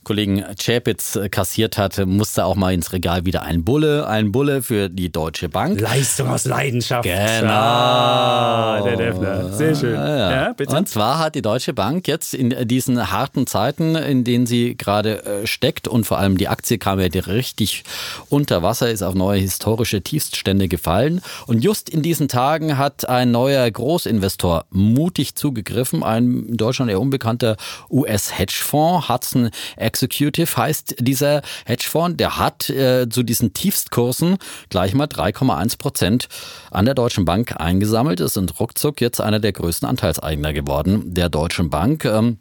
Kollegen 0.03 0.43
Chapitz 0.59 1.15
äh, 1.15 1.29
kassiert 1.29 1.77
hat, 1.77 2.05
musste 2.05 2.45
auch 2.45 2.55
mal 2.55 2.73
ins 2.73 2.93
Regal 2.93 3.25
wieder 3.25 3.43
ein 3.43 3.63
Bulle, 3.63 4.07
ein 4.07 4.31
Bulle 4.31 4.61
für 4.61 4.89
die 4.89 5.11
Deutsche 5.11 5.49
Bank. 5.49 5.79
Leistung 5.79 6.29
aus 6.29 6.45
Leidenschaft. 6.45 7.03
Genau. 7.03 7.51
Ah, 7.51 8.81
der 8.83 8.97
Defner. 8.97 9.53
Sehr 9.53 9.75
schön. 9.75 9.95
Ja, 9.95 10.31
ja. 10.31 10.53
bitte. 10.53 10.75
Und 10.75 10.89
zwar 10.89 11.19
hat 11.19 11.35
die 11.35 11.41
Deutsche 11.41 11.73
Bank 11.73 12.07
jetzt 12.07 12.33
in 12.33 12.67
diesen 12.67 13.11
harten 13.11 13.47
Zeiten, 13.47 13.95
in 13.95 14.23
denen 14.23 14.45
sie 14.45 14.75
gerade 14.77 15.25
äh, 15.25 15.47
steckt 15.47 15.87
und 15.87 16.05
vor 16.05 16.17
allem 16.17 16.37
die 16.37 16.47
Aktie 16.47 16.77
kam 16.77 16.99
ja 16.99 17.07
richtig 17.07 17.83
unter 18.29 18.63
Wasser, 18.63 18.89
ist 18.89 19.01
auf 19.01 19.15
neue 19.15 19.39
historische 19.39 20.01
Tiefststände 20.01 20.67
gefallen. 20.67 21.21
Und 21.47 21.63
just 21.63 21.89
in 21.89 22.01
diesen 22.01 22.27
Tagen 22.27 22.77
hat 22.77 23.07
ein 23.07 23.31
neuer 23.31 23.69
Großinvestor 23.69 24.65
mutig 24.71 25.35
zugegriffen, 25.35 26.03
ein 26.03 26.45
in 26.47 26.57
Deutschland 26.57 26.91
eher 26.91 27.01
unbekannter 27.01 27.57
US-Hedgefonds, 27.89 29.09
Hudson 29.09 29.49
Executive 29.93 30.57
heißt 30.57 30.95
dieser 30.99 31.41
Hedgefonds, 31.65 32.17
der 32.17 32.37
hat 32.37 32.69
äh, 32.69 33.07
zu 33.07 33.23
diesen 33.23 33.53
Tiefstkursen 33.53 34.37
gleich 34.69 34.93
mal 34.93 35.05
3,1 35.05 35.77
Prozent 35.77 36.27
an 36.71 36.85
der 36.85 36.95
Deutschen 36.95 37.25
Bank 37.25 37.55
eingesammelt. 37.57 38.19
Es 38.19 38.33
sind 38.33 38.59
ruckzuck 38.59 39.01
jetzt 39.01 39.21
einer 39.21 39.39
der 39.39 39.53
größten 39.53 39.87
Anteilseigner 39.87 40.53
geworden 40.53 41.13
der 41.13 41.29
Deutschen 41.29 41.69
Bank. 41.69 42.05
Ähm, 42.05 42.37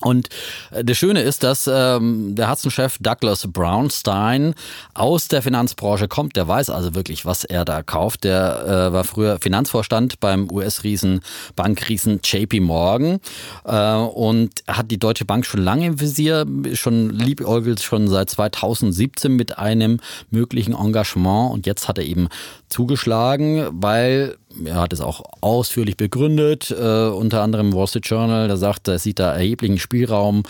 und 0.00 0.28
äh, 0.70 0.84
das 0.84 0.96
Schöne 0.96 1.22
ist, 1.22 1.42
dass 1.42 1.68
ähm, 1.72 2.34
der 2.34 2.50
Hudson-Chef 2.50 2.98
Douglas 3.00 3.46
Brownstein 3.48 4.54
aus 4.94 5.28
der 5.28 5.42
Finanzbranche 5.42 6.08
kommt. 6.08 6.36
Der 6.36 6.46
weiß 6.46 6.70
also 6.70 6.94
wirklich, 6.94 7.26
was 7.26 7.44
er 7.44 7.64
da 7.64 7.82
kauft. 7.82 8.24
Der 8.24 8.64
äh, 8.64 8.92
war 8.92 9.04
früher 9.04 9.38
Finanzvorstand 9.40 10.20
beim 10.20 10.50
US-Riesen, 10.50 11.20
Bankriesen 11.56 12.20
JP 12.22 12.60
Morgan 12.60 13.18
äh, 13.64 13.94
und 13.94 14.50
hat 14.68 14.90
die 14.90 14.98
Deutsche 14.98 15.24
Bank 15.24 15.46
schon 15.46 15.62
lange 15.62 15.86
im 15.86 16.00
Visier, 16.00 16.46
schon 16.74 17.10
liebäugelt 17.10 17.80
schon 17.80 18.08
seit 18.08 18.30
2017 18.30 19.34
mit 19.34 19.58
einem 19.58 20.00
möglichen 20.30 20.74
Engagement. 20.74 21.52
Und 21.52 21.66
jetzt 21.66 21.88
hat 21.88 21.98
er 21.98 22.04
eben 22.04 22.28
zugeschlagen, 22.68 23.68
weil 23.72 24.36
er 24.64 24.76
hat 24.76 24.92
es 24.92 25.00
auch 25.00 25.24
ausführlich 25.40 25.96
begründet, 25.96 26.70
äh, 26.70 27.08
unter 27.08 27.42
anderem 27.42 27.74
Wall 27.74 27.86
Street 27.86 28.06
Journal. 28.06 28.48
Da 28.48 28.56
sagt, 28.56 28.88
er 28.88 28.98
sieht 28.98 29.18
da 29.18 29.32
erheblichen 29.32 29.78
Spielraum 29.78 30.42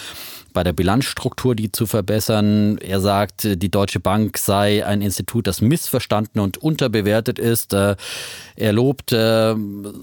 bei 0.58 0.64
der 0.64 0.72
Bilanzstruktur 0.72 1.54
die 1.54 1.70
zu 1.70 1.86
verbessern. 1.86 2.78
Er 2.78 2.98
sagt, 2.98 3.44
die 3.44 3.68
Deutsche 3.68 4.00
Bank 4.00 4.38
sei 4.38 4.84
ein 4.84 5.02
Institut, 5.02 5.46
das 5.46 5.60
missverstanden 5.60 6.40
und 6.40 6.58
unterbewertet 6.58 7.38
ist. 7.38 7.74
Äh, 7.74 7.94
er 8.56 8.72
lobt 8.72 9.12
äh, 9.12 9.54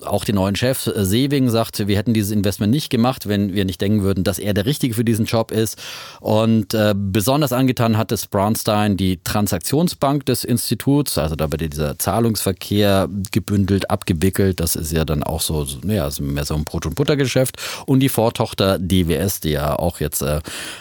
auch 0.06 0.24
den 0.24 0.36
neuen 0.36 0.56
Chef 0.56 0.90
Sewing, 0.96 1.50
sagt, 1.50 1.90
wir 1.90 1.98
hätten 1.98 2.14
dieses 2.14 2.32
Investment 2.32 2.72
nicht 2.72 2.90
gemacht, 2.90 3.28
wenn 3.28 3.54
wir 3.54 3.66
nicht 3.66 3.82
denken 3.82 4.04
würden, 4.04 4.24
dass 4.24 4.40
er 4.40 4.54
der 4.54 4.66
Richtige 4.66 4.94
für 4.94 5.04
diesen 5.04 5.26
Job 5.26 5.52
ist. 5.52 5.78
Und 6.22 6.74
äh, 6.74 6.94
besonders 6.96 7.52
angetan 7.52 7.98
hat 7.98 8.14
es 8.14 8.26
Brownstein 8.26 8.96
die 8.96 9.20
Transaktionsbank 9.22 10.26
des 10.26 10.46
Instituts, 10.46 11.18
also 11.18 11.36
da 11.36 11.52
wird 11.52 11.74
dieser 11.74 12.00
Zahlungsverkehr 12.00 13.10
gebündelt, 13.34 13.90
abgewickelt. 13.90 14.62
Das 14.62 14.78
ist 14.78 14.94
ja 14.94 15.04
dann 15.04 15.22
auch 15.22 15.42
so, 15.42 15.68
ja, 15.84 16.10
mehr 16.22 16.46
so 16.46 16.56
ein 16.56 16.64
Brot- 16.64 16.86
und 16.86 16.96
Buttergeschäft. 16.96 17.58
Und 17.86 18.00
die 18.00 18.08
Vortochter 18.08 18.80
DWS, 18.80 19.42
die 19.42 19.50
ja 19.50 19.78
auch 19.78 20.00
jetzt 20.00 20.24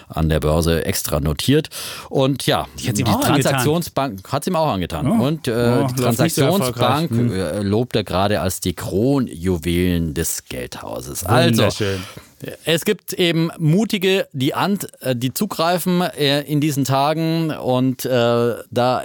an 0.08 0.28
der 0.28 0.40
Börse 0.40 0.84
extra 0.84 1.20
notiert. 1.20 1.68
Und 2.08 2.46
ja, 2.46 2.66
die, 2.78 3.04
Transaktionsbank 3.04 4.32
hat 4.32 4.42
es 4.42 4.48
ihm 4.48 4.56
auch 4.56 4.72
angetan. 4.72 5.08
Oh. 5.08 5.24
Und 5.24 5.48
äh, 5.48 5.52
oh, 5.82 5.86
die 5.86 6.02
Transaktionsbank 6.02 7.10
hm. 7.10 7.32
Äh, 7.34 7.62
lobt 7.62 7.96
er 7.96 8.04
gerade 8.04 8.40
als 8.40 8.60
die 8.60 8.74
Kronjuwelen 8.74 10.14
des 10.14 10.44
Geldhauses. 10.44 11.24
Also, 11.24 11.68
es 12.64 12.84
gibt 12.84 13.12
eben 13.12 13.50
mutige, 13.58 14.28
die, 14.32 14.54
an, 14.54 14.78
äh, 15.00 15.14
die 15.16 15.32
zugreifen 15.32 16.02
äh, 16.02 16.42
in 16.42 16.60
diesen 16.60 16.84
Tagen 16.84 17.50
und 17.50 18.04
äh, 18.04 18.54
da 18.70 19.02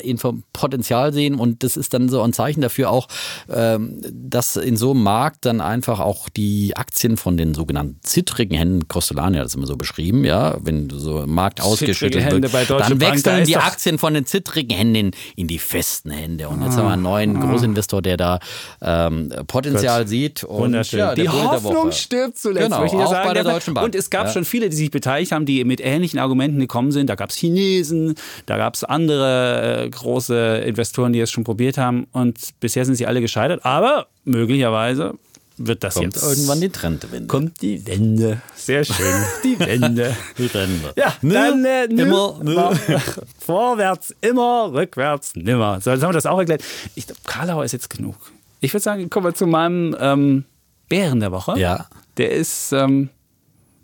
Potenzial 0.54 1.13
sehen. 1.13 1.36
Und 1.36 1.63
das 1.63 1.78
ist 1.78 1.93
dann 1.93 2.10
so 2.10 2.21
ein 2.21 2.34
Zeichen 2.34 2.62
dafür 2.62 2.89
auch, 2.89 3.08
ähm, 3.49 4.02
dass 4.12 4.56
in 4.56 4.78
so 4.78 4.91
einem 4.91 5.04
Markt 5.04 5.45
dann 5.45 5.62
einfach 5.62 5.99
auch 5.99 6.30
die 6.30 6.75
Aktien 6.75 7.17
von 7.17 7.38
den 7.38 7.54
sogenannten 7.54 7.99
zittrigen 8.04 8.58
Händen, 8.58 8.88
Costolani 8.88 9.38
hat 9.38 9.45
das 9.45 9.56
immer 9.56 9.67
so 9.67 9.78
beschrieben, 9.78 10.25
ja, 10.25 10.58
wenn 10.62 10.89
so 10.89 11.19
ein 11.19 11.30
Markt 11.30 11.62
ausgeschüttet 11.62 12.32
wird, 12.32 12.54
dann 12.69 12.99
wechseln 12.99 13.36
Bank, 13.36 13.45
die 13.45 13.58
Aktien 13.58 13.97
von 13.97 14.13
den 14.13 14.25
zittrigen 14.25 14.75
Händen 14.75 15.12
in 15.36 15.47
die 15.47 15.60
festen 15.60 16.12
Hände. 16.12 16.49
Und 16.49 16.63
jetzt 16.63 16.73
ah, 16.73 16.78
haben 16.78 16.86
wir 16.86 16.93
einen 16.93 17.04
neuen 17.04 17.38
ah. 17.38 17.45
Großinvestor, 17.45 18.02
der 18.02 18.17
da 18.17 18.39
ähm, 18.82 19.32
Potenzial 19.47 20.02
Gott. 20.02 20.10
sieht. 20.10 20.43
Und, 20.43 20.60
Wunderschön. 20.60 20.99
Ja, 20.99 21.15
die 21.15 21.30
Hoffnung 21.30 21.91
stirbt 21.91 22.38
zuletzt, 22.38 22.65
genau, 22.65 22.82
möchte 22.82 22.97
ich 22.97 23.08
sagen 23.08 23.29
bei 23.30 23.44
der 23.44 23.44
Deutschen 23.44 23.74
Bank. 23.74 23.86
Und 23.86 23.96
es 23.96 24.10
gab 24.10 24.28
ja. 24.28 24.34
schon 24.34 24.46
viele, 24.46 24.70
die 24.70 24.76
sich 24.76 24.92
beteiligt 24.92 25.32
haben, 25.32 25.46
die 25.46 25.63
mit 25.63 25.82
ähnlichen 25.82 26.20
Argumenten 26.20 26.60
gekommen 26.60 26.92
sind. 26.92 27.10
Da 27.10 27.15
gab 27.15 27.30
es 27.30 27.36
Chinesen, 27.36 28.15
da 28.46 28.58
gab 28.58 28.76
es 28.76 28.84
andere 28.84 29.84
äh, 29.86 29.89
große 29.89 30.63
Investoren, 30.65 31.13
die 31.13 31.20
es 31.20 31.32
schon 31.32 31.44
probiert 31.44 31.78
haben. 31.78 32.08
Und 32.12 32.38
bisher 32.60 32.86
sind 32.86 32.96
sie 32.96 33.08
alle 33.08 33.22
gescheitert. 33.22 33.65
Aber 33.65 34.08
möglicherweise 34.26 35.15
wird 35.60 35.84
das 35.84 35.96
kommt 35.96 36.15
jetzt 36.15 36.24
irgendwann 36.24 36.62
die 36.62 36.70
Trendwende. 36.70 37.28
Kommt 37.28 37.62
die 37.62 37.86
Wende. 37.86 38.42
Sehr 38.56 38.86
schön. 38.86 39.06
Die 39.44 39.60
Wende. 39.60 40.15
die 40.38 40.54
Wende. 40.54 40.94
Ja, 40.96 41.13
nö, 41.22 41.34
dann 41.34 41.65
äh, 41.65 41.88
nö, 41.88 42.04
immer 42.04 42.39
nö. 42.42 42.56
vorwärts 43.39 44.15
immer, 44.22 44.72
rückwärts 44.72 45.36
nimmer. 45.36 45.82
So, 45.82 45.92
jetzt 45.92 46.02
haben 46.02 46.10
wir 46.10 46.13
das 46.13 46.26
auch 46.26 46.39
erklärt. 46.39 46.63
Ich 46.96 47.08
glaube, 47.08 47.22
Karlauer 47.26 47.65
ist 47.65 47.74
jetzt 47.74 47.89
genug. 47.89 48.15
Ich 48.62 48.74
würde 48.74 48.84
sagen, 48.84 49.10
kommen 49.10 49.26
wir 49.26 49.34
zu 49.34 49.48
meinem 49.48 49.96
ähm, 50.00 50.46
Bären 50.88 51.20
der 51.20 51.32
Woche. 51.32 51.60
Ja. 51.60 51.88
Der 52.18 52.32
ist, 52.32 52.72
ähm, 52.72 53.10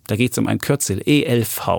da 0.07 0.15
geht 0.15 0.31
es 0.31 0.37
um 0.37 0.47
ein 0.47 0.59
Kürzel, 0.59 1.01
ELV. 1.05 1.69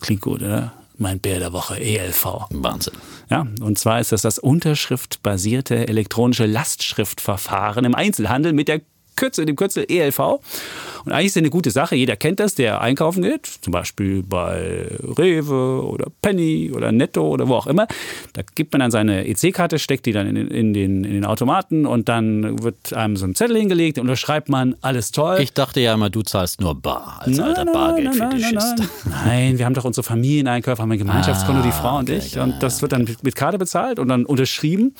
Klingt 0.00 0.22
gut, 0.22 0.42
oder? 0.42 0.72
Mein 0.98 1.20
Bär 1.20 1.40
der 1.40 1.52
Woche, 1.52 1.78
ELV. 1.78 2.46
Wahnsinn. 2.50 2.94
Ja, 3.28 3.46
und 3.60 3.78
zwar 3.78 4.00
ist 4.00 4.12
das 4.12 4.22
das 4.22 4.38
unterschriftbasierte 4.38 5.88
elektronische 5.88 6.46
Lastschriftverfahren 6.46 7.84
im 7.84 7.94
Einzelhandel 7.94 8.52
mit 8.52 8.68
der 8.68 8.80
Kürzel, 9.16 9.46
dem 9.46 9.56
Kürzel 9.56 9.86
ELV. 9.88 10.18
Und 10.18 11.12
eigentlich 11.12 11.26
ist 11.26 11.36
es 11.36 11.38
eine 11.38 11.50
gute 11.50 11.70
Sache. 11.70 11.96
Jeder 11.96 12.16
kennt 12.16 12.40
das, 12.40 12.54
der 12.54 12.80
einkaufen 12.80 13.22
geht, 13.22 13.46
zum 13.46 13.72
Beispiel 13.72 14.22
bei 14.22 14.88
Rewe 15.18 15.82
oder 15.86 16.06
Penny 16.22 16.72
oder 16.74 16.92
Netto 16.92 17.28
oder 17.28 17.48
wo 17.48 17.54
auch 17.54 17.66
immer. 17.66 17.86
Da 18.32 18.42
gibt 18.54 18.72
man 18.72 18.80
dann 18.80 18.90
seine 18.90 19.26
EC-Karte, 19.26 19.78
steckt 19.78 20.06
die 20.06 20.12
dann 20.12 20.26
in, 20.26 20.36
in, 20.48 20.74
den, 20.74 21.04
in 21.04 21.12
den 21.12 21.24
Automaten 21.24 21.86
und 21.86 22.08
dann 22.08 22.62
wird 22.62 22.92
einem 22.92 23.16
so 23.16 23.24
ein 23.24 23.34
Zettel 23.34 23.56
hingelegt 23.56 23.98
und 23.98 24.06
da 24.06 24.16
schreibt 24.16 24.48
man 24.48 24.74
alles 24.80 25.12
toll. 25.12 25.38
Ich 25.40 25.52
dachte 25.52 25.80
ja 25.80 25.94
immer, 25.94 26.10
du 26.10 26.22
zahlst 26.22 26.60
nur 26.60 26.74
bar 26.74 27.20
als 27.20 27.38
alter 27.38 27.64
Bargeldfetischist. 27.64 28.78
Nein, 28.78 28.88
nein, 29.24 29.58
wir 29.58 29.64
haben 29.64 29.74
doch 29.74 29.84
unsere 29.84 30.04
Familieneinkäufe, 30.04 30.82
haben 30.82 30.92
ein 30.92 30.98
Gemeinschaftskonto, 30.98 31.62
die 31.62 31.72
Frau 31.72 31.98
und 31.98 32.10
okay, 32.10 32.18
ich. 32.18 32.38
Und 32.38 32.62
das 32.62 32.82
wird 32.82 32.92
dann 32.92 33.08
mit 33.22 33.36
Karte 33.36 33.58
bezahlt 33.58 33.98
und 33.98 34.08
dann 34.08 34.24
unterschrieben. 34.24 34.94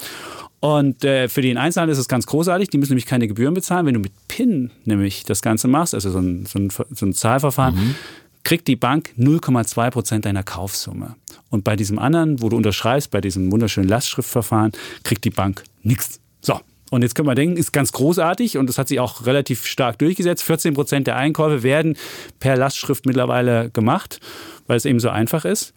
Und 0.66 1.04
äh, 1.04 1.28
für 1.28 1.42
den 1.42 1.58
Einzelhandel 1.58 1.92
ist 1.92 1.98
es 2.00 2.08
ganz 2.08 2.26
großartig. 2.26 2.70
Die 2.70 2.78
müssen 2.78 2.90
nämlich 2.90 3.06
keine 3.06 3.28
Gebühren 3.28 3.54
bezahlen. 3.54 3.86
Wenn 3.86 3.94
du 3.94 4.00
mit 4.00 4.10
PIN 4.26 4.72
nämlich 4.84 5.22
das 5.22 5.40
Ganze 5.40 5.68
machst, 5.68 5.94
also 5.94 6.10
so 6.10 6.18
ein, 6.18 6.44
so 6.44 6.58
ein, 6.58 6.70
so 6.70 7.06
ein 7.06 7.12
Zahlverfahren, 7.12 7.94
kriegt 8.42 8.66
die 8.66 8.74
Bank 8.74 9.10
0,2 9.16 9.90
Prozent 9.90 10.24
deiner 10.24 10.42
Kaufsumme. 10.42 11.14
Und 11.50 11.62
bei 11.62 11.76
diesem 11.76 12.00
anderen, 12.00 12.42
wo 12.42 12.48
du 12.48 12.56
unterschreibst, 12.56 13.12
bei 13.12 13.20
diesem 13.20 13.52
wunderschönen 13.52 13.88
Lastschriftverfahren, 13.88 14.72
kriegt 15.04 15.24
die 15.24 15.30
Bank 15.30 15.62
nichts. 15.84 16.18
So. 16.40 16.58
Und 16.90 17.02
jetzt 17.02 17.14
können 17.14 17.28
wir 17.28 17.36
denken, 17.36 17.56
ist 17.56 17.72
ganz 17.72 17.92
großartig 17.92 18.58
und 18.58 18.68
das 18.68 18.76
hat 18.76 18.88
sich 18.88 18.98
auch 18.98 19.24
relativ 19.24 19.66
stark 19.66 20.00
durchgesetzt. 20.00 20.42
14 20.42 20.74
Prozent 20.74 21.06
der 21.06 21.14
Einkäufe 21.14 21.62
werden 21.62 21.96
per 22.40 22.56
Lastschrift 22.56 23.06
mittlerweile 23.06 23.70
gemacht, 23.70 24.18
weil 24.66 24.76
es 24.76 24.84
eben 24.84 24.98
so 24.98 25.10
einfach 25.10 25.44
ist. 25.44 25.74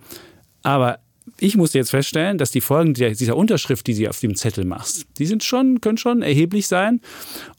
Aber 0.63 0.97
ich 1.39 1.55
musste 1.55 1.77
jetzt 1.77 1.91
feststellen, 1.91 2.38
dass 2.38 2.51
die 2.51 2.62
Folgen 2.62 2.93
dieser 2.93 3.36
Unterschrift, 3.36 3.88
die 3.88 3.93
sie 3.93 4.10
auf 4.10 4.19
dem 4.19 4.36
Zettel 4.36 4.65
machst, 4.65 5.05
die 5.17 5.25
sind 5.25 5.43
schon, 5.43 5.82
können 5.82 5.97
schon 5.97 6.21
erheblich 6.21 6.67
sein. 6.67 7.01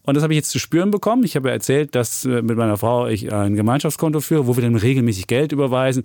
Und 0.02 0.14
das 0.14 0.22
habe 0.22 0.32
ich 0.32 0.38
jetzt 0.38 0.50
zu 0.50 0.58
spüren 0.58 0.90
bekommen. 0.90 1.24
Ich 1.24 1.36
habe 1.36 1.50
erzählt, 1.50 1.94
dass 1.94 2.24
äh, 2.24 2.42
mit 2.42 2.56
meiner 2.56 2.76
Frau 2.76 3.06
ich 3.06 3.32
ein 3.32 3.54
Gemeinschaftskonto 3.54 4.20
führe, 4.20 4.46
wo 4.46 4.56
wir 4.56 4.62
dann 4.62 4.76
regelmäßig 4.76 5.26
Geld 5.26 5.52
überweisen. 5.52 6.02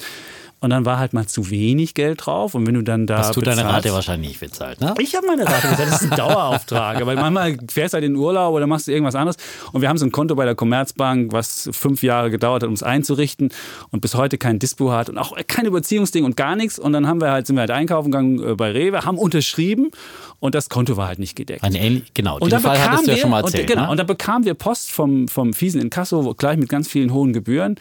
Und 0.62 0.70
dann 0.72 0.86
war 0.86 0.98
halt 0.98 1.14
mal 1.14 1.28
zu 1.28 1.50
wenig 1.50 1.94
Geld 1.94 2.26
drauf. 2.26 2.56
Und 2.56 2.66
wenn 2.66 2.74
du 2.74 2.82
dann 2.82 3.06
da. 3.06 3.20
Hast 3.20 3.36
du 3.36 3.42
deine 3.42 3.66
Rate 3.66 3.94
wahrscheinlich 3.94 4.30
nicht 4.30 4.40
bezahlt, 4.40 4.82
ne? 4.82 4.96
ich 5.00 5.16
habe 5.16 5.28
meine 5.28 5.46
Rate 5.46 5.68
bezahlt. 5.68 5.92
Das 5.92 6.02
ist 6.02 6.12
ein 6.12 6.18
Dauerauftrag. 6.18 7.06
Weil 7.06 7.16
manchmal 7.16 7.58
fährst 7.70 7.94
du 7.94 7.96
halt 7.96 8.06
in 8.06 8.14
den 8.14 8.22
Urlaub 8.22 8.54
oder 8.54 8.66
machst 8.66 8.88
du 8.88 8.92
irgendwas 8.92 9.16
anderes. 9.16 9.38
Und 9.74 9.82
wir 9.82 9.90
haben 9.90 9.98
so 9.98 10.06
ein 10.06 10.12
Konto 10.12 10.36
bei 10.36 10.46
der 10.46 10.56
Commerzbank, 10.56 11.32
was 11.34 11.70
fünf 11.72 12.04
Jahre 12.04 12.32
gedauert 12.32 12.64
hat, 12.64 12.68
um 12.68 12.74
es 12.74 12.84
einzurichten 12.84 13.50
und 13.92 14.02
bis 14.02 14.16
heute 14.16 14.38
kein 14.38 14.60
Dispo 14.60 14.92
hat 14.92 15.10
und 15.10 15.18
auch 15.18 15.36
kein 15.48 15.66
Überziehungsding 15.66 16.24
und 16.24 16.38
gar 16.38 16.56
nichts. 16.56 16.80
Und 16.80 16.94
dann 16.94 17.08
haben 17.08 17.22
wir 17.22 17.32
halt, 17.32 17.48
sind 17.48 17.56
wir 17.56 17.62
halt 17.62 17.72
einkaufen 17.72 18.12
gegangen 18.12 18.44
äh, 18.44 18.56
bei 18.56 18.72
Rewe, 18.72 19.06
haben 19.06 19.18
unterschrieben 19.18 19.92
und 20.46 20.56
das 20.56 20.70
Konto 20.70 20.96
war 20.98 21.08
halt 21.08 21.20
nicht 21.20 21.36
gedeckt. 21.36 21.64
Ähnlich, 21.64 22.14
genau, 22.14 22.38
Und 22.40 22.52
den 22.52 22.60
Fall 22.60 22.80
hattest 22.80 23.08
du 23.08 23.12
ja 23.12 23.18
wir, 23.18 23.22
schon 23.22 23.32
mal 23.32 23.44
erzählt. 23.44 23.64
und, 23.64 23.68
genau, 23.68 23.86
ne? 23.86 23.92
und 23.92 23.98
dann 23.98 24.08
bekamen 24.08 24.46
wir 24.46 24.54
Post 24.54 24.92
vom, 24.92 25.28
vom 25.28 25.54
fiesen 25.54 25.82
Inkasso, 25.82 26.34
gleich 26.36 26.58
mit 26.58 26.70
ganz 26.70 26.88
vielen 26.88 27.14
hohen 27.14 27.34
Gebühren. 27.34 27.76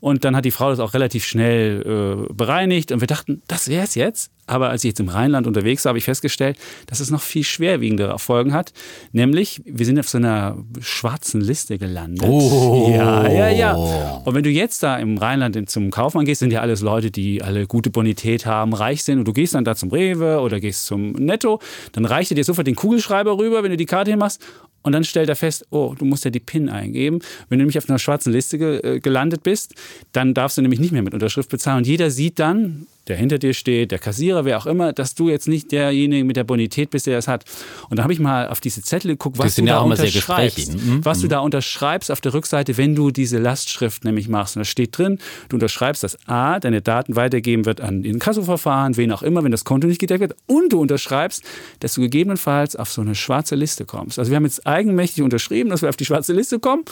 Und 0.00 0.24
dann 0.24 0.36
hat 0.36 0.44
die 0.44 0.50
Frau 0.50 0.70
das 0.70 0.78
auch 0.78 0.94
relativ 0.94 1.24
schnell 1.24 2.26
äh, 2.28 2.32
bereinigt. 2.32 2.92
Und 2.92 3.00
wir 3.00 3.06
dachten, 3.06 3.42
das 3.48 3.68
wäre 3.68 3.84
es 3.84 3.94
jetzt. 3.94 4.30
Aber 4.48 4.70
als 4.70 4.82
ich 4.82 4.88
jetzt 4.88 5.00
im 5.00 5.08
Rheinland 5.08 5.46
unterwegs 5.46 5.84
war, 5.84 5.90
habe 5.90 5.98
ich 5.98 6.04
festgestellt, 6.04 6.56
dass 6.86 7.00
es 7.00 7.10
noch 7.10 7.20
viel 7.20 7.44
schwerwiegendere 7.44 8.18
Folgen 8.18 8.54
hat. 8.54 8.72
Nämlich, 9.12 9.60
wir 9.66 9.84
sind 9.84 9.98
auf 9.98 10.08
so 10.08 10.16
einer 10.16 10.56
schwarzen 10.80 11.42
Liste 11.42 11.78
gelandet. 11.78 12.26
Oh. 12.26 12.90
Ja, 12.90 13.28
ja, 13.28 13.48
ja. 13.50 13.74
Und 13.74 14.34
wenn 14.34 14.42
du 14.42 14.50
jetzt 14.50 14.82
da 14.82 14.96
im 14.96 15.18
Rheinland 15.18 15.68
zum 15.68 15.90
Kaufmann 15.90 16.24
gehst, 16.24 16.38
sind 16.38 16.52
ja 16.52 16.62
alles 16.62 16.80
Leute, 16.80 17.10
die 17.10 17.42
alle 17.42 17.66
gute 17.66 17.90
Bonität 17.90 18.46
haben, 18.46 18.72
reich 18.72 19.04
sind. 19.04 19.18
Und 19.18 19.28
du 19.28 19.34
gehst 19.34 19.54
dann 19.54 19.64
da 19.64 19.76
zum 19.76 19.90
Rewe 19.90 20.40
oder 20.40 20.60
gehst 20.60 20.86
zum 20.86 21.12
Netto, 21.12 21.60
dann 21.92 22.06
reicht 22.10 22.30
er 22.32 22.34
dir 22.34 22.44
sofort 22.44 22.66
den 22.66 22.74
Kugelschreiber 22.74 23.38
rüber, 23.38 23.62
wenn 23.62 23.70
du 23.70 23.76
die 23.76 23.86
Karte 23.86 24.10
hinmachst. 24.10 24.44
Und 24.82 24.92
dann 24.92 25.04
stellt 25.04 25.28
er 25.28 25.36
fest, 25.36 25.66
oh, 25.70 25.94
du 25.98 26.04
musst 26.04 26.24
ja 26.24 26.30
die 26.30 26.40
PIN 26.40 26.68
eingeben. 26.68 27.18
Wenn 27.48 27.58
du 27.58 27.64
nämlich 27.64 27.78
auf 27.78 27.88
einer 27.88 27.98
schwarzen 27.98 28.32
Liste 28.32 28.58
ge 28.58 28.78
äh, 28.78 29.00
gelandet 29.00 29.42
bist, 29.42 29.74
dann 30.12 30.34
darfst 30.34 30.56
du 30.56 30.62
nämlich 30.62 30.80
nicht 30.80 30.92
mehr 30.92 31.02
mit 31.02 31.14
Unterschrift 31.14 31.50
bezahlen. 31.50 31.78
Und 31.78 31.86
jeder 31.86 32.10
sieht 32.10 32.38
dann, 32.38 32.86
der 33.08 33.16
hinter 33.16 33.38
dir 33.38 33.54
steht, 33.54 33.90
der 33.90 33.98
Kassierer, 33.98 34.44
wer 34.44 34.58
auch 34.58 34.66
immer, 34.66 34.92
dass 34.92 35.14
du 35.14 35.28
jetzt 35.28 35.48
nicht 35.48 35.72
derjenige 35.72 36.24
mit 36.24 36.36
der 36.36 36.44
Bonität 36.44 36.90
bist, 36.90 37.06
der 37.06 37.16
das 37.16 37.28
hat. 37.28 37.44
Und 37.88 37.98
da 37.98 38.02
habe 38.02 38.12
ich 38.12 38.20
mal 38.20 38.48
auf 38.48 38.60
diese 38.60 38.82
Zettel 38.82 39.12
geguckt, 39.12 39.38
was 39.38 39.54
du 39.54 39.64
da 39.64 39.80
unterschreibst. 39.80 40.56
gesprächig. 40.56 40.68
Mhm. 40.68 41.04
Was 41.04 41.20
du 41.20 41.28
da 41.28 41.40
unterschreibst 41.40 42.10
auf 42.10 42.20
der 42.20 42.34
Rückseite, 42.34 42.76
wenn 42.76 42.94
du 42.94 43.10
diese 43.10 43.38
Lastschrift 43.38 44.04
nämlich 44.04 44.28
machst. 44.28 44.56
Und 44.56 44.60
da 44.60 44.64
steht 44.64 44.96
drin, 44.96 45.18
du 45.48 45.56
unterschreibst, 45.56 46.02
dass 46.02 46.18
A, 46.28 46.60
deine 46.60 46.82
Daten 46.82 47.16
weitergeben 47.16 47.64
wird 47.64 47.80
an 47.80 48.02
den 48.02 48.18
Kassoverfahren, 48.18 48.96
wen 48.96 49.12
auch 49.12 49.22
immer, 49.22 49.42
wenn 49.42 49.52
das 49.52 49.64
Konto 49.64 49.86
nicht 49.86 50.00
gedeckt 50.00 50.20
wird. 50.20 50.36
Und 50.46 50.72
du 50.72 50.80
unterschreibst, 50.80 51.42
dass 51.80 51.94
du 51.94 52.02
gegebenenfalls 52.02 52.76
auf 52.76 52.90
so 52.90 53.00
eine 53.00 53.14
schwarze 53.14 53.54
Liste 53.54 53.84
kommst. 53.84 54.18
Also 54.18 54.30
wir 54.30 54.36
haben 54.36 54.44
jetzt 54.44 54.66
eigenmächtig 54.66 55.22
unterschrieben, 55.22 55.70
dass 55.70 55.82
wir 55.82 55.88
auf 55.88 55.96
die 55.96 56.04
schwarze 56.04 56.32
Liste 56.32 56.58
kommen. 56.58 56.84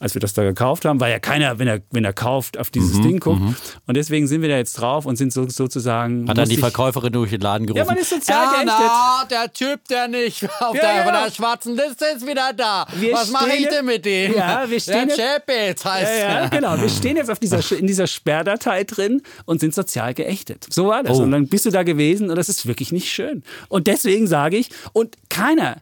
Als 0.00 0.14
wir 0.14 0.20
das 0.20 0.32
da 0.32 0.42
gekauft 0.42 0.86
haben, 0.86 0.98
weil 0.98 1.12
ja 1.12 1.18
keiner, 1.18 1.58
wenn 1.58 1.68
er, 1.68 1.80
wenn 1.90 2.04
er 2.06 2.14
kauft, 2.14 2.56
auf 2.58 2.70
dieses 2.70 2.94
Mhm, 2.96 3.02
Ding 3.02 3.20
guckt. 3.20 3.40
Und 3.86 3.96
deswegen 3.98 4.26
sind 4.26 4.40
wir 4.40 4.48
da 4.48 4.56
jetzt 4.56 4.72
drauf 4.72 5.04
und 5.04 5.16
sind 5.16 5.30
so, 5.30 5.46
sozusagen. 5.48 6.26
Hat 6.26 6.38
dann 6.38 6.48
die 6.48 6.56
Verkäuferin 6.56 7.12
durch 7.12 7.28
den 7.30 7.42
Laden 7.42 7.66
gerufen. 7.66 7.86
man 7.86 7.98
ist 7.98 8.08
sozial 8.08 8.46
geächtet. 8.64 8.72
na, 8.78 9.24
der 9.30 9.52
Typ, 9.52 9.86
der 9.88 10.08
nicht 10.08 10.42
auf 10.60 10.74
Ja, 10.74 10.80
der, 10.80 10.94
ja. 11.06 11.24
der 11.26 11.30
schwarzen 11.30 11.76
Liste 11.76 12.06
ist 12.16 12.26
wieder 12.26 12.52
da. 12.56 12.86
Wir 12.96 13.12
Was 13.12 13.30
mache 13.30 13.50
ich 13.54 13.68
denn 13.68 13.84
mit 13.84 14.06
dem? 14.06 14.34
Ja, 14.34 14.64
wir 14.70 14.80
stehen 14.80 15.08
Der 15.08 15.42
jetzt- 15.68 15.84
heißt 15.84 16.10
Ja, 16.18 16.28
ja, 16.44 16.48
genau. 16.48 16.80
Wir 16.80 16.88
stehen 16.88 17.16
jetzt 17.18 17.30
auf 17.30 17.38
dieser, 17.38 17.60
in 17.78 17.86
dieser 17.86 18.06
Sperrdatei 18.06 18.84
drin 18.84 19.20
und 19.44 19.60
sind 19.60 19.74
sozial 19.74 20.14
geächtet. 20.14 20.66
So 20.70 20.86
war 20.86 21.02
das. 21.02 21.18
Oh. 21.18 21.22
Und 21.24 21.32
dann 21.32 21.46
bist 21.46 21.66
du 21.66 21.70
da 21.70 21.82
gewesen 21.82 22.30
und 22.30 22.36
das 22.36 22.48
ist 22.48 22.66
wirklich 22.66 22.90
nicht 22.90 23.12
schön. 23.12 23.42
Und 23.68 23.86
deswegen 23.86 24.26
sage 24.26 24.56
ich, 24.56 24.70
und 24.94 25.14
keiner 25.28 25.76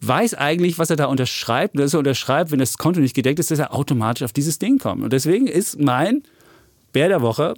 weiß 0.00 0.34
eigentlich, 0.34 0.78
was 0.78 0.90
er 0.90 0.96
da 0.96 1.06
unterschreibt. 1.06 1.74
Und 1.74 1.80
dass 1.80 1.94
er 1.94 1.98
unterschreibt, 1.98 2.50
wenn 2.50 2.58
das 2.58 2.78
Konto 2.78 3.00
nicht 3.00 3.14
gedeckt 3.14 3.38
ist, 3.38 3.50
dass 3.50 3.58
er 3.58 3.74
automatisch 3.74 4.22
auf 4.22 4.32
dieses 4.32 4.58
Ding 4.58 4.78
kommt. 4.78 5.02
Und 5.02 5.12
deswegen 5.12 5.46
ist 5.46 5.80
mein 5.80 6.22
Bär 6.92 7.08
der 7.08 7.22
Woche 7.22 7.54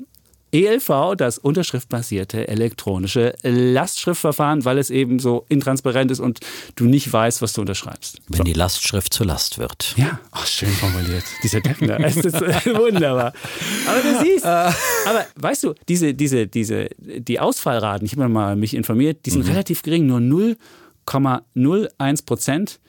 ELV, 0.51 1.14
das 1.16 1.38
unterschriftbasierte 1.38 2.48
elektronische 2.48 3.35
Lastschriftverfahren, 3.42 4.64
weil 4.64 4.79
es 4.79 4.88
eben 4.88 5.18
so 5.18 5.44
intransparent 5.48 6.11
ist 6.11 6.20
und 6.20 6.40
du 6.74 6.87
nicht 6.87 7.12
weißt, 7.12 7.42
was 7.42 7.53
du 7.53 7.61
unterschreibst. 7.61 8.22
Wenn 8.29 8.44
die 8.44 8.55
Lastschrift 8.55 9.12
zur 9.12 9.27
Last 9.27 9.59
wird. 9.59 9.94
Ja, 9.98 10.20
ach, 10.31 10.46
schön 10.46 10.70
formuliert. 10.70 11.24
Dieser 11.42 11.61
Defner. 11.61 12.01
Es 12.01 12.16
ist 12.16 12.35
äh, 12.35 12.55
wunderbar. 12.77 13.35
Aber 13.87 14.01
du 14.01 14.24
siehst, 14.24 14.46
aber 14.46 15.27
weißt 15.37 15.64
du, 15.64 15.74
diese, 15.88 16.14
diese, 16.14 16.46
diese, 16.46 16.88
die 16.98 17.40
Ausfallraten, 17.40 18.07
ich 18.07 18.12
habe 18.12 18.22
mir 18.22 18.29
mal 18.31 18.57
mich 18.57 18.74
informiert, 18.74 19.27
die 19.27 19.31
sind 19.31 19.46
relativ 19.46 19.83
gering, 19.83 20.07
nur 20.07 20.20
0,01 21.09 22.25
Prozent 22.27 22.81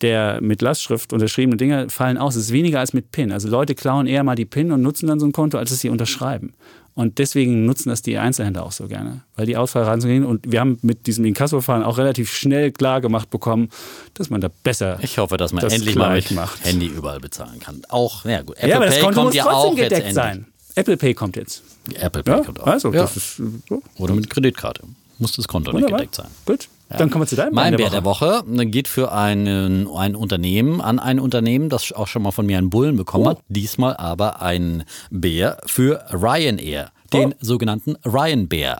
der 0.00 0.38
mit 0.40 0.62
Lastschrift 0.62 1.12
unterschriebenen 1.12 1.58
Dinge 1.58 1.90
fallen 1.90 2.18
aus. 2.18 2.36
Es 2.36 2.44
ist 2.46 2.52
weniger 2.52 2.78
als 2.80 2.92
mit 2.92 3.10
PIN. 3.10 3.32
Also 3.32 3.48
Leute 3.48 3.74
klauen 3.74 4.06
eher 4.06 4.22
mal 4.22 4.36
die 4.36 4.44
PIN 4.44 4.70
und 4.72 4.82
nutzen 4.82 5.08
dann 5.08 5.18
so 5.18 5.26
ein 5.26 5.32
Konto, 5.32 5.58
als 5.58 5.70
dass 5.70 5.80
sie 5.80 5.88
unterschreiben. 5.88 6.54
Und 6.94 7.18
deswegen 7.18 7.64
nutzen 7.64 7.90
das 7.90 8.02
die 8.02 8.18
Einzelhändler 8.18 8.64
auch 8.64 8.72
so 8.72 8.88
gerne, 8.88 9.22
weil 9.36 9.46
die 9.46 9.56
Ausfallraten 9.56 10.00
so 10.00 10.08
gehen. 10.08 10.24
Und 10.24 10.50
wir 10.50 10.58
haben 10.60 10.78
mit 10.82 11.06
diesem 11.06 11.24
Inkasso-Verfahren 11.24 11.84
auch 11.84 11.96
relativ 11.98 12.32
schnell 12.32 12.72
klar 12.72 13.00
gemacht 13.00 13.30
bekommen, 13.30 13.70
dass 14.14 14.30
man 14.30 14.40
da 14.40 14.48
besser 14.64 14.98
Ich 15.00 15.18
hoffe, 15.18 15.36
dass 15.36 15.52
man 15.52 15.62
das 15.62 15.72
endlich 15.72 15.94
mal 15.94 16.16
mit 16.16 16.30
macht. 16.32 16.64
Handy 16.64 16.86
überall 16.86 17.20
bezahlen 17.20 17.60
kann. 17.60 17.82
Auch, 17.88 18.24
ja 18.24 18.42
gut. 18.42 18.56
Apple 18.56 18.68
ja, 18.68 18.76
aber 18.76 18.86
das 18.86 18.94
Pay 18.96 19.02
Konto 19.04 19.14
kommt 19.20 19.26
muss 19.26 19.34
ja 19.36 19.42
trotzdem 19.44 19.58
auch 19.72 19.76
jetzt 19.76 19.84
gedeckt 19.84 20.06
endlich. 20.06 20.14
sein. 20.14 20.46
Apple 20.74 20.96
Pay 20.96 21.14
kommt 21.14 21.36
jetzt. 21.36 21.62
Apple 22.00 22.22
Pay 22.24 22.34
Ja, 22.36 22.44
kommt 22.44 22.60
auch. 22.60 22.66
also, 22.66 22.92
ja. 22.92 23.02
das 23.02 23.16
ist 23.16 23.38
äh, 23.40 23.44
so. 23.68 23.82
Oder 23.98 24.14
mit 24.14 24.28
Kreditkarte. 24.28 24.82
Muss 25.18 25.32
das 25.32 25.46
Konto 25.46 25.70
nicht 25.70 25.82
Wunderbar. 25.82 25.98
gedeckt 26.00 26.14
sein. 26.16 26.26
Gut, 26.46 26.68
dann 26.88 27.10
kommen 27.10 27.22
wir 27.22 27.26
zu 27.26 27.36
deinem 27.36 27.54
Mein 27.54 27.72
Bär 27.76 27.86
Bär 27.86 27.90
der 27.90 28.04
Woche 28.04 28.42
geht 28.46 28.88
für 28.88 29.12
einen, 29.12 29.88
ein 29.94 30.14
Unternehmen 30.16 30.80
an 30.80 30.98
ein 30.98 31.20
Unternehmen, 31.20 31.68
das 31.68 31.92
auch 31.92 32.06
schon 32.06 32.22
mal 32.22 32.30
von 32.32 32.46
mir 32.46 32.58
einen 32.58 32.70
Bullen 32.70 32.96
bekommen 32.96 33.26
Oh. 33.26 33.30
hat. 33.30 33.40
Diesmal 33.48 33.96
aber 33.96 34.40
ein 34.42 34.84
Bär 35.10 35.58
für 35.66 36.04
Ryanair, 36.10 36.90
den 37.12 37.32
Oh. 37.32 37.36
sogenannten 37.40 37.96
Ryan 38.04 38.48
Bär. 38.48 38.78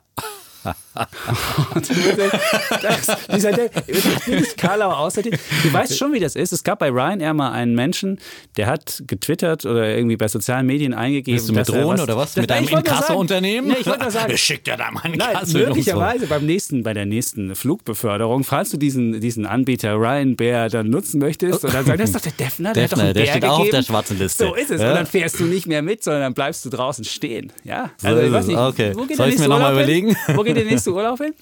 Das, 2.82 3.06
dieser, 3.34 3.52
der, 3.52 3.70
wirklich 4.26 4.56
Karlauer 4.56 4.98
außerdem. 4.98 5.32
Du 5.62 5.72
weißt 5.72 5.96
schon, 5.96 6.12
wie 6.12 6.20
das 6.20 6.36
ist. 6.36 6.52
Es 6.52 6.64
gab 6.64 6.78
bei 6.80 6.88
Ryanair 6.90 7.34
mal 7.34 7.52
einen 7.52 7.74
Menschen, 7.74 8.18
der 8.56 8.66
hat 8.66 9.02
getwittert 9.06 9.64
oder 9.64 9.88
irgendwie 9.96 10.16
bei 10.16 10.28
sozialen 10.28 10.66
Medien 10.66 10.94
eingegeben. 10.94 11.36
Bist 11.36 11.48
du 11.48 11.52
mit 11.52 11.68
Drohnen 11.68 12.00
oder 12.00 12.16
was? 12.16 12.34
Das- 12.34 12.42
mit 12.42 12.52
einem 12.52 12.64
ich 12.66 12.72
Inkasso-Unternehmen? 12.72 13.68
Nee, 13.68 13.76
ich 13.80 13.86
wollte 13.86 14.02
nur 14.02 14.10
sagen, 14.10 14.36
Schickt 14.38 14.68
er 14.68 14.76
da 14.76 14.90
mal 14.90 15.00
einen 15.02 15.18
Nein, 15.18 15.34
Kasse 15.34 15.58
möglicherweise 15.58 16.26
beim 16.26 16.46
nächsten, 16.46 16.82
bei 16.82 16.94
der 16.94 17.06
nächsten 17.06 17.54
Flugbeförderung, 17.54 18.44
falls 18.44 18.70
du 18.70 18.76
diesen, 18.76 19.20
diesen 19.20 19.46
Anbieter 19.46 19.94
Ryan 19.94 20.36
Bear 20.36 20.68
dann 20.68 20.88
nutzen 20.90 21.18
möchtest 21.20 21.64
und 21.64 21.74
dann 21.74 21.84
sagen, 21.84 21.98
das 21.98 22.10
ist 22.10 22.16
doch 22.16 22.20
der 22.20 22.32
Defner, 22.32 22.72
der 22.72 22.84
hat 22.84 22.92
doch 22.92 22.96
Defner, 22.98 23.12
der 23.14 23.20
Bär 23.22 23.30
steht 23.32 23.44
auch 23.44 23.50
auf 23.50 23.56
gegeben. 23.58 23.76
der 23.76 23.82
schwarzen 23.82 24.18
Liste. 24.18 24.44
So 24.46 24.54
ist 24.54 24.70
es. 24.70 24.80
Ja. 24.80 24.88
Und 24.90 24.94
dann 24.96 25.06
fährst 25.06 25.40
du 25.40 25.44
nicht 25.44 25.66
mehr 25.66 25.82
mit, 25.82 26.02
sondern 26.04 26.22
dann 26.22 26.34
bleibst 26.34 26.64
du 26.64 26.70
draußen 26.70 27.04
stehen. 27.04 27.52
Ja? 27.64 27.90
So 27.98 28.08
ist 28.16 28.32
es. 28.32 28.48
Okay. 28.48 28.92
wo 28.94 29.04
geht 29.04 29.16
Soll 29.16 29.28
ich's 29.28 29.38
mir 29.38 29.48
nächste 29.48 29.48
noch 29.48 29.58
mal 29.58 29.74
Urlaub 29.74 29.86
hin? 29.86 30.04
überlegen? 30.08 30.16
Wo 30.36 30.42
geht 30.42 30.56
din 30.58 30.68
historie, 30.68 31.08
Arfinn? 31.08 31.34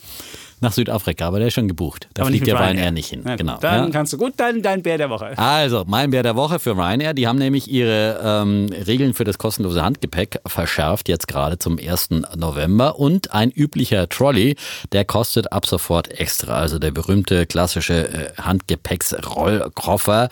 Nach 0.61 0.73
Südafrika, 0.73 1.27
aber 1.27 1.39
der 1.39 1.49
ist 1.49 1.55
schon 1.55 1.69
gebucht. 1.69 2.09
Da 2.15 2.23
Aber 2.23 2.31
fliegt 2.31 2.47
der 2.47 2.55
Ryanair 2.55 2.77
Ryanair. 2.77 2.93
nicht 2.93 3.11
hin. 3.11 3.25
Gut, 3.25 3.37
genau. 3.37 3.59
Dann 3.61 3.85
ja. 3.85 3.91
kannst 3.91 4.15
du 4.15 4.17
gut 4.17 4.35
dein, 4.39 4.63
dein 4.63 4.83
Bär 4.83 4.97
der 4.97 5.11
Woche. 5.11 5.37
Also, 5.37 5.85
mein 5.87 6.11
Bär 6.11 6.23
der 6.23 6.35
Woche 6.35 6.59
für 6.59 6.73
Ryanair. 6.77 7.13
Die 7.13 7.29
haben 7.29 7.39
nämlich 7.39 7.71
ihre 7.71 8.21
ähm, 8.23 8.71
Regeln 8.87 9.13
für 9.13 9.25
das 9.25 9.37
kostenlose 9.37 9.83
Handgepäck 9.83 10.41
verschärft, 10.47 11.11
jetzt 11.11 11.29
gerade 11.29 11.59
zum 11.59 11.79
1. 11.79 12.09
November. 12.37 12.99
Und 12.99 13.35
ein 13.35 13.51
üblicher 13.51 14.09
Trolley, 14.09 14.57
der 14.93 15.05
kostet 15.05 15.53
ab 15.53 15.67
sofort 15.67 16.11
extra. 16.11 16.57
Also 16.57 16.79
der 16.79 16.91
berühmte 16.91 17.45
klassische 17.45 18.09
äh, 18.09 18.33
Handgepäcksrollkoffer. 18.41 20.31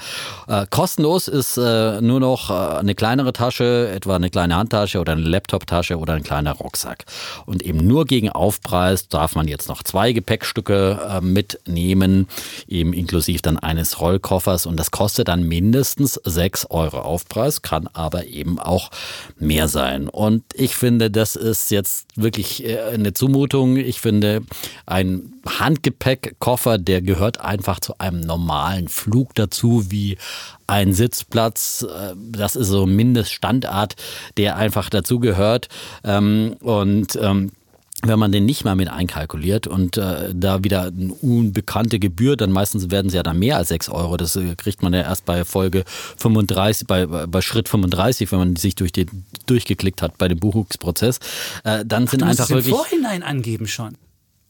Äh, 0.49 0.67
kostenlos 0.71 1.29
ist 1.29 1.59
äh, 1.59 2.01
nur 2.01 2.21
noch 2.21 2.49
äh, 2.49 2.79
eine 2.79 2.95
kleinere 2.95 3.35
Tasche, 3.35 3.91
etwa 3.95 4.17
eine 4.17 4.31
kleine 4.31 4.57
Handtasche 4.57 5.01
oder 5.01 5.13
eine 5.13 5.23
Laptoptasche 5.23 5.99
oder 5.99 6.15
ein 6.15 6.23
kleiner 6.23 6.53
Rucksack. 6.53 7.05
Und 7.45 7.63
eben 7.63 7.87
nur 7.87 8.07
gegen 8.07 8.31
Aufpreis 8.31 9.09
darf 9.09 9.35
man 9.35 9.49
jetzt 9.49 9.69
noch 9.69 9.83
zwei 9.83 10.14
Gepäckstücke 10.15 10.99
äh, 11.09 11.21
mitnehmen, 11.21 12.29
eben 12.69 12.93
inklusive 12.93 13.43
dann 13.43 13.59
eines 13.59 14.01
Rollkoffers. 14.01 14.67
Und 14.67 14.79
das 14.79 14.91
kostet 14.91 15.29
dann 15.29 15.43
mindestens 15.47 16.21
6 16.25 16.67
Euro 16.71 16.99
Aufpreis, 17.01 17.63
kann 17.63 17.89
aber 17.93 18.27
eben 18.27 18.59
auch 18.59 18.91
mehr 19.39 19.69
sein. 19.69 20.09
Und 20.09 20.45
ich 20.55 20.77
finde, 20.77 21.11
das 21.11 21.37
ist 21.37 21.71
jetzt 21.71 22.07
wirklich 22.17 22.65
äh, 22.65 22.81
eine 22.81 23.13
Zumutung. 23.13 23.77
Ich 23.77 24.01
finde, 24.01 24.43
ein 24.87 25.35
Handgepäckkoffer, 25.47 26.79
der 26.79 27.03
gehört 27.03 27.41
einfach 27.41 27.81
zu 27.81 27.99
einem 27.99 28.21
normalen 28.21 28.89
Flug 28.89 29.35
dazu, 29.35 29.91
wie 29.91 30.17
ein 30.67 30.93
Sitzplatz. 30.93 31.83
Äh, 31.83 32.15
Das 32.17 32.57
ist 32.57 32.69
so 32.69 32.85
ein 32.87 32.97
Mindeststandard, 32.97 33.97
der 34.37 34.57
einfach 34.57 34.89
dazugehört. 34.89 35.69
Ähm, 36.05 36.57
Und 36.61 37.17
ähm, 37.21 37.53
wenn 38.07 38.19
man 38.19 38.33
den 38.33 38.45
nicht 38.45 38.65
mal 38.65 38.75
mit 38.75 38.89
einkalkuliert 38.89 39.67
und 39.67 39.97
äh, 39.97 40.35
da 40.35 40.65
wieder 40.65 40.85
eine 40.85 41.13
unbekannte 41.13 41.99
Gebühr, 41.99 42.37
dann 42.37 42.53
meistens 42.53 42.91
werden 42.91 43.09
es 43.09 43.15
ja 43.15 43.23
dann 43.23 43.39
mehr 43.39 43.57
als 43.57 43.69
6 43.69 43.89
Euro. 43.89 44.17
Das 44.17 44.37
äh, 44.37 44.55
kriegt 44.57 44.83
man 44.83 44.93
ja 44.93 45.03
erst 45.03 45.25
bei 45.25 45.45
Folge 45.45 45.85
35, 46.17 46.87
bei, 46.87 47.07
bei 47.07 47.41
Schritt 47.41 47.69
35, 47.69 48.31
wenn 48.33 48.39
man 48.39 48.57
sich 48.57 48.75
durch 48.75 48.93
den, 48.93 49.25
durchgeklickt 49.47 50.03
hat 50.03 50.19
bei 50.19 50.29
dem 50.29 50.39
Buchungsprozess. 50.39 51.19
Äh, 51.65 51.85
dann 51.85 52.07
sind 52.07 52.23
Du 52.23 52.27
musst 52.27 52.41
einfach 52.41 52.45
es 52.45 52.51
im 52.51 52.57
wirklich. 52.57 52.75
Vorhinein 52.75 53.23
angeben 53.23 53.67
schon. 53.67 53.97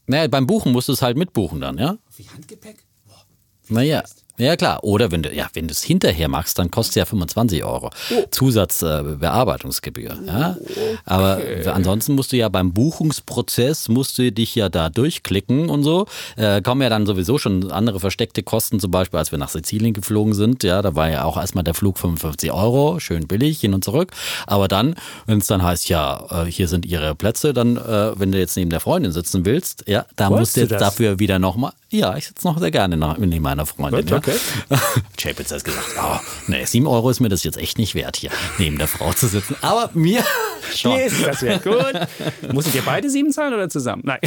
Naja, 0.06 0.28
beim 0.28 0.46
Buchen 0.46 0.72
musst 0.72 0.88
du 0.88 0.92
es 0.92 1.02
halt 1.02 1.16
mitbuchen 1.16 1.60
dann, 1.60 1.78
ja? 1.78 1.96
Wie 2.16 2.28
Handgepäck? 2.28 2.76
Boah. 3.06 3.24
Naja. 3.68 4.02
Ja 4.36 4.56
klar, 4.56 4.82
oder 4.82 5.12
wenn 5.12 5.22
du 5.22 5.32
ja, 5.32 5.46
wenn 5.52 5.68
du 5.68 5.72
es 5.72 5.82
hinterher 5.82 6.28
machst, 6.28 6.58
dann 6.58 6.70
kostet 6.70 6.90
es 6.90 6.94
ja 6.96 7.04
25 7.04 7.62
Euro 7.62 7.90
Zusatzbearbeitungsgebühr. 8.32 10.10
Äh, 10.10 10.26
ja? 10.26 10.56
Aber 11.04 11.40
ansonsten 11.66 12.14
musst 12.14 12.32
du 12.32 12.36
ja 12.36 12.48
beim 12.48 12.72
Buchungsprozess 12.72 13.88
musst 13.88 14.18
du 14.18 14.32
dich 14.32 14.56
ja 14.56 14.68
da 14.68 14.88
durchklicken 14.90 15.70
und 15.70 15.84
so. 15.84 16.06
Äh, 16.36 16.62
kommen 16.62 16.82
ja 16.82 16.88
dann 16.88 17.06
sowieso 17.06 17.38
schon 17.38 17.70
andere 17.70 18.00
versteckte 18.00 18.42
Kosten, 18.42 18.80
zum 18.80 18.90
Beispiel 18.90 19.20
als 19.20 19.30
wir 19.30 19.38
nach 19.38 19.50
Sizilien 19.50 19.92
geflogen 19.92 20.34
sind. 20.34 20.64
Ja, 20.64 20.82
da 20.82 20.96
war 20.96 21.08
ja 21.08 21.24
auch 21.24 21.36
erstmal 21.36 21.62
der 21.62 21.74
Flug 21.74 21.98
55 21.98 22.50
Euro, 22.50 22.98
schön 22.98 23.28
billig 23.28 23.60
hin 23.60 23.72
und 23.72 23.84
zurück. 23.84 24.10
Aber 24.48 24.66
dann, 24.66 24.96
wenn 25.26 25.38
es 25.38 25.46
dann 25.46 25.62
heißt, 25.62 25.88
ja, 25.88 26.44
äh, 26.44 26.50
hier 26.50 26.66
sind 26.66 26.86
ihre 26.86 27.14
Plätze, 27.14 27.54
dann, 27.54 27.76
äh, 27.76 28.18
wenn 28.18 28.32
du 28.32 28.38
jetzt 28.38 28.56
neben 28.56 28.70
der 28.70 28.80
Freundin 28.80 29.12
sitzen 29.12 29.44
willst, 29.44 29.84
ja, 29.86 30.06
da 30.16 30.28
Wolltest 30.28 30.40
musst 30.40 30.56
du 30.56 30.60
jetzt 30.62 30.70
das? 30.72 30.80
dafür 30.80 31.20
wieder 31.20 31.38
nochmal. 31.38 31.72
Ja, 31.90 32.16
ich 32.16 32.26
sitze 32.26 32.48
noch 32.48 32.58
sehr 32.58 32.72
gerne 32.72 32.96
neben 32.96 33.42
meiner 33.42 33.66
Freundin. 33.66 34.08
Ja. 34.08 34.23
Okay. 34.26 34.38
Chapitz 35.16 35.50
hat 35.52 35.64
gesagt, 35.64 35.86
oh, 36.00 36.18
nee, 36.46 36.64
7 36.64 36.86
Euro 36.86 37.10
ist 37.10 37.20
mir 37.20 37.28
das 37.28 37.44
jetzt 37.44 37.56
echt 37.58 37.78
nicht 37.78 37.94
wert, 37.94 38.16
hier 38.16 38.30
neben 38.58 38.78
der 38.78 38.88
Frau 38.88 39.12
zu 39.12 39.26
sitzen. 39.28 39.56
Aber 39.60 39.90
mir 39.94 40.24
schon. 40.74 40.92
Mir 40.96 41.06
ist 41.06 41.24
das 41.24 41.42
wert. 41.42 41.62
Gut. 41.64 42.52
Muss 42.52 42.66
ich 42.66 42.72
dir 42.72 42.82
beide 42.82 43.08
sieben 43.10 43.32
zahlen 43.32 43.54
oder 43.54 43.68
zusammen? 43.68 44.02
Nein. 44.04 44.20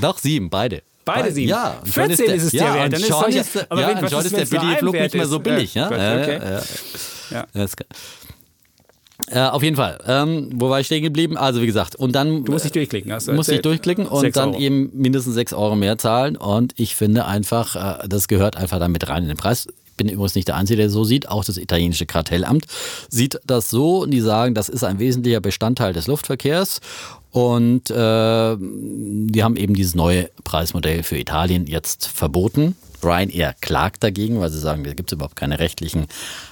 Doch, 0.00 0.18
sieben, 0.18 0.50
beide. 0.50 0.82
Beide 1.04 1.32
sieben? 1.32 1.48
Ja. 1.48 1.80
und 1.82 1.92
schon 1.92 2.04
14 2.06 2.26
der- 2.26 2.34
ist 2.36 2.42
es 2.44 2.50
dir 2.50 2.60
ja, 2.60 2.74
wert, 2.74 2.92
dann 2.92 3.00
ist 3.00 3.08
schon 3.08 3.24
ist, 3.32 3.54
der- 3.54 3.66
aber 3.70 3.80
ja, 3.80 4.02
was 4.02 4.10
schon 4.10 4.20
ist, 4.20 4.26
ist 4.26 4.32
der 4.32 4.40
wenn's 4.40 4.50
nur 4.52 4.60
billige 4.60 4.72
ein 4.76 4.78
Flug 4.78 4.94
Wert 4.94 5.02
nicht 5.04 5.14
mehr 5.14 5.22
ist? 5.24 5.30
so 5.30 5.38
billig. 5.40 5.74
Ja, 5.74 5.90
ja, 5.90 6.22
okay. 6.22 6.38
ja, 6.42 6.50
ja. 7.30 7.46
Ja. 7.54 7.66
Äh, 9.30 9.40
auf 9.40 9.62
jeden 9.62 9.76
Fall. 9.76 9.98
Ähm, 10.06 10.50
wo 10.54 10.70
war 10.70 10.80
ich 10.80 10.86
stehen 10.86 11.02
geblieben? 11.02 11.36
Also 11.36 11.62
wie 11.62 11.66
gesagt, 11.66 11.94
und 11.94 12.12
dann 12.16 12.44
Du 12.44 12.50
musst 12.52 12.64
dich 12.64 12.72
durchklicken. 12.72 13.12
Hast 13.12 13.28
du 13.28 13.32
muss 13.32 13.46
ich 13.46 13.52
erzählt. 13.54 13.64
durchklicken 13.66 14.06
und 14.06 14.36
dann 14.36 14.50
Euro. 14.50 14.58
eben 14.60 14.90
mindestens 14.92 15.34
6 15.34 15.52
Euro 15.52 15.76
mehr 15.76 15.98
zahlen. 15.98 16.36
Und 16.36 16.72
ich 16.76 16.96
finde 16.96 17.26
einfach, 17.26 17.76
äh, 18.02 18.08
das 18.08 18.26
gehört 18.26 18.56
einfach 18.56 18.80
dann 18.80 18.90
mit 18.90 19.08
rein 19.08 19.22
in 19.22 19.28
den 19.28 19.36
Preis. 19.36 19.68
Ich 19.86 19.96
bin 19.96 20.08
übrigens 20.08 20.34
nicht 20.34 20.48
der 20.48 20.56
Einzige, 20.56 20.78
der 20.78 20.90
so 20.90 21.04
sieht. 21.04 21.28
Auch 21.28 21.44
das 21.44 21.58
italienische 21.58 22.06
Kartellamt 22.06 22.64
sieht 23.08 23.38
das 23.46 23.70
so 23.70 23.98
und 24.02 24.10
die 24.10 24.20
sagen, 24.20 24.54
das 24.54 24.68
ist 24.68 24.82
ein 24.82 24.98
wesentlicher 24.98 25.40
Bestandteil 25.40 25.92
des 25.92 26.06
Luftverkehrs. 26.08 26.80
Und 27.30 27.88
äh, 27.90 28.56
die 28.58 29.42
haben 29.44 29.56
eben 29.56 29.74
dieses 29.74 29.94
neue 29.94 30.28
Preismodell 30.42 31.04
für 31.04 31.16
Italien 31.18 31.66
jetzt 31.68 32.08
verboten. 32.08 32.74
Ryanair 33.04 33.54
klagt 33.60 34.02
dagegen, 34.02 34.40
weil 34.40 34.50
sie 34.50 34.58
sagen, 34.58 34.82
da 34.82 34.92
gibt 34.92 35.12
es 35.12 35.16
überhaupt 35.16 35.36
keine 35.36 35.58
rechtlichen 35.60 36.06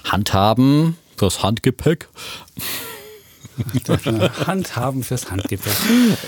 Handhaben 0.05 0.95
fürs 1.19 1.43
Handgepäck. 1.43 2.07
Handhaben 4.47 5.03
fürs 5.03 5.29
Handgepäck. 5.31 5.73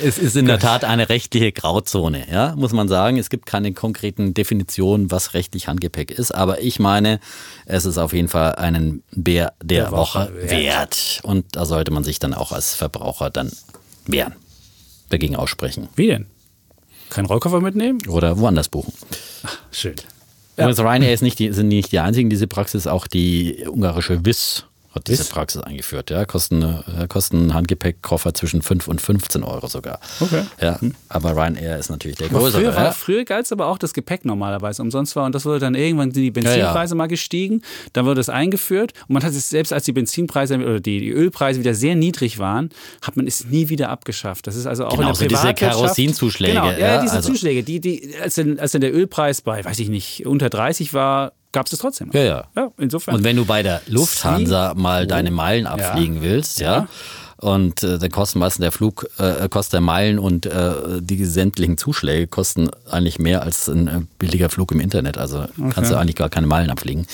Es 0.03 0.17
ist 0.17 0.35
in 0.35 0.45
der 0.45 0.59
Tat 0.59 0.83
eine 0.83 1.07
rechtliche 1.07 1.53
Grauzone, 1.53 2.25
ja, 2.29 2.55
muss 2.57 2.73
man 2.73 2.89
sagen. 2.89 3.17
Es 3.17 3.29
gibt 3.29 3.45
keine 3.45 3.73
konkreten 3.73 4.33
Definitionen, 4.33 5.11
was 5.11 5.33
rechtlich 5.33 5.67
Handgepäck 5.67 6.11
ist, 6.11 6.31
aber 6.35 6.61
ich 6.61 6.79
meine, 6.79 7.19
es 7.65 7.85
ist 7.85 7.97
auf 7.97 8.11
jeden 8.13 8.27
Fall 8.27 8.55
einen 8.55 9.03
Bär 9.11 9.53
der, 9.63 9.83
Der 9.83 9.91
Woche, 9.91 10.19
Woche 10.25 10.35
wert. 10.35 10.51
wert. 10.51 11.19
Und 11.23 11.45
da 11.55 11.65
sollte 11.65 11.91
man 11.91 12.03
sich 12.03 12.19
dann 12.19 12.33
auch 12.33 12.51
als 12.51 12.75
Verbraucher 12.75 13.29
dann 13.29 13.49
wehren, 14.07 14.33
dagegen 15.09 15.35
aussprechen 15.37 15.87
Wie 15.95 16.07
denn? 16.07 16.25
Kein 17.09 17.25
Rollkoffer 17.25 17.61
mitnehmen? 17.61 17.99
oder 18.07 18.39
woanders 18.39 18.67
buchen. 18.69 18.93
Schön. 19.71 19.95
Ja. 20.57 20.67
Ryanair 20.67 21.13
ist 21.13 21.21
nicht 21.21 21.39
die, 21.39 21.51
sind 21.53 21.69
nicht 21.69 21.91
die 21.91 21.99
einzigen, 21.99 22.29
diese 22.29 22.47
Praxis, 22.47 22.87
auch 22.87 23.07
die 23.07 23.65
ungarische 23.67 24.25
WIS 24.25 24.65
hat 24.93 25.07
diese 25.07 25.19
WIS? 25.19 25.29
Praxis 25.29 25.61
eingeführt. 25.61 26.09
Ja, 26.09 26.25
kosten, 26.25 26.61
äh, 26.63 27.07
kosten 27.07 27.53
Handgepäckkoffer 27.53 28.33
zwischen 28.33 28.61
5 28.61 28.87
und 28.87 29.01
15 29.01 29.43
Euro 29.43 29.67
sogar. 29.67 29.99
Okay. 30.19 30.43
Ja, 30.59 30.79
aber 31.09 31.31
Ryanair 31.35 31.77
ist 31.79 31.89
natürlich 31.89 32.17
der 32.17 32.27
Aber 32.29 32.39
größere. 32.39 32.61
früher, 32.61 32.75
war, 32.75 32.83
ja. 32.85 32.91
früher 32.91 33.23
galt 33.25 33.45
es 33.45 33.51
aber 33.51 33.67
auch, 33.67 33.77
dass 33.77 33.93
Gepäck 33.93 34.25
normalerweise 34.25 34.81
umsonst 34.81 35.15
war 35.15 35.25
und 35.25 35.33
das 35.33 35.45
wurde 35.45 35.59
dann 35.59 35.75
irgendwann 35.75 36.11
die 36.11 36.31
Benzinpreise 36.31 36.95
mal 36.95 37.07
gestiegen, 37.07 37.61
dann 37.93 38.05
wurde 38.05 38.19
es 38.21 38.29
eingeführt 38.29 38.93
und 39.07 39.13
man 39.13 39.23
hat 39.23 39.31
es 39.31 39.49
selbst 39.49 39.71
als 39.73 39.85
die 39.85 39.93
Benzinpreise 39.93 40.55
oder 40.57 40.79
die, 40.79 40.99
die 40.99 41.09
Ölpreise 41.11 41.59
wieder 41.59 41.73
sehr 41.73 41.95
niedrig 41.95 42.37
waren, 42.39 42.69
hat 43.01 43.15
man 43.15 43.27
es 43.27 43.45
nie 43.45 43.69
wieder 43.69 43.89
abgeschafft. 43.89 44.47
Das 44.47 44.55
ist 44.55 44.65
also 44.65 44.85
auch 44.85 44.97
Genauso 44.97 45.23
in 45.23 45.29
der 45.29 45.37
diese 45.37 45.41
Privatwirtschaft. 45.53 45.81
Kerosinzuschläge, 45.95 46.53
Genau, 46.53 46.69
ja, 46.71 46.77
ja, 46.77 47.01
diese 47.01 47.15
also- 47.15 47.29
Zuschläge, 47.29 47.63
die, 47.63 47.79
die, 47.79 48.13
als, 48.21 48.35
dann, 48.35 48.59
als 48.59 48.73
dann 48.73 48.81
der 48.81 48.93
Ölpreis 48.93 49.41
bei, 49.41 49.63
weiß 49.63 49.79
ich 49.79 49.89
nicht, 49.89 50.25
unter 50.25 50.49
30 50.49 50.93
war, 50.93 51.31
gab 51.51 51.65
es 51.67 51.71
das 51.71 51.79
trotzdem. 51.79 52.09
Ja, 52.13 52.21
ja. 52.23 52.43
ja 52.55 52.71
insofern. 52.77 53.15
Und 53.15 53.23
wenn 53.23 53.35
du 53.35 53.45
bei 53.45 53.63
der 53.63 53.81
Lufthansa 53.87 54.73
mal 54.75 55.07
deine 55.07 55.31
Meilen 55.31 55.67
abfliegen 55.67 56.21
willst, 56.21 56.59
ja, 56.59 56.73
Ja. 56.73 56.87
und 57.37 57.83
äh, 57.83 57.97
dann 57.97 58.11
kosten 58.11 58.39
meistens 58.39 58.61
der 58.63 58.71
Flug, 58.71 59.07
äh, 59.17 59.47
kostet 59.49 59.73
der 59.73 59.81
Meilen 59.81 60.19
und 60.19 60.45
äh, 60.45 60.73
die 61.01 61.25
sämtlichen 61.25 61.77
Zuschläge 61.77 62.27
kosten 62.27 62.69
eigentlich 62.89 63.19
mehr 63.19 63.41
als 63.43 63.67
ein 63.67 63.87
äh, 63.87 64.01
billiger 64.19 64.49
Flug 64.49 64.71
im 64.71 64.79
Internet. 64.79 65.17
Also 65.17 65.45
kannst 65.73 65.91
du 65.91 65.95
eigentlich 65.95 66.15
gar 66.15 66.29
keine 66.29 66.47
Meilen 66.47 66.69
abfliegen. 66.69 67.07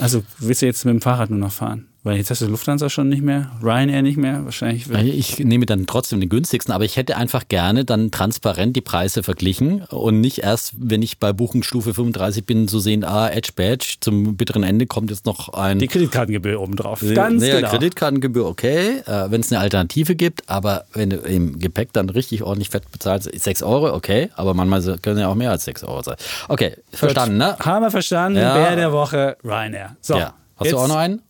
also 0.00 0.22
willst 0.38 0.62
du 0.62 0.66
jetzt 0.66 0.84
mit 0.84 0.92
dem 0.94 1.00
Fahrrad 1.00 1.30
nur 1.30 1.38
noch 1.38 1.52
fahren? 1.52 1.86
Weil 2.04 2.18
jetzt 2.18 2.30
hast 2.30 2.42
du 2.42 2.46
Lufthansa 2.48 2.90
schon 2.90 3.08
nicht 3.08 3.22
mehr, 3.22 3.50
Ryanair 3.62 4.02
nicht 4.02 4.18
mehr, 4.18 4.44
wahrscheinlich. 4.44 4.90
Ich 4.90 5.38
nehme 5.38 5.64
dann 5.64 5.86
trotzdem 5.86 6.20
den 6.20 6.28
günstigsten, 6.28 6.72
aber 6.74 6.84
ich 6.84 6.98
hätte 6.98 7.16
einfach 7.16 7.48
gerne 7.48 7.86
dann 7.86 8.10
transparent 8.10 8.76
die 8.76 8.82
Preise 8.82 9.22
verglichen 9.22 9.82
und 9.84 10.20
nicht 10.20 10.40
erst, 10.40 10.74
wenn 10.78 11.00
ich 11.00 11.18
bei 11.18 11.32
Buchungsstufe 11.32 11.94
35 11.94 12.44
bin, 12.44 12.68
zu 12.68 12.78
sehen, 12.78 13.04
ah, 13.04 13.30
Edge 13.30 13.52
Badge, 13.56 13.94
zum 14.00 14.36
bitteren 14.36 14.64
Ende 14.64 14.86
kommt 14.86 15.08
jetzt 15.08 15.24
noch 15.24 15.48
ein 15.54 15.78
Die 15.78 15.86
Kreditkartengebühr 15.88 16.60
obendrauf. 16.60 17.02
Ganz 17.14 17.40
naja, 17.40 17.56
genau. 17.56 17.70
Kreditkartengebühr 17.70 18.44
okay, 18.44 18.98
äh, 19.06 19.30
wenn 19.30 19.40
es 19.40 19.50
eine 19.50 19.60
Alternative 19.62 20.14
gibt, 20.14 20.46
aber 20.46 20.84
wenn 20.92 21.08
du 21.08 21.16
im 21.16 21.58
Gepäck 21.58 21.94
dann 21.94 22.10
richtig 22.10 22.42
ordentlich 22.42 22.68
fett 22.68 22.92
bezahlst, 22.92 23.30
6 23.34 23.62
Euro, 23.62 23.94
okay, 23.94 24.28
aber 24.34 24.52
manchmal 24.52 24.82
so- 24.82 24.96
können 25.00 25.18
ja 25.20 25.28
auch 25.28 25.34
mehr 25.36 25.50
als 25.52 25.64
6 25.64 25.82
Euro 25.84 26.02
sein. 26.02 26.16
Okay, 26.48 26.76
verstanden, 26.92 27.38
ne? 27.38 27.56
Haben 27.60 27.82
wir 27.82 27.90
verstanden. 27.90 28.38
Ja. 28.38 28.52
Bär 28.54 28.76
der 28.76 28.92
Woche, 28.92 29.38
Ryanair. 29.42 29.96
So, 30.02 30.16
Ja. 30.18 30.34
Hast 30.56 30.70
du 30.70 30.76
auch 30.78 30.86
noch 30.86 30.96
einen? 30.96 31.22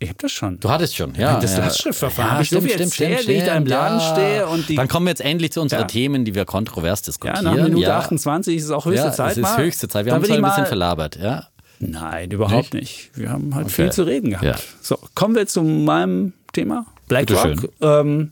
Ich 0.00 0.08
hab 0.10 0.18
das 0.18 0.30
schon. 0.30 0.60
Du 0.60 0.68
hattest 0.70 0.94
schon, 0.96 1.12
ja. 1.16 1.40
das 1.40 1.54
ja. 1.56 1.64
Lastschriftverfahren. 1.64 2.30
Hab 2.32 2.40
ich 2.42 2.50
so 2.50 2.60
viel 2.60 2.70
erzählt, 2.80 3.26
wie 3.26 3.32
ich 3.32 3.42
da 3.44 3.56
im 3.56 3.66
Laden 3.66 3.98
stehe 4.00 4.46
und 4.46 4.68
die- 4.68 4.76
Dann 4.76 4.86
kommen 4.86 5.06
wir 5.06 5.10
jetzt 5.10 5.22
endlich 5.22 5.50
zu 5.52 5.60
unseren 5.60 5.80
Ja. 5.80 5.86
Themen, 5.86 6.24
die 6.24 6.34
wir 6.36 6.44
kontrovers 6.44 7.00
ja, 7.00 7.06
diskutieren. 7.06 7.42
nach 7.44 7.54
Minute 7.54 7.82
ja. 7.82 7.98
28 7.98 8.56
ist 8.56 8.64
es 8.66 8.70
auch 8.70 8.86
höchste 8.86 9.06
ja, 9.08 9.12
Zeit 9.12 9.32
es 9.32 9.38
ist 9.38 9.42
mal. 9.42 9.58
höchste 9.58 9.88
Zeit. 9.88 10.04
Wir 10.04 10.12
Dann 10.12 10.22
haben 10.22 10.30
uns 10.30 10.38
ein 10.38 10.42
bisschen 10.44 10.66
verlabert, 10.66 11.16
ja. 11.16 11.48
Nein, 11.80 12.30
überhaupt 12.30 12.74
nicht. 12.74 13.10
Wir 13.14 13.30
haben 13.30 13.52
halt 13.54 13.66
Okay. 13.66 13.74
viel 13.74 13.90
zu 13.92 14.02
reden 14.04 14.30
gehabt. 14.30 14.44
Ja. 14.44 14.54
So, 14.80 14.96
kommen 15.14 15.34
wir 15.34 15.46
zu 15.48 15.62
meinem 15.62 16.32
Thema. 16.52 16.86
BlackRock. 17.08 17.68
Ähm, 17.80 18.30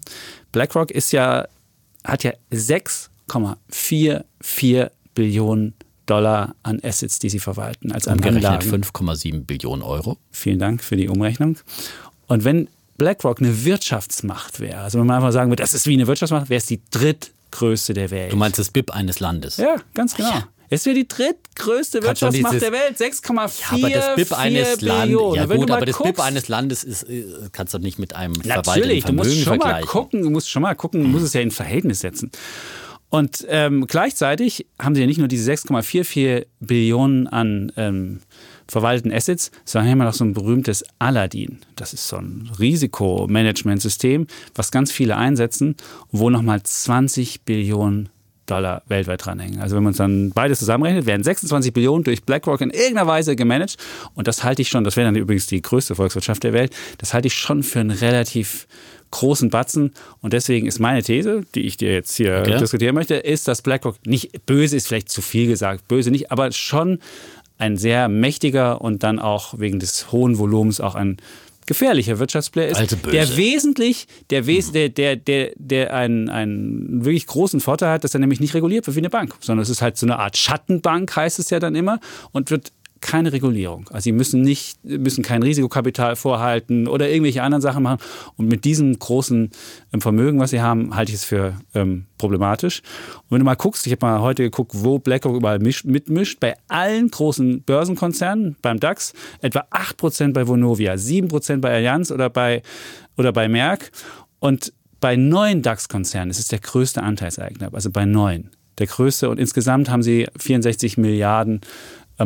BlackRock 0.52 0.90
ist 0.92 1.10
ja, 1.12 1.46
hat 2.04 2.22
ja 2.24 2.32
6,44 2.52 4.90
Billionen 5.14 5.74
Dollar 6.06 6.54
an 6.62 6.80
Assets, 6.82 7.18
die 7.18 7.28
sie 7.28 7.40
verwalten, 7.40 7.92
als 7.92 8.08
an 8.08 8.18
Umgerechnet 8.18 8.44
Anlagen. 8.46 8.84
5,7 8.84 9.44
Billionen 9.44 9.82
Euro. 9.82 10.18
Vielen 10.30 10.58
Dank 10.58 10.82
für 10.82 10.96
die 10.96 11.08
Umrechnung. 11.08 11.58
Und 12.26 12.44
wenn 12.44 12.68
BlackRock 12.96 13.40
eine 13.40 13.64
Wirtschaftsmacht 13.64 14.60
wäre, 14.60 14.80
also 14.80 14.98
wenn 14.98 15.06
man 15.06 15.16
einfach 15.16 15.32
sagen 15.32 15.50
würde, 15.50 15.62
das 15.62 15.74
ist 15.74 15.86
wie 15.86 15.94
eine 15.94 16.06
Wirtschaftsmacht, 16.06 16.48
wäre 16.48 16.58
es 16.58 16.66
die 16.66 16.80
größte 17.50 17.94
der 17.94 18.10
Welt. 18.10 18.32
Du 18.32 18.36
meinst 18.36 18.58
das 18.58 18.70
BIP 18.70 18.90
eines 18.90 19.20
Landes? 19.20 19.56
Ja, 19.56 19.76
ganz 19.94 20.14
genau. 20.14 20.30
Ja. 20.30 20.48
Es 20.68 20.84
wäre 20.84 20.96
die 20.96 21.06
drittgrößte 21.06 22.02
Wirtschaftsmacht 22.02 22.54
dieses, 22.54 22.68
der 22.68 22.72
Welt, 22.72 22.98
6,4 22.98 23.78
ja, 23.78 23.86
aber 23.86 23.90
das 23.90 24.16
BIP 24.16 24.32
eines 24.32 24.78
Billionen. 24.78 25.34
Ja 25.36 25.46
gut, 25.46 25.70
aber 25.70 25.86
das 25.86 25.98
BIP 25.98 26.20
eines 26.20 26.48
Landes 26.48 26.82
ist, 26.82 27.04
äh, 27.04 27.24
kannst 27.52 27.72
du 27.74 27.78
nicht 27.78 27.98
mit 27.98 28.16
einem 28.16 28.34
Natürlich, 28.44 29.04
du 29.04 29.12
musst 29.12 29.40
schon 29.42 29.58
mal 29.58 29.82
gucken, 29.82 30.22
du 30.22 30.30
musst 30.30 30.50
schon 30.50 30.62
mal 30.62 30.74
gucken, 30.74 31.02
du 31.02 31.08
musst 31.08 31.24
es 31.24 31.32
ja 31.34 31.40
in 31.40 31.52
Verhältnis 31.52 32.00
setzen. 32.00 32.32
Und 33.08 33.46
ähm, 33.48 33.86
gleichzeitig 33.86 34.66
haben 34.80 34.94
sie 34.94 35.00
ja 35.00 35.06
nicht 35.06 35.18
nur 35.18 35.28
diese 35.28 35.50
6,44 35.52 36.46
Billionen 36.60 37.28
an 37.28 37.72
ähm, 37.76 38.20
verwalteten 38.68 39.12
Assets, 39.12 39.52
sondern 39.64 39.90
haben 39.90 39.98
wir 39.98 40.04
noch 40.04 40.14
so 40.14 40.24
ein 40.24 40.32
berühmtes 40.32 40.84
Aladdin. 40.98 41.60
Das 41.76 41.92
ist 41.92 42.08
so 42.08 42.16
ein 42.16 42.50
Risikomanagementsystem, 42.58 44.26
was 44.54 44.70
ganz 44.72 44.90
viele 44.90 45.16
einsetzen, 45.16 45.76
wo 46.10 46.30
nochmal 46.30 46.62
20 46.62 47.42
Billionen 47.42 48.08
Dollar 48.46 48.82
weltweit 48.88 49.24
dranhängen. 49.24 49.60
Also 49.60 49.76
wenn 49.76 49.82
man 49.82 49.90
es 49.92 49.98
dann 49.98 50.30
beides 50.30 50.58
zusammenrechnet, 50.58 51.06
werden 51.06 51.22
26 51.22 51.72
Billionen 51.72 52.04
durch 52.04 52.22
BlackRock 52.22 52.60
in 52.60 52.70
irgendeiner 52.70 53.06
Weise 53.06 53.36
gemanagt. 53.36 53.76
Und 54.14 54.28
das 54.28 54.44
halte 54.44 54.62
ich 54.62 54.68
schon, 54.68 54.84
das 54.84 54.96
wäre 54.96 55.06
dann 55.06 55.16
übrigens 55.16 55.46
die 55.46 55.60
größte 55.60 55.94
Volkswirtschaft 55.94 56.42
der 56.44 56.52
Welt, 56.52 56.74
das 56.98 57.14
halte 57.14 57.28
ich 57.28 57.34
schon 57.34 57.62
für 57.62 57.80
einen 57.80 57.90
relativ 57.90 58.66
großen 59.10 59.50
Batzen. 59.50 59.92
Und 60.20 60.32
deswegen 60.32 60.66
ist 60.66 60.78
meine 60.78 61.02
These, 61.02 61.42
die 61.54 61.62
ich 61.62 61.76
dir 61.76 61.92
jetzt 61.92 62.16
hier 62.16 62.38
okay. 62.40 62.58
diskutieren 62.58 62.94
möchte, 62.94 63.14
ist, 63.14 63.48
dass 63.48 63.62
BlackRock 63.62 63.96
nicht 64.06 64.46
böse 64.46 64.76
ist, 64.76 64.88
vielleicht 64.88 65.08
zu 65.10 65.22
viel 65.22 65.46
gesagt, 65.46 65.88
böse 65.88 66.10
nicht, 66.10 66.30
aber 66.30 66.50
schon 66.52 66.98
ein 67.58 67.76
sehr 67.76 68.08
mächtiger 68.08 68.80
und 68.80 69.02
dann 69.02 69.18
auch 69.18 69.58
wegen 69.58 69.78
des 69.78 70.12
hohen 70.12 70.38
Volumens 70.38 70.80
auch 70.80 70.94
ein 70.94 71.16
gefährlicher 71.66 72.18
Wirtschaftsplayer 72.18 72.68
ist, 72.68 72.78
also 72.78 72.96
der 72.96 73.36
wesentlich, 73.36 74.06
der, 74.30 74.46
wes 74.46 74.72
der, 74.72 74.88
der, 74.88 75.16
der, 75.16 75.50
der 75.56 75.94
einen, 75.94 76.28
einen 76.28 77.04
wirklich 77.04 77.26
großen 77.26 77.60
Vorteil 77.60 77.90
hat, 77.90 78.04
dass 78.04 78.14
er 78.14 78.20
nämlich 78.20 78.40
nicht 78.40 78.54
reguliert 78.54 78.86
wird 78.86 78.94
wie 78.94 79.00
eine 79.00 79.10
Bank, 79.10 79.34
sondern 79.40 79.62
es 79.62 79.68
ist 79.68 79.82
halt 79.82 79.96
so 79.96 80.06
eine 80.06 80.18
Art 80.18 80.36
Schattenbank, 80.36 81.14
heißt 81.14 81.38
es 81.38 81.50
ja 81.50 81.58
dann 81.58 81.74
immer, 81.74 82.00
und 82.32 82.50
wird 82.50 82.72
keine 83.00 83.32
Regulierung. 83.32 83.88
Also 83.90 84.04
sie 84.04 84.12
müssen 84.12 84.42
nicht, 84.42 84.82
müssen 84.84 85.22
kein 85.22 85.42
Risikokapital 85.42 86.16
vorhalten 86.16 86.88
oder 86.88 87.08
irgendwelche 87.08 87.42
anderen 87.42 87.62
Sachen 87.62 87.82
machen. 87.82 87.98
Und 88.36 88.48
mit 88.48 88.64
diesem 88.64 88.98
großen 88.98 89.50
ähm, 89.92 90.00
Vermögen, 90.00 90.38
was 90.38 90.50
sie 90.50 90.60
haben, 90.60 90.94
halte 90.94 91.12
ich 91.12 91.18
es 91.18 91.24
für 91.24 91.54
ähm, 91.74 92.06
problematisch. 92.18 92.80
Und 92.80 93.30
wenn 93.30 93.38
du 93.40 93.44
mal 93.44 93.54
guckst, 93.54 93.86
ich 93.86 93.92
habe 93.92 94.06
mal 94.06 94.20
heute 94.20 94.42
geguckt, 94.42 94.72
wo 94.74 94.98
BlackRock 94.98 95.36
überall 95.36 95.58
misch, 95.58 95.84
mitmischt, 95.84 96.40
bei 96.40 96.54
allen 96.68 97.10
großen 97.10 97.62
Börsenkonzernen, 97.62 98.56
beim 98.62 98.80
DAX, 98.80 99.12
etwa 99.40 99.66
8% 99.70 100.32
bei 100.32 100.46
Vonovia, 100.46 100.94
7% 100.94 101.58
bei 101.58 101.74
Allianz 101.74 102.10
oder 102.10 102.30
bei, 102.30 102.62
oder 103.16 103.32
bei 103.32 103.48
Merck. 103.48 103.90
Und 104.38 104.72
bei 105.00 105.16
neuen 105.16 105.62
DAX-Konzernen 105.62 106.30
ist 106.30 106.38
es 106.38 106.48
der 106.48 106.60
größte 106.60 107.02
Anteilseigner, 107.02 107.70
also 107.72 107.90
bei 107.90 108.04
neun 108.04 108.50
der 108.78 108.86
größte. 108.86 109.28
Und 109.28 109.38
insgesamt 109.38 109.90
haben 109.90 110.02
sie 110.02 110.26
64 110.36 110.98
Milliarden 110.98 111.60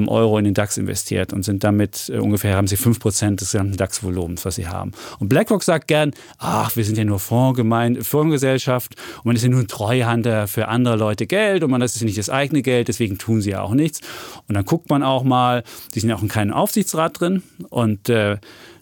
Euro 0.09 0.39
in 0.39 0.45
den 0.45 0.55
DAX 0.55 0.77
investiert 0.77 1.33
und 1.33 1.45
sind 1.45 1.65
damit 1.65 2.11
äh, 2.13 2.19
ungefähr, 2.19 2.57
haben 2.57 2.67
sie 2.67 2.77
5% 2.77 3.37
des 3.37 3.53
gesamten 3.53 3.77
DAX-Volumens, 3.77 4.45
was 4.45 4.55
sie 4.55 4.69
haben. 4.69 4.93
Und 5.19 5.29
BlackRock 5.29 5.63
sagt 5.63 5.89
gern, 5.89 6.13
ach, 6.39 6.77
wir 6.77 6.85
sind 6.85 6.97
ja 6.97 7.05
nur 7.05 7.19
Fondsgesellschaft 7.19 8.97
und 9.19 9.27
man 9.27 9.37
ist 9.37 9.43
ja 9.43 9.49
nur 9.49 9.61
ein 9.61 9.69
Treuhander 9.69 10.47
für 10.47 10.69
andere 10.69 10.97
Leute 10.97 11.27
Geld 11.27 11.63
und 11.65 11.71
man 11.71 11.81
das 11.81 11.95
ist 11.95 12.03
ja 12.03 12.07
nicht 12.07 12.19
das 12.19 12.31
eigene 12.31 12.63
Geld, 12.63 12.89
deswegen 12.89 13.19
tun 13.19 13.41
sie 13.41 13.51
ja 13.51 13.63
auch 13.63 13.75
nichts. 13.75 14.01
Und 14.49 14.55
dann 14.55 14.65
guckt 14.65 14.91
man 14.91 15.03
auch 15.03 15.25
mal, 15.25 15.65
die 15.95 16.01
sind 16.01 16.11
ja 16.11 16.17
auch 16.17 16.23
in 16.23 16.29
keinem 16.29 16.53
Aufsichtsrat 16.53 17.21
drin 17.21 17.43
und 17.69 18.09
äh, 18.09 18.39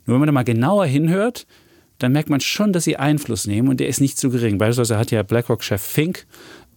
nur 0.06 0.14
wenn 0.14 0.20
man 0.20 0.26
da 0.26 0.32
mal 0.32 0.44
genauer 0.44 0.86
hinhört, 0.86 1.46
dann 1.98 2.12
merkt 2.12 2.30
man 2.30 2.40
schon, 2.40 2.72
dass 2.72 2.84
sie 2.84 2.96
Einfluss 2.96 3.46
nehmen 3.46 3.68
und 3.68 3.80
der 3.80 3.88
ist 3.88 4.00
nicht 4.00 4.18
zu 4.18 4.30
gering. 4.30 4.58
Beispielsweise 4.58 4.98
hat 4.98 5.10
ja 5.10 5.22
BlackRock-Chef 5.22 5.82
Fink 5.82 6.26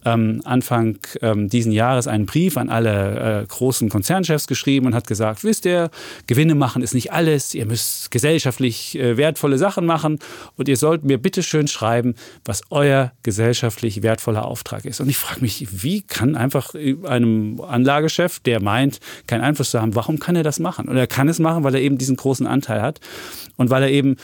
ähm, 0.04 0.40
Anfang 0.44 0.98
ähm, 1.20 1.48
diesen 1.48 1.72
Jahres 1.72 2.06
einen 2.06 2.26
Brief 2.26 2.56
an 2.56 2.68
alle 2.68 3.42
äh, 3.42 3.46
großen 3.46 3.88
Konzernchefs 3.88 4.46
geschrieben 4.46 4.86
und 4.86 4.94
hat 4.94 5.06
gesagt, 5.06 5.44
wisst 5.44 5.64
ihr, 5.66 5.90
Gewinne 6.26 6.54
machen 6.54 6.82
ist 6.82 6.94
nicht 6.94 7.12
alles, 7.12 7.54
ihr 7.54 7.66
müsst 7.66 8.10
gesellschaftlich 8.10 8.98
äh, 8.98 9.16
wertvolle 9.16 9.58
Sachen 9.58 9.86
machen 9.86 10.18
und 10.56 10.68
ihr 10.68 10.76
sollt 10.76 11.04
mir 11.04 11.18
bitte 11.18 11.42
schön 11.42 11.68
schreiben, 11.68 12.14
was 12.44 12.62
euer 12.70 13.12
gesellschaftlich 13.22 14.02
wertvoller 14.02 14.44
Auftrag 14.44 14.84
ist. 14.84 15.00
Und 15.00 15.08
ich 15.08 15.18
frage 15.18 15.40
mich, 15.40 15.82
wie 15.82 16.02
kann 16.02 16.36
einfach 16.36 16.74
einem 16.74 17.60
Anlagechef, 17.60 18.40
der 18.40 18.62
meint, 18.62 19.00
keinen 19.26 19.42
Einfluss 19.42 19.70
zu 19.70 19.80
haben, 19.80 19.94
warum 19.94 20.18
kann 20.18 20.36
er 20.36 20.42
das 20.42 20.58
machen? 20.58 20.88
Und 20.88 20.96
er 20.96 21.06
kann 21.06 21.28
es 21.28 21.38
machen, 21.38 21.64
weil 21.64 21.74
er 21.74 21.80
eben 21.80 21.98
diesen 21.98 22.16
großen 22.16 22.46
Anteil 22.46 22.82
hat 22.82 23.00
und 23.56 23.70
weil 23.70 23.84
er 23.84 23.90
eben 23.90 24.16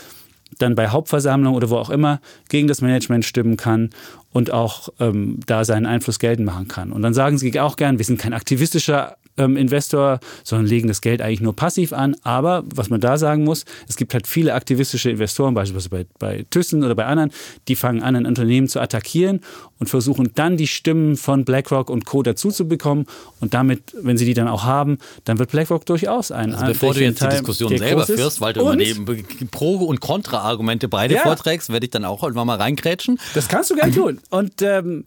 dann 0.58 0.74
bei 0.74 0.88
Hauptversammlungen 0.88 1.56
oder 1.56 1.70
wo 1.70 1.76
auch 1.76 1.90
immer 1.90 2.20
gegen 2.48 2.68
das 2.68 2.80
Management 2.80 3.24
stimmen 3.24 3.56
kann 3.56 3.90
und 4.32 4.50
auch 4.50 4.88
ähm, 5.00 5.40
da 5.46 5.64
seinen 5.64 5.86
Einfluss 5.86 6.18
geltend 6.18 6.46
machen 6.46 6.68
kann. 6.68 6.92
Und 6.92 7.02
dann 7.02 7.14
sagen 7.14 7.38
sie 7.38 7.58
auch 7.60 7.76
gern, 7.76 7.98
wir 7.98 8.04
sind 8.04 8.20
kein 8.20 8.32
aktivistischer 8.32 9.16
ähm, 9.38 9.56
Investor, 9.56 10.20
sondern 10.44 10.66
legen 10.66 10.88
das 10.88 11.00
Geld 11.00 11.22
eigentlich 11.22 11.40
nur 11.40 11.56
passiv 11.56 11.92
an. 11.92 12.16
Aber 12.22 12.64
was 12.74 12.90
man 12.90 13.00
da 13.00 13.16
sagen 13.16 13.44
muss, 13.44 13.64
es 13.88 13.96
gibt 13.96 14.12
halt 14.12 14.26
viele 14.26 14.54
aktivistische 14.54 15.10
Investoren, 15.10 15.54
beispielsweise 15.54 15.88
bei, 15.88 16.06
bei 16.18 16.46
Thyssen 16.50 16.84
oder 16.84 16.94
bei 16.94 17.06
anderen, 17.06 17.32
die 17.68 17.76
fangen 17.76 18.02
an, 18.02 18.16
ein 18.16 18.26
Unternehmen 18.26 18.68
zu 18.68 18.80
attackieren 18.80 19.40
und 19.78 19.88
versuchen 19.88 20.32
dann 20.34 20.56
die 20.56 20.66
Stimmen 20.66 21.16
von 21.16 21.44
BlackRock 21.44 21.88
und 21.88 22.04
Co. 22.04 22.22
dazu 22.22 22.50
zu 22.50 22.68
bekommen. 22.68 23.06
Und 23.40 23.54
damit, 23.54 23.94
wenn 24.00 24.18
sie 24.18 24.24
die 24.24 24.34
dann 24.34 24.48
auch 24.48 24.64
haben, 24.64 24.98
dann 25.24 25.38
wird 25.38 25.50
BlackRock 25.50 25.86
durchaus 25.86 26.30
ein 26.30 26.52
also 26.52 26.66
Bevor 26.66 26.94
du 26.94 27.00
jetzt 27.00 27.20
Teil, 27.20 27.30
die 27.30 27.36
Diskussion 27.36 27.76
selber 27.78 28.06
führst, 28.06 28.40
weil 28.40 28.52
du 28.52 28.60
immer 28.60 28.78
eben 28.80 29.06
Pro- 29.50 29.76
und 29.76 30.00
Kontra-Argumente 30.00 30.88
beide 30.88 31.14
ja. 31.14 31.22
vorträgst, 31.22 31.70
werde 31.70 31.86
ich 31.86 31.90
dann 31.90 32.04
auch 32.04 32.22
irgendwann 32.22 32.46
mal 32.46 32.56
reingrätschen. 32.56 33.18
Das 33.34 33.48
kannst 33.48 33.70
du 33.70 33.76
gerne 33.76 33.92
tun. 33.92 34.20
Und 34.30 34.62
ähm, 34.62 35.04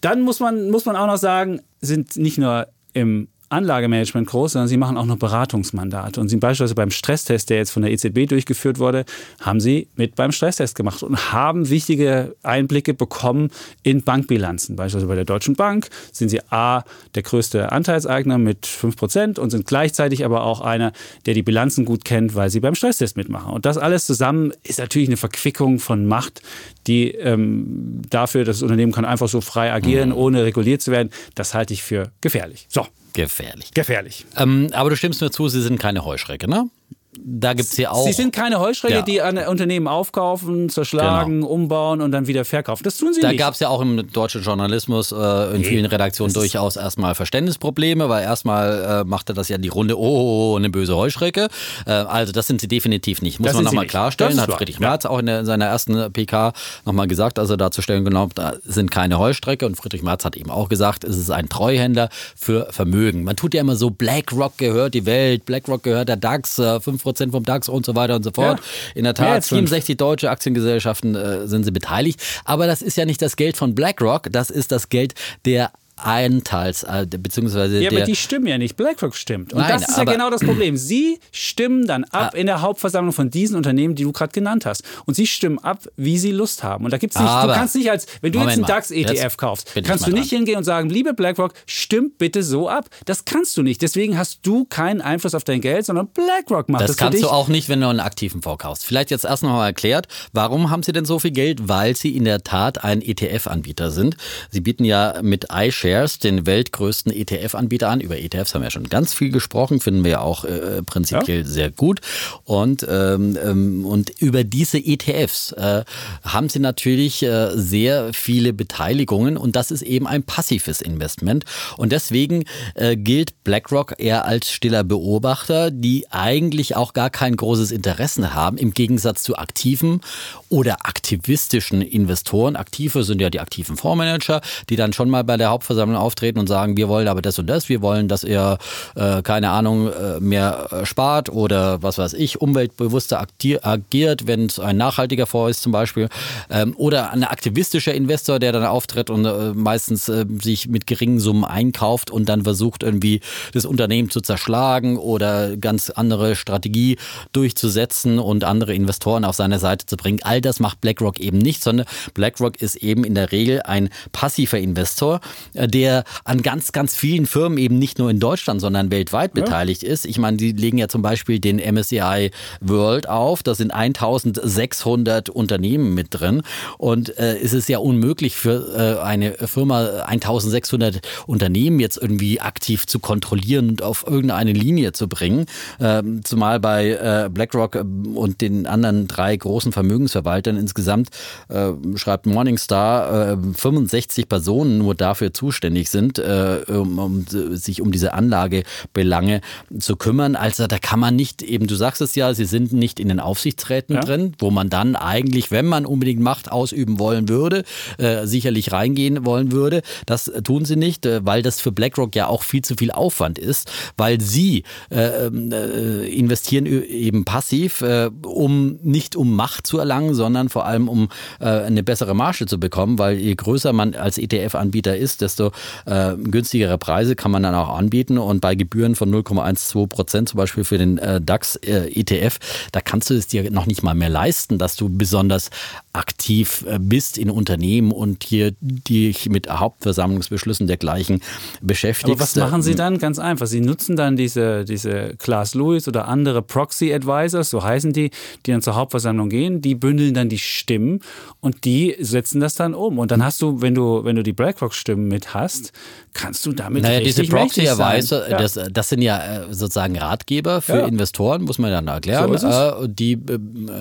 dann 0.00 0.22
muss 0.22 0.40
man, 0.40 0.70
muss 0.70 0.84
man 0.84 0.96
auch 0.96 1.06
noch 1.06 1.16
sagen, 1.18 1.60
sind 1.80 2.16
nicht 2.16 2.38
nur 2.38 2.68
im 2.92 3.28
Anlagemanagement 3.50 4.28
groß, 4.28 4.52
sondern 4.52 4.68
sie 4.68 4.76
machen 4.76 4.96
auch 4.96 5.06
noch 5.06 5.16
Beratungsmandate. 5.16 6.20
Und 6.20 6.28
sie 6.28 6.36
beispielsweise 6.36 6.74
beim 6.74 6.90
Stresstest, 6.90 7.50
der 7.50 7.58
jetzt 7.58 7.70
von 7.70 7.82
der 7.82 7.92
EZB 7.92 8.28
durchgeführt 8.28 8.78
wurde, 8.78 9.04
haben 9.40 9.60
sie 9.60 9.88
mit 9.96 10.14
beim 10.14 10.32
Stresstest 10.32 10.74
gemacht 10.74 11.02
und 11.02 11.32
haben 11.32 11.68
wichtige 11.70 12.36
Einblicke 12.42 12.94
bekommen 12.94 13.50
in 13.82 14.02
Bankbilanzen. 14.02 14.76
Beispielsweise 14.76 15.08
bei 15.08 15.14
der 15.14 15.24
Deutschen 15.24 15.54
Bank 15.54 15.88
sind 16.12 16.28
sie 16.28 16.40
A, 16.50 16.84
der 17.14 17.22
größte 17.22 17.72
Anteilseigner 17.72 18.38
mit 18.38 18.66
5 18.66 18.96
Prozent 18.96 19.38
und 19.38 19.50
sind 19.50 19.66
gleichzeitig 19.66 20.24
aber 20.24 20.44
auch 20.44 20.60
einer, 20.60 20.92
der 21.26 21.34
die 21.34 21.42
Bilanzen 21.42 21.84
gut 21.84 22.04
kennt, 22.04 22.34
weil 22.34 22.50
sie 22.50 22.60
beim 22.60 22.74
Stresstest 22.74 23.16
mitmachen. 23.16 23.52
Und 23.52 23.64
das 23.64 23.78
alles 23.78 24.06
zusammen 24.06 24.52
ist 24.62 24.78
natürlich 24.78 25.08
eine 25.08 25.16
Verquickung 25.16 25.78
von 25.78 26.06
Macht, 26.06 26.42
die 26.86 27.12
ähm, 27.12 28.02
dafür, 28.10 28.44
dass 28.44 28.58
das 28.58 28.62
Unternehmen 28.62 28.92
kann 28.92 29.04
einfach 29.04 29.28
so 29.28 29.40
frei 29.40 29.72
agieren, 29.72 30.10
mhm. 30.10 30.16
ohne 30.16 30.44
reguliert 30.44 30.82
zu 30.82 30.90
werden, 30.90 31.10
das 31.34 31.54
halte 31.54 31.74
ich 31.74 31.82
für 31.82 32.10
gefährlich. 32.20 32.66
So. 32.68 32.86
Gefährlich. 33.12 33.72
Gefährlich. 33.72 34.26
Ähm, 34.36 34.68
aber 34.72 34.90
du 34.90 34.96
stimmst 34.96 35.20
mir 35.20 35.30
zu, 35.30 35.48
sie 35.48 35.62
sind 35.62 35.78
keine 35.78 36.04
Heuschrecke, 36.04 36.48
ne? 36.48 36.68
Da 37.16 37.54
gibt 37.54 37.70
es 37.70 37.76
ja 37.76 37.90
auch. 37.90 38.06
Sie 38.06 38.12
sind 38.12 38.34
keine 38.34 38.60
Heuschrecke, 38.60 38.96
ja. 38.96 39.02
die 39.02 39.22
an 39.22 39.38
Unternehmen 39.38 39.88
aufkaufen, 39.88 40.68
zerschlagen, 40.68 41.40
genau. 41.40 41.46
umbauen 41.46 42.02
und 42.02 42.12
dann 42.12 42.26
wieder 42.26 42.44
verkaufen. 42.44 42.82
Das 42.84 42.98
tun 42.98 43.14
sie 43.14 43.20
da 43.20 43.28
nicht. 43.28 43.40
Da 43.40 43.44
gab 43.44 43.54
es 43.54 43.60
ja 43.60 43.68
auch 43.68 43.80
im 43.80 44.12
deutschen 44.12 44.42
Journalismus 44.42 45.12
äh, 45.12 45.56
in 45.56 45.64
vielen 45.64 45.86
Redaktionen 45.86 46.34
durchaus 46.34 46.76
erstmal 46.76 47.14
Verständnisprobleme, 47.14 48.08
weil 48.08 48.22
erstmal 48.24 49.02
äh, 49.02 49.08
machte 49.08 49.32
das 49.32 49.48
ja 49.48 49.58
die 49.58 49.68
Runde, 49.68 49.98
oh, 49.98 50.56
eine 50.56 50.70
böse 50.70 50.96
Heuschrecke. 50.96 51.48
Äh, 51.86 51.92
also 51.92 52.32
das 52.32 52.46
sind 52.46 52.60
sie 52.60 52.68
definitiv 52.68 53.22
nicht. 53.22 53.40
Muss 53.40 53.48
das 53.48 53.56
man 53.56 53.64
nochmal 53.64 53.86
klarstellen. 53.86 54.40
Hat 54.40 54.52
Friedrich 54.52 54.78
Merz 54.78 55.04
ja. 55.04 55.10
auch 55.10 55.18
in, 55.18 55.26
der, 55.26 55.40
in, 55.40 55.46
seiner 55.46 55.64
ersten 55.64 56.12
PK 56.12 56.52
nochmal 56.84 57.08
gesagt, 57.08 57.38
also 57.38 57.56
dazu 57.56 57.80
stellen 57.80 58.04
genau, 58.04 58.28
da 58.34 58.54
sind 58.64 58.90
keine 58.90 59.18
Heuschrecke. 59.18 59.64
Und 59.64 59.76
Friedrich 59.76 60.02
Merz 60.02 60.24
hat 60.26 60.36
eben 60.36 60.50
auch 60.50 60.68
gesagt, 60.68 61.04
es 61.04 61.16
ist 61.16 61.30
ein 61.30 61.48
Treuhänder 61.48 62.10
für 62.36 62.68
Vermögen. 62.70 63.24
Man 63.24 63.36
tut 63.36 63.54
ja 63.54 63.62
immer 63.62 63.76
so, 63.76 63.90
BlackRock 63.90 64.58
gehört 64.58 64.94
die 64.94 65.06
Welt, 65.06 65.46
BlackRock 65.46 65.82
gehört 65.82 66.08
der 66.08 66.16
DAX, 66.16 66.58
äh, 66.58 66.76
5% 66.76 66.97
vom 66.98 67.44
DAX 67.44 67.68
und 67.68 67.86
so 67.86 67.94
weiter 67.94 68.16
und 68.16 68.22
so 68.22 68.30
fort. 68.30 68.58
Ja. 68.58 68.64
In 68.94 69.04
der 69.04 69.14
Tat, 69.14 69.44
67 69.44 69.96
deutsche 69.96 70.30
Aktiengesellschaften 70.30 71.14
äh, 71.14 71.46
sind 71.46 71.64
sie 71.64 71.70
beteiligt. 71.70 72.20
Aber 72.44 72.66
das 72.66 72.82
ist 72.82 72.96
ja 72.96 73.04
nicht 73.04 73.22
das 73.22 73.36
Geld 73.36 73.56
von 73.56 73.74
BlackRock, 73.74 74.28
das 74.30 74.50
ist 74.50 74.72
das 74.72 74.88
Geld 74.88 75.14
der 75.44 75.70
Anteils, 76.02 76.82
äh, 76.84 77.06
beziehungsweise. 77.06 77.80
Ja, 77.80 77.90
aber 77.90 78.02
die 78.02 78.16
stimmen 78.16 78.46
ja 78.46 78.58
nicht. 78.58 78.76
BlackRock 78.76 79.14
stimmt. 79.14 79.52
Und 79.52 79.60
Nein, 79.60 79.80
das 79.80 79.88
ist 79.88 79.98
ja 79.98 80.04
genau 80.04 80.30
das 80.30 80.42
Problem. 80.42 80.76
Sie 80.76 81.18
stimmen 81.32 81.86
dann 81.86 82.04
ab 82.04 82.32
ah. 82.34 82.36
in 82.36 82.46
der 82.46 82.60
Hauptversammlung 82.60 83.12
von 83.12 83.30
diesen 83.30 83.56
Unternehmen, 83.56 83.94
die 83.94 84.04
du 84.04 84.12
gerade 84.12 84.32
genannt 84.32 84.66
hast. 84.66 84.82
Und 85.06 85.14
sie 85.14 85.26
stimmen 85.26 85.58
ab, 85.58 85.80
wie 85.96 86.18
sie 86.18 86.30
Lust 86.30 86.62
haben. 86.62 86.84
Und 86.84 86.92
da 86.92 86.98
gibt's 86.98 87.18
nicht, 87.18 87.28
aber, 87.28 87.52
du 87.52 87.58
kannst 87.58 87.74
nicht 87.74 87.90
als, 87.90 88.06
wenn 88.20 88.32
du 88.32 88.38
Moment 88.38 88.58
jetzt 88.58 88.70
einen 88.70 89.06
DAX-ETF 89.06 89.36
kaufst, 89.36 89.72
kannst 89.84 90.06
du 90.06 90.10
nicht 90.12 90.30
dran. 90.30 90.38
hingehen 90.38 90.58
und 90.58 90.64
sagen, 90.64 90.88
liebe 90.88 91.14
BlackRock, 91.14 91.54
stimmt 91.66 92.18
bitte 92.18 92.42
so 92.42 92.68
ab. 92.68 92.88
Das 93.04 93.24
kannst 93.24 93.56
du 93.56 93.62
nicht. 93.62 93.82
Deswegen 93.82 94.16
hast 94.16 94.40
du 94.42 94.64
keinen 94.64 95.00
Einfluss 95.00 95.34
auf 95.34 95.44
dein 95.44 95.60
Geld, 95.60 95.86
sondern 95.86 96.08
BlackRock 96.08 96.68
macht 96.68 96.82
das. 96.82 96.90
Das 96.92 96.96
kannst 96.96 97.22
du 97.22 97.28
auch 97.28 97.48
nicht, 97.48 97.68
wenn 97.68 97.80
du 97.80 97.88
einen 97.88 98.00
aktiven 98.00 98.42
Fonds 98.42 98.62
kaufst. 98.62 98.84
Vielleicht 98.84 99.10
jetzt 99.10 99.24
erst 99.24 99.42
noch 99.42 99.50
mal 99.50 99.66
erklärt, 99.66 100.06
warum 100.32 100.70
haben 100.70 100.82
sie 100.82 100.92
denn 100.92 101.04
so 101.04 101.18
viel 101.18 101.32
Geld? 101.32 101.68
Weil 101.68 101.96
sie 101.96 102.16
in 102.16 102.24
der 102.24 102.42
Tat 102.44 102.84
ein 102.84 103.02
ETF-Anbieter 103.02 103.90
sind. 103.90 104.16
Sie 104.50 104.60
bieten 104.60 104.84
ja 104.84 105.20
mit 105.22 105.46
iShares 105.52 105.87
Shares, 105.88 106.18
den 106.18 106.46
weltgrößten 106.46 107.12
ETF-Anbieter 107.12 107.88
an. 107.88 108.00
Über 108.00 108.18
ETFs 108.18 108.54
haben 108.54 108.62
wir 108.62 108.66
ja 108.66 108.70
schon 108.70 108.88
ganz 108.88 109.14
viel 109.14 109.30
gesprochen, 109.30 109.80
finden 109.80 110.04
wir 110.04 110.10
ja 110.10 110.20
auch 110.20 110.44
äh, 110.44 110.82
prinzipiell 110.82 111.40
ja. 111.40 111.46
sehr 111.46 111.70
gut. 111.70 112.00
Und, 112.44 112.86
ähm, 112.88 113.38
ähm, 113.42 113.84
und 113.84 114.10
über 114.20 114.44
diese 114.44 114.78
ETFs 114.78 115.52
äh, 115.52 115.84
haben 116.22 116.48
sie 116.48 116.58
natürlich 116.58 117.22
äh, 117.22 117.50
sehr 117.54 118.12
viele 118.12 118.52
Beteiligungen 118.52 119.36
und 119.36 119.56
das 119.56 119.70
ist 119.70 119.82
eben 119.82 120.06
ein 120.06 120.22
passives 120.22 120.80
Investment. 120.80 121.44
Und 121.76 121.92
deswegen 121.92 122.44
äh, 122.74 122.96
gilt 122.96 123.44
BlackRock 123.44 123.94
eher 123.98 124.24
als 124.24 124.50
stiller 124.50 124.84
Beobachter, 124.84 125.70
die 125.70 126.10
eigentlich 126.10 126.76
auch 126.76 126.92
gar 126.92 127.10
kein 127.10 127.36
großes 127.36 127.70
Interesse 127.70 128.34
haben, 128.34 128.58
im 128.58 128.72
Gegensatz 128.72 129.22
zu 129.22 129.36
aktiven 129.36 130.00
oder 130.48 130.86
aktivistischen 130.86 131.82
Investoren. 131.82 132.56
Aktive 132.56 133.04
sind 133.04 133.20
ja 133.20 133.30
die 133.30 133.40
aktiven 133.40 133.76
Fondsmanager, 133.76 134.40
die 134.68 134.76
dann 134.76 134.92
schon 134.92 135.10
mal 135.10 135.24
bei 135.24 135.36
der 135.36 135.50
Hauptversammlung 135.50 135.98
auftreten 135.98 136.38
und 136.38 136.46
sagen, 136.46 136.76
wir 136.76 136.88
wollen 136.88 137.08
aber 137.08 137.22
das 137.22 137.38
und 137.38 137.46
das, 137.46 137.68
wir 137.68 137.82
wollen, 137.82 138.08
dass 138.08 138.24
ihr, 138.24 138.58
äh, 138.94 139.22
keine 139.22 139.50
Ahnung, 139.50 139.88
äh, 139.92 140.20
mehr 140.20 140.68
äh, 140.70 140.86
spart 140.86 141.28
oder 141.30 141.82
was 141.82 141.98
weiß 141.98 142.14
ich, 142.14 142.40
umweltbewusster 142.40 143.20
agiert, 143.62 144.26
wenn 144.26 144.46
es 144.46 144.58
ein 144.58 144.76
nachhaltiger 144.76 145.26
Fonds 145.26 145.58
ist 145.58 145.62
zum 145.62 145.72
Beispiel. 145.72 146.08
Ähm, 146.50 146.74
oder 146.76 147.12
ein 147.12 147.24
aktivistischer 147.24 147.94
Investor, 147.94 148.38
der 148.38 148.52
dann 148.52 148.64
auftritt 148.64 149.10
und 149.10 149.24
äh, 149.24 149.52
meistens 149.54 150.08
äh, 150.08 150.24
sich 150.40 150.68
mit 150.68 150.86
geringen 150.86 151.20
Summen 151.20 151.44
einkauft 151.44 152.10
und 152.10 152.28
dann 152.28 152.44
versucht, 152.44 152.82
irgendwie 152.82 153.20
das 153.52 153.64
Unternehmen 153.64 154.10
zu 154.10 154.20
zerschlagen 154.20 154.96
oder 154.96 155.56
ganz 155.56 155.90
andere 155.90 156.36
Strategie 156.36 156.98
durchzusetzen 157.32 158.18
und 158.18 158.44
andere 158.44 158.74
Investoren 158.74 159.24
auf 159.24 159.36
seine 159.36 159.58
Seite 159.58 159.86
zu 159.86 159.96
bringen. 159.96 160.20
All 160.22 160.37
das 160.40 160.60
macht 160.60 160.80
BlackRock 160.80 161.20
eben 161.20 161.38
nicht, 161.38 161.62
sondern 161.62 161.86
BlackRock 162.14 162.60
ist 162.60 162.76
eben 162.76 163.04
in 163.04 163.14
der 163.14 163.32
Regel 163.32 163.62
ein 163.62 163.90
passiver 164.12 164.58
Investor, 164.58 165.20
äh, 165.54 165.68
der 165.68 166.04
an 166.24 166.42
ganz, 166.42 166.72
ganz 166.72 166.94
vielen 166.94 167.26
Firmen 167.26 167.58
eben 167.58 167.78
nicht 167.78 167.98
nur 167.98 168.10
in 168.10 168.20
Deutschland, 168.20 168.60
sondern 168.60 168.90
weltweit 168.90 169.36
ja. 169.36 169.42
beteiligt 169.42 169.82
ist. 169.82 170.06
Ich 170.06 170.18
meine, 170.18 170.36
die 170.36 170.52
legen 170.52 170.78
ja 170.78 170.88
zum 170.88 171.02
Beispiel 171.02 171.38
den 171.38 171.58
MSCI 171.58 172.30
World 172.60 173.08
auf. 173.08 173.42
Da 173.42 173.54
sind 173.54 173.72
1600 173.72 175.28
Unternehmen 175.28 175.94
mit 175.94 176.08
drin. 176.10 176.42
Und 176.78 177.16
äh, 177.18 177.38
es 177.38 177.52
ist 177.52 177.68
ja 177.68 177.78
unmöglich 177.78 178.36
für 178.36 178.98
äh, 178.98 179.02
eine 179.02 179.32
Firma 179.46 180.02
1600 180.06 181.00
Unternehmen 181.26 181.80
jetzt 181.80 181.96
irgendwie 181.96 182.40
aktiv 182.40 182.86
zu 182.86 182.98
kontrollieren 182.98 183.70
und 183.70 183.82
auf 183.82 184.06
irgendeine 184.06 184.52
Linie 184.52 184.92
zu 184.92 185.08
bringen. 185.08 185.46
Ähm, 185.80 186.24
zumal 186.24 186.60
bei 186.60 186.90
äh, 186.90 187.28
BlackRock 187.30 187.76
ähm, 187.76 188.16
und 188.16 188.40
den 188.40 188.66
anderen 188.66 189.08
drei 189.08 189.36
großen 189.36 189.72
Vermögensverwaltern 189.72 190.27
insgesamt, 190.36 191.10
äh, 191.48 191.72
schreibt 191.96 192.26
Morningstar, 192.26 193.38
65 193.54 194.24
äh, 194.24 194.26
Personen 194.26 194.78
nur 194.78 194.94
dafür 194.94 195.32
zuständig 195.32 195.90
sind, 195.90 196.18
äh, 196.18 196.60
um, 196.68 196.98
um, 196.98 197.26
sich 197.26 197.80
um 197.80 197.92
diese 197.92 198.14
Anlagebelange 198.14 199.40
zu 199.78 199.96
kümmern. 199.96 200.36
Also 200.36 200.66
da 200.66 200.78
kann 200.78 201.00
man 201.00 201.16
nicht, 201.16 201.42
eben 201.42 201.66
du 201.66 201.74
sagst 201.74 202.00
es 202.00 202.14
ja, 202.14 202.34
sie 202.34 202.44
sind 202.44 202.72
nicht 202.72 203.00
in 203.00 203.08
den 203.08 203.20
Aufsichtsräten 203.20 203.96
ja. 203.96 204.00
drin, 204.00 204.34
wo 204.38 204.50
man 204.50 204.70
dann 204.70 204.96
eigentlich, 204.96 205.50
wenn 205.50 205.66
man 205.66 205.86
unbedingt 205.86 206.20
Macht 206.20 206.50
ausüben 206.50 206.98
wollen 206.98 207.28
würde, 207.28 207.64
äh, 207.98 208.26
sicherlich 208.26 208.72
reingehen 208.72 209.24
wollen 209.24 209.52
würde. 209.52 209.82
Das 210.06 210.30
tun 210.44 210.64
sie 210.64 210.76
nicht, 210.76 211.06
äh, 211.06 211.24
weil 211.24 211.42
das 211.42 211.60
für 211.60 211.72
BlackRock 211.72 212.14
ja 212.14 212.26
auch 212.26 212.42
viel 212.42 212.62
zu 212.62 212.74
viel 212.76 212.90
Aufwand 212.90 213.38
ist, 213.38 213.70
weil 213.96 214.20
sie 214.20 214.64
äh, 214.90 215.26
ähm, 215.26 215.52
äh 215.52 216.06
investieren 216.08 216.66
eben 216.66 217.24
passiv, 217.24 217.84
um 218.24 218.78
nicht 218.82 219.16
um 219.16 219.36
Macht 219.36 219.66
zu 219.66 219.78
erlangen, 219.78 220.14
sondern 220.18 220.48
vor 220.48 220.66
allem 220.66 220.88
um 220.88 221.08
äh, 221.40 221.46
eine 221.46 221.82
bessere 221.82 222.14
Marge 222.14 222.46
zu 222.46 222.60
bekommen, 222.60 222.98
weil 222.98 223.16
je 223.16 223.34
größer 223.34 223.72
man 223.72 223.94
als 223.94 224.18
ETF-Anbieter 224.18 224.96
ist, 224.96 225.20
desto 225.22 225.52
günstigere 225.86 226.76
Preise 226.76 227.16
kann 227.16 227.30
man 227.30 227.42
dann 227.42 227.54
auch 227.54 227.76
anbieten. 227.76 228.18
Und 228.18 228.40
bei 228.40 228.54
Gebühren 228.54 228.94
von 228.94 229.10
0,12 229.10 229.86
Prozent 229.86 230.28
zum 230.28 230.38
Beispiel 230.38 230.64
für 230.64 230.76
den 230.76 230.96
DAX-ETF, 230.96 232.38
da 232.72 232.80
kannst 232.80 233.10
du 233.10 233.14
es 233.14 233.28
dir 233.28 233.50
noch 233.50 233.66
nicht 233.66 233.82
mal 233.82 233.94
mehr 233.94 234.08
leisten, 234.08 234.58
dass 234.58 234.76
du 234.76 234.88
besonders 234.88 235.50
aktiv 235.98 236.64
äh, 236.66 236.78
bist 236.80 237.18
in 237.18 237.28
Unternehmen 237.28 237.92
und 237.92 238.24
hier 238.24 238.52
dich 238.60 239.28
mit 239.28 239.50
Hauptversammlungsbeschlüssen 239.50 240.66
dergleichen 240.66 241.20
beschäftigst. 241.60 242.10
Aber 242.10 242.20
was 242.20 242.36
machen 242.36 242.62
Sie 242.62 242.74
dann? 242.74 242.98
Ganz 242.98 243.18
einfach. 243.18 243.46
Sie 243.46 243.60
nutzen 243.60 243.96
dann 243.96 244.16
diese, 244.16 244.64
diese 244.64 245.16
Klaas 245.18 245.54
Lewis 245.54 245.88
oder 245.88 246.06
andere 246.06 246.40
Proxy 246.42 246.92
Advisors, 246.92 247.50
so 247.50 247.62
heißen 247.62 247.92
die, 247.92 248.10
die 248.46 248.52
dann 248.52 248.62
zur 248.62 248.76
Hauptversammlung 248.76 249.28
gehen, 249.28 249.60
die 249.60 249.74
bündeln 249.74 250.14
dann 250.14 250.28
die 250.28 250.38
Stimmen 250.38 251.00
und 251.40 251.64
die 251.64 251.96
setzen 251.98 252.40
das 252.40 252.54
dann 252.54 252.74
um. 252.74 252.98
Und 252.98 253.10
dann 253.10 253.24
hast 253.24 253.42
du, 253.42 253.60
wenn 253.60 253.74
du, 253.74 254.04
wenn 254.04 254.16
du 254.16 254.22
die 254.22 254.32
BlackRock-Stimmen 254.32 255.08
mit 255.08 255.34
hast, 255.34 255.72
kannst 256.18 256.44
du 256.44 256.52
damit 256.52 256.82
naja, 256.82 257.00
diese 257.00 257.22
Proxy 257.22 257.68
Advisor, 257.68 258.28
ja. 258.28 258.38
das, 258.38 258.58
das 258.72 258.88
sind 258.88 259.02
ja 259.02 259.18
äh, 259.18 259.54
sozusagen 259.54 259.96
Ratgeber 259.96 260.60
für 260.60 260.78
ja. 260.78 260.86
Investoren, 260.86 261.42
muss 261.42 261.58
man 261.58 261.70
dann 261.70 261.86
erklären. 261.86 262.36
So 262.36 262.48
äh, 262.48 262.88
die 262.88 263.12
äh, 263.12 263.38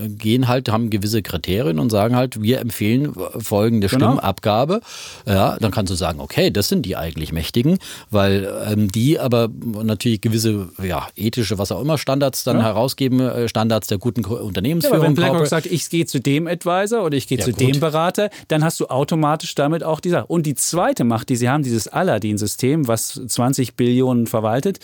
gehen 0.07 0.47
halt, 0.47 0.69
haben 0.69 0.91
gewisse 0.91 1.23
Kriterien 1.23 1.79
und 1.79 1.89
sagen 1.89 2.15
halt, 2.15 2.41
wir 2.41 2.59
empfehlen 2.59 3.13
folgende 3.39 3.87
genau. 3.87 4.11
Stimmabgabe. 4.11 4.81
Ja, 5.25 5.57
dann 5.59 5.71
kannst 5.71 5.91
du 5.91 5.95
sagen, 5.95 6.19
okay, 6.19 6.51
das 6.51 6.69
sind 6.69 6.85
die 6.85 6.95
eigentlich 6.95 7.31
Mächtigen, 7.31 7.79
weil 8.11 8.47
ähm, 8.67 8.91
die 8.91 9.19
aber 9.19 9.49
natürlich 9.83 10.21
gewisse 10.21 10.69
ja, 10.83 11.07
ethische, 11.15 11.57
was 11.57 11.71
auch 11.71 11.81
immer, 11.81 11.97
Standards 11.97 12.43
dann 12.43 12.57
ja. 12.57 12.65
herausgeben, 12.65 13.19
äh, 13.19 13.49
Standards 13.49 13.87
der 13.87 13.97
guten 13.97 14.23
Unternehmensführung. 14.23 14.99
Ja, 14.99 15.07
wenn 15.07 15.15
BlackRock 15.15 15.47
sagt, 15.47 15.65
ich 15.65 15.89
gehe 15.89 16.05
zu 16.05 16.19
dem 16.19 16.45
Advisor 16.45 17.03
oder 17.03 17.17
ich 17.17 17.27
gehe 17.27 17.39
zu 17.39 17.51
gut. 17.51 17.61
dem 17.61 17.79
Berater, 17.79 18.29
dann 18.47 18.63
hast 18.63 18.79
du 18.79 18.85
automatisch 18.87 19.55
damit 19.55 19.83
auch 19.83 19.99
die 19.99 20.11
Sache. 20.11 20.27
Und 20.27 20.45
die 20.45 20.53
zweite 20.53 21.03
Macht, 21.03 21.29
die 21.29 21.35
sie 21.35 21.49
haben, 21.49 21.63
dieses 21.63 21.87
Aladdin-System, 22.27 22.87
was 22.87 23.21
20 23.27 23.75
Billionen 23.75 24.27
verwaltet, 24.27 24.79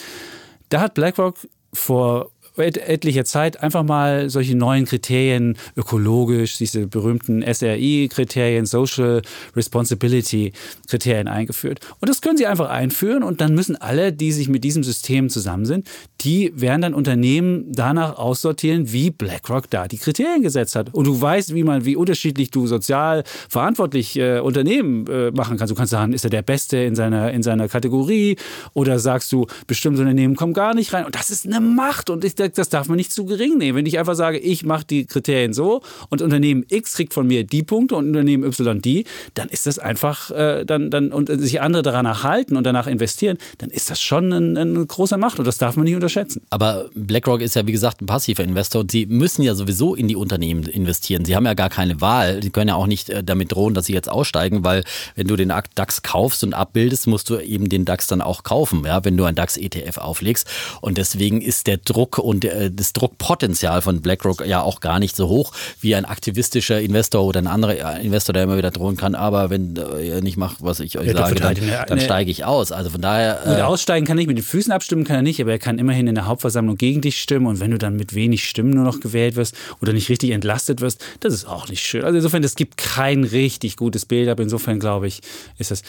da 0.69 0.81
hat 0.81 0.93
BlackRock 0.93 1.37
vor 1.73 2.31
et 2.57 2.77
etlicher 2.77 3.25
Zeit 3.25 3.61
einfach 3.61 3.83
mal 3.83 4.29
solche 4.29 4.55
neuen 4.55 4.85
Kriterien, 4.85 5.57
ökologisch, 5.75 6.57
diese 6.57 6.87
berühmten 6.87 7.41
SRI-Kriterien, 7.41 8.65
Social 8.65 9.21
Responsibility-Kriterien 9.55 11.27
eingeführt. 11.27 11.79
Und 11.99 12.09
das 12.09 12.21
können 12.21 12.37
Sie 12.37 12.47
einfach 12.47 12.69
einführen 12.69 13.23
und 13.23 13.41
dann 13.41 13.55
müssen 13.55 13.75
alle, 13.75 14.13
die 14.13 14.31
sich 14.31 14.49
mit 14.49 14.63
diesem 14.63 14.83
System 14.83 15.29
zusammen 15.29 15.65
sind, 15.65 15.89
die 16.21 16.53
werden 16.55 16.81
dann 16.81 16.93
Unternehmen 16.93 17.65
danach 17.71 18.17
aussortieren, 18.17 18.91
wie 18.91 19.11
BlackRock 19.11 19.69
da 19.69 19.87
die 19.87 19.97
Kriterien 19.97 20.41
gesetzt 20.41 20.75
hat. 20.75 20.93
Und 20.93 21.05
du 21.05 21.19
weißt, 21.19 21.53
wie 21.53 21.63
man, 21.63 21.85
wie 21.85 21.95
unterschiedlich 21.95 22.51
du 22.51 22.67
sozial 22.67 23.23
verantwortlich 23.49 24.17
äh, 24.17 24.39
Unternehmen 24.39 25.07
äh, 25.07 25.31
machen 25.31 25.57
kannst. 25.57 25.71
Du 25.71 25.75
kannst 25.75 25.91
sagen, 25.91 26.13
ist 26.13 26.23
er 26.23 26.29
der 26.29 26.41
Beste 26.41 26.77
in 26.77 26.95
seiner, 26.95 27.31
in 27.31 27.43
seiner 27.43 27.67
Kategorie 27.67 28.37
oder 28.73 28.99
sagst 28.99 29.31
du, 29.31 29.47
bestimmte 29.67 30.01
Unternehmen 30.01 30.35
kommen 30.35 30.53
gar 30.53 30.73
nicht 30.73 30.93
rein. 30.93 31.05
Und 31.05 31.15
das 31.15 31.29
ist 31.29 31.45
eine 31.45 31.59
Macht 31.59 32.09
und 32.09 32.23
ich 32.23 32.35
das 32.49 32.69
darf 32.69 32.87
man 32.87 32.97
nicht 32.97 33.11
zu 33.11 33.25
gering 33.25 33.57
nehmen. 33.57 33.77
Wenn 33.77 33.85
ich 33.85 33.99
einfach 33.99 34.15
sage, 34.15 34.37
ich 34.37 34.65
mache 34.65 34.85
die 34.85 35.05
Kriterien 35.05 35.53
so 35.53 35.81
und 36.09 36.21
Unternehmen 36.21 36.65
X 36.69 36.95
kriegt 36.95 37.13
von 37.13 37.27
mir 37.27 37.43
die 37.43 37.63
Punkte 37.63 37.95
und 37.95 38.07
Unternehmen 38.07 38.43
Y 38.43 38.81
die, 38.81 39.05
dann 39.33 39.49
ist 39.49 39.65
das 39.65 39.79
einfach, 39.79 40.31
äh, 40.31 40.65
dann, 40.65 40.89
dann, 40.91 41.11
und 41.11 41.29
sich 41.39 41.61
andere 41.61 41.83
daran 41.83 42.05
erhalten 42.05 42.57
und 42.57 42.63
danach 42.65 42.87
investieren, 42.87 43.37
dann 43.57 43.69
ist 43.69 43.89
das 43.89 44.01
schon 44.01 44.31
ein, 44.31 44.57
ein 44.57 44.87
großer 44.87 45.17
Macht 45.17 45.39
und 45.39 45.45
das 45.45 45.57
darf 45.57 45.75
man 45.75 45.85
nicht 45.85 45.95
unterschätzen. 45.95 46.41
Aber 46.49 46.89
BlackRock 46.93 47.41
ist 47.41 47.55
ja, 47.55 47.65
wie 47.67 47.71
gesagt, 47.71 48.01
ein 48.01 48.05
passiver 48.05 48.43
Investor 48.43 48.81
und 48.81 48.91
sie 48.91 49.05
müssen 49.05 49.43
ja 49.43 49.55
sowieso 49.55 49.95
in 49.95 50.07
die 50.07 50.15
Unternehmen 50.15 50.63
investieren. 50.63 51.25
Sie 51.25 51.35
haben 51.35 51.45
ja 51.45 51.53
gar 51.53 51.69
keine 51.69 52.01
Wahl. 52.01 52.41
Sie 52.41 52.49
können 52.49 52.69
ja 52.69 52.75
auch 52.75 52.87
nicht 52.87 53.09
äh, 53.09 53.23
damit 53.23 53.51
drohen, 53.51 53.73
dass 53.73 53.85
sie 53.85 53.93
jetzt 53.93 54.09
aussteigen, 54.09 54.63
weil 54.63 54.83
wenn 55.15 55.27
du 55.27 55.35
den 55.35 55.51
DAX 55.75 56.01
kaufst 56.01 56.43
und 56.43 56.53
abbildest, 56.53 57.07
musst 57.07 57.29
du 57.29 57.39
eben 57.39 57.69
den 57.69 57.85
DAX 57.85 58.07
dann 58.07 58.21
auch 58.21 58.43
kaufen, 58.43 58.83
ja, 58.85 59.03
wenn 59.05 59.17
du 59.17 59.25
ein 59.25 59.35
DAX-ETF 59.35 59.97
auflegst. 59.97 60.47
Und 60.81 60.97
deswegen 60.97 61.41
ist 61.41 61.67
der 61.67 61.77
Druck 61.77 62.17
und 62.17 62.32
und 62.33 62.45
äh, 62.45 62.71
das 62.71 62.93
Druckpotenzial 62.93 63.81
von 63.81 64.01
BlackRock 64.01 64.45
ja 64.45 64.61
auch 64.61 64.79
gar 64.79 64.99
nicht 64.99 65.15
so 65.15 65.29
hoch 65.29 65.53
wie 65.79 65.95
ein 65.95 66.05
aktivistischer 66.05 66.81
Investor 66.81 67.23
oder 67.23 67.39
ein 67.39 67.47
anderer 67.47 67.99
Investor, 67.99 68.33
der 68.33 68.43
immer 68.43 68.57
wieder 68.57 68.71
drohen 68.71 68.97
kann, 68.97 69.15
aber 69.15 69.49
wenn 69.49 69.75
ihr 70.01 70.21
nicht 70.21 70.37
macht, 70.37 70.57
was 70.59 70.79
ich 70.79 70.97
euch 70.97 71.07
ja, 71.07 71.13
sage, 71.13 71.35
dann, 71.35 71.55
dann 71.87 71.99
steige 71.99 72.31
ich 72.31 72.45
aus. 72.45 72.71
Also 72.71 72.89
von 72.89 73.01
daher. 73.01 73.41
Äh, 73.45 73.61
aussteigen 73.61 74.05
kann 74.05 74.17
ich 74.17 74.27
mit 74.27 74.37
den 74.37 74.43
Füßen 74.43 74.71
abstimmen, 74.71 75.03
kann 75.03 75.17
er 75.17 75.21
nicht, 75.21 75.39
aber 75.39 75.51
er 75.51 75.59
kann 75.59 75.77
immerhin 75.77 76.07
in 76.07 76.15
der 76.15 76.25
Hauptversammlung 76.25 76.77
gegen 76.77 77.01
dich 77.01 77.21
stimmen 77.21 77.45
und 77.45 77.59
wenn 77.59 77.71
du 77.71 77.77
dann 77.77 77.95
mit 77.95 78.15
wenig 78.15 78.47
Stimmen 78.47 78.71
nur 78.71 78.83
noch 78.83 78.99
gewählt 78.99 79.35
wirst 79.35 79.55
oder 79.81 79.93
nicht 79.93 80.09
richtig 80.09 80.31
entlastet 80.31 80.81
wirst, 80.81 81.03
das 81.19 81.33
ist 81.33 81.45
auch 81.47 81.67
nicht 81.69 81.83
schön. 81.83 82.03
Also 82.03 82.17
insofern, 82.17 82.43
es 82.43 82.55
gibt 82.55 82.77
kein 82.77 83.23
richtig 83.23 83.77
gutes 83.77 84.05
Bild, 84.05 84.29
aber 84.29 84.43
insofern 84.43 84.79
glaube 84.79 85.07
ich, 85.07 85.21
ist 85.57 85.71
das 85.71 85.83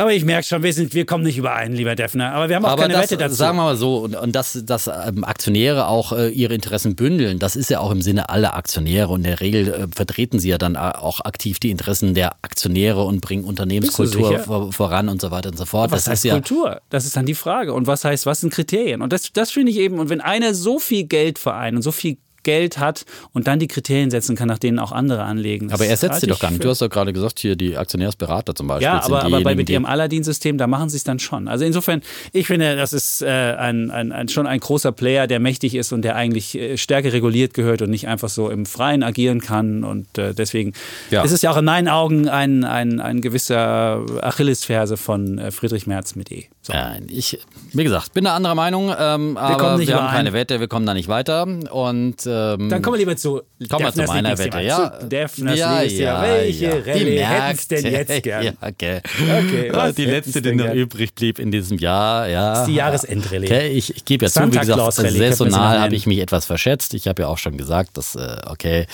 aber 0.00 0.14
ich 0.14 0.24
merke 0.24 0.46
schon, 0.46 0.62
wir, 0.62 0.72
sind, 0.72 0.94
wir 0.94 1.04
kommen 1.04 1.24
nicht 1.24 1.36
überein, 1.36 1.72
lieber 1.72 1.94
Defner. 1.94 2.32
Aber 2.32 2.48
wir 2.48 2.56
haben 2.56 2.64
auch 2.64 2.70
Aber 2.70 2.82
keine 2.82 2.94
das, 2.94 3.02
Wette 3.04 3.18
dazu. 3.18 3.34
Sagen 3.34 3.58
wir 3.58 3.64
mal 3.64 3.76
so, 3.76 3.98
und, 3.98 4.16
und 4.16 4.32
dass, 4.32 4.58
dass 4.64 4.86
ähm, 4.86 5.24
Aktionäre 5.24 5.88
auch 5.88 6.12
äh, 6.12 6.28
ihre 6.30 6.54
Interessen 6.54 6.96
bündeln, 6.96 7.38
das 7.38 7.54
ist 7.54 7.68
ja 7.68 7.80
auch 7.80 7.90
im 7.90 8.00
Sinne 8.00 8.30
aller 8.30 8.54
Aktionäre. 8.54 9.08
Und 9.08 9.20
in 9.20 9.24
der 9.24 9.40
Regel 9.40 9.68
äh, 9.68 9.86
vertreten 9.94 10.38
sie 10.38 10.48
ja 10.48 10.58
dann 10.58 10.76
auch 10.76 11.20
aktiv 11.20 11.60
die 11.60 11.70
Interessen 11.70 12.14
der 12.14 12.32
Aktionäre 12.42 13.04
und 13.04 13.20
bringen 13.20 13.44
Unternehmenskultur 13.44 14.38
vor, 14.38 14.72
voran 14.72 15.08
und 15.10 15.20
so 15.20 15.30
weiter 15.30 15.50
und 15.50 15.58
so 15.58 15.66
fort. 15.66 15.90
was 15.90 16.04
das 16.04 16.12
heißt 16.12 16.24
ist 16.24 16.28
ja 16.30 16.34
Kultur? 16.34 16.80
Das 16.88 17.04
ist 17.04 17.16
dann 17.16 17.26
die 17.26 17.34
Frage. 17.34 17.74
Und 17.74 17.86
was 17.86 18.04
heißt, 18.04 18.24
was 18.24 18.40
sind 18.40 18.52
Kriterien? 18.52 19.02
Und 19.02 19.12
das, 19.12 19.32
das 19.32 19.50
finde 19.50 19.70
ich 19.70 19.78
eben, 19.78 19.98
und 19.98 20.08
wenn 20.08 20.20
einer 20.20 20.54
so 20.54 20.78
viel 20.78 21.04
Geld 21.04 21.38
vereint 21.38 21.76
und 21.76 21.82
so 21.82 21.92
viel 21.92 22.16
Geld 22.42 22.78
hat 22.78 23.04
und 23.32 23.46
dann 23.46 23.58
die 23.58 23.68
Kriterien 23.68 24.10
setzen 24.10 24.36
kann, 24.36 24.48
nach 24.48 24.58
denen 24.58 24.78
auch 24.78 24.92
andere 24.92 25.22
anlegen. 25.24 25.68
Das 25.68 25.80
Aber 25.80 25.88
er 25.88 25.96
setzt 25.96 26.20
sie 26.20 26.26
doch 26.26 26.38
gar 26.38 26.50
nicht. 26.50 26.64
Du 26.64 26.68
hast 26.68 26.80
doch 26.82 26.88
gerade 26.90 27.12
gesagt, 27.12 27.38
hier 27.38 27.56
die 27.56 27.76
Aktionärsberater 27.76 28.54
zum 28.54 28.66
Beispiel. 28.66 28.84
ja, 28.84 29.02
sind 29.02 29.12
aber, 29.12 29.24
aber 29.24 29.40
bei, 29.42 29.54
mit 29.54 29.68
ihrem 29.70 29.84
Aladdin-System, 29.84 30.58
da 30.58 30.66
machen 30.66 30.88
sie 30.88 30.96
es 30.96 31.04
dann 31.04 31.18
schon. 31.18 31.48
Also 31.48 31.64
insofern, 31.64 32.02
ich 32.32 32.46
finde, 32.46 32.76
das 32.76 32.92
ist 32.92 33.22
äh, 33.22 33.26
ein, 33.28 33.90
ein, 33.90 34.12
ein, 34.12 34.28
schon 34.28 34.46
ein 34.46 34.60
großer 34.60 34.92
Player, 34.92 35.26
der 35.26 35.40
mächtig 35.40 35.74
ist 35.74 35.92
und 35.92 36.02
der 36.02 36.16
eigentlich 36.16 36.56
äh, 36.56 36.76
stärker 36.76 37.12
reguliert 37.12 37.54
gehört 37.54 37.82
und 37.82 37.90
nicht 37.90 38.08
einfach 38.08 38.28
so 38.28 38.50
im 38.50 38.66
Freien 38.66 39.02
agieren 39.02 39.40
kann. 39.40 39.84
Und 39.84 40.18
äh, 40.18 40.34
deswegen 40.34 40.72
Ja. 41.10 41.22
ist 41.22 41.32
es 41.32 41.42
ja 41.42 41.50
auch 41.50 41.56
in 41.56 41.64
meinen 41.64 41.88
Augen 41.88 42.28
ein, 42.28 42.64
ein, 42.64 43.00
ein 43.00 43.20
gewisser 43.20 44.04
Achillesferse 44.22 44.96
von 44.96 45.38
äh, 45.38 45.50
Friedrich 45.50 45.86
Merz 45.86 46.14
mit 46.14 46.30
E. 46.32 46.46
So. 46.62 46.72
Ich, 47.08 47.38
wie 47.72 47.84
gesagt, 47.84 48.12
bin 48.12 48.26
eine 48.26 48.34
anderer 48.34 48.54
Meinung, 48.54 48.94
ähm, 48.98 49.36
aber 49.36 49.56
kommen 49.56 49.78
nicht 49.78 49.88
wir 49.88 50.00
haben 50.00 50.12
keine 50.14 50.32
Wette, 50.32 50.60
wir 50.60 50.68
kommen 50.68 50.86
da 50.86 50.94
nicht 50.94 51.08
weiter. 51.08 51.42
Und 51.42 52.26
ähm, 52.30 52.68
Dann 52.68 52.82
kommen 52.82 52.94
wir 52.94 52.98
lieber 52.98 53.16
zu 53.16 53.42
Kommen 53.68 53.84
wir 53.84 53.92
zu 53.92 54.04
meiner. 54.04 54.38
Wette, 54.38 54.60
ja. 54.60 54.98
Zu 55.00 55.06
Defners 55.06 55.58
ja, 55.58 55.82
ja, 55.82 56.22
Welche 56.22 56.64
ja. 56.64 56.72
Rallye 56.72 57.04
Die 57.04 57.24
hätten's 57.24 57.68
denn 57.68 57.84
jetzt 57.86 58.22
gern? 58.22 58.44
Ja, 58.44 58.52
okay. 58.60 59.00
Okay, 59.20 59.66
Ja, 59.68 59.74
was 59.74 59.94
die 59.94 60.04
letzte, 60.04 60.40
die 60.40 60.54
noch 60.54 60.66
gern? 60.66 60.76
übrig 60.76 61.14
blieb 61.14 61.38
in 61.38 61.50
diesem 61.50 61.78
Jahr, 61.78 62.28
ja. 62.28 62.50
Das 62.50 62.60
ist 62.60 62.66
die 62.68 62.74
Jahresendrallye. 62.74 63.46
Okay, 63.46 63.68
ich, 63.68 63.96
ich 63.96 64.04
gebe 64.04 64.26
ja 64.26 64.30
zu, 64.30 64.52
wie 64.52 64.58
gesagt, 64.58 64.92
saisonal 64.92 65.80
habe 65.80 65.94
ich 65.94 66.06
mich 66.06 66.18
etwas 66.18 66.46
verschätzt. 66.46 66.94
Ich 66.94 67.08
habe 67.08 67.22
ja 67.22 67.28
auch 67.28 67.38
schon 67.38 67.56
gesagt, 67.56 67.96
dass, 67.96 68.14
äh, 68.14 68.36
okay, 68.46 68.86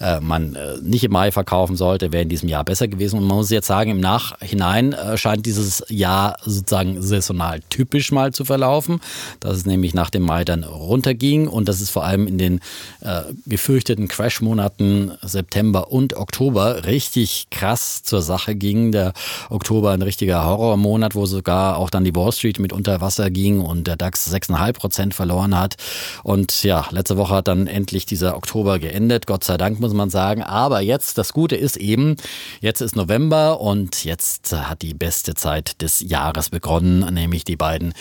äh, 0.00 0.20
man 0.20 0.54
äh, 0.54 0.76
nicht 0.82 1.04
im 1.04 1.12
Mai 1.12 1.32
verkaufen 1.32 1.76
sollte, 1.76 2.12
wäre 2.12 2.22
in 2.22 2.28
diesem 2.28 2.48
Jahr 2.48 2.64
besser 2.64 2.88
gewesen. 2.88 3.18
Und 3.18 3.26
man 3.26 3.38
muss 3.38 3.50
jetzt 3.50 3.66
sagen, 3.66 3.90
im 3.90 4.00
Nachhinein 4.00 4.94
scheint 5.16 5.46
dieses 5.46 5.84
Jahr 5.88 6.36
sozusagen 6.44 7.02
saisonal 7.02 7.60
typisch 7.68 8.12
mal 8.12 8.32
zu 8.32 8.44
verlaufen, 8.44 9.00
dass 9.40 9.56
es 9.56 9.66
nämlich 9.66 9.94
nach 9.94 10.10
dem 10.10 10.22
Mai 10.22 10.44
dann 10.44 10.64
runterging 10.64 11.48
und 11.48 11.68
dass 11.68 11.80
es 11.80 11.90
vor 11.90 12.04
allem 12.04 12.26
in 12.26 12.38
den 12.38 12.60
äh, 13.00 13.22
gefürchteten 13.46 14.08
Crash-Monaten 14.08 15.12
September 15.22 15.90
und 15.90 16.14
Oktober 16.14 16.84
richtig 16.86 17.48
krass 17.50 18.02
zur 18.02 18.22
Sache 18.22 18.54
ging. 18.54 18.92
Der 18.92 19.12
Oktober 19.50 19.92
ein 19.92 20.02
richtiger 20.02 20.44
Horrormonat, 20.44 21.14
wo 21.14 21.26
sogar 21.26 21.76
auch 21.78 21.90
dann 21.90 22.04
die 22.04 22.14
Wall 22.14 22.32
Street 22.32 22.58
mit 22.58 22.72
unter 22.72 23.00
Wasser 23.00 23.30
ging 23.30 23.60
und 23.60 23.86
der 23.86 23.96
DAX 23.96 24.32
6,5 24.32 24.72
Prozent 24.72 25.14
verloren 25.14 25.58
hat. 25.58 25.76
Und 26.22 26.62
ja, 26.62 26.86
letzte 26.90 27.16
Woche 27.16 27.36
hat 27.36 27.48
dann 27.48 27.66
endlich 27.66 28.06
dieser 28.06 28.36
Oktober 28.36 28.78
geendet, 28.78 29.26
Gott 29.26 29.44
sei 29.44 29.56
Dank 29.56 29.80
muss 29.80 29.92
man 29.92 30.10
sagen. 30.10 30.42
Aber 30.42 30.80
jetzt, 30.80 31.18
das 31.18 31.32
Gute 31.32 31.56
ist 31.56 31.76
eben, 31.76 32.16
jetzt 32.60 32.80
ist 32.80 32.96
November 32.96 33.60
und 33.60 34.04
jetzt 34.04 34.52
hat 34.52 34.82
die 34.82 34.94
beste 34.94 35.34
Zeit 35.34 35.80
des 35.82 36.00
Jahres 36.00 36.50
begonnen, 36.50 37.12
nämlich 37.12 37.44
die 37.44 37.56
beiden 37.56 37.94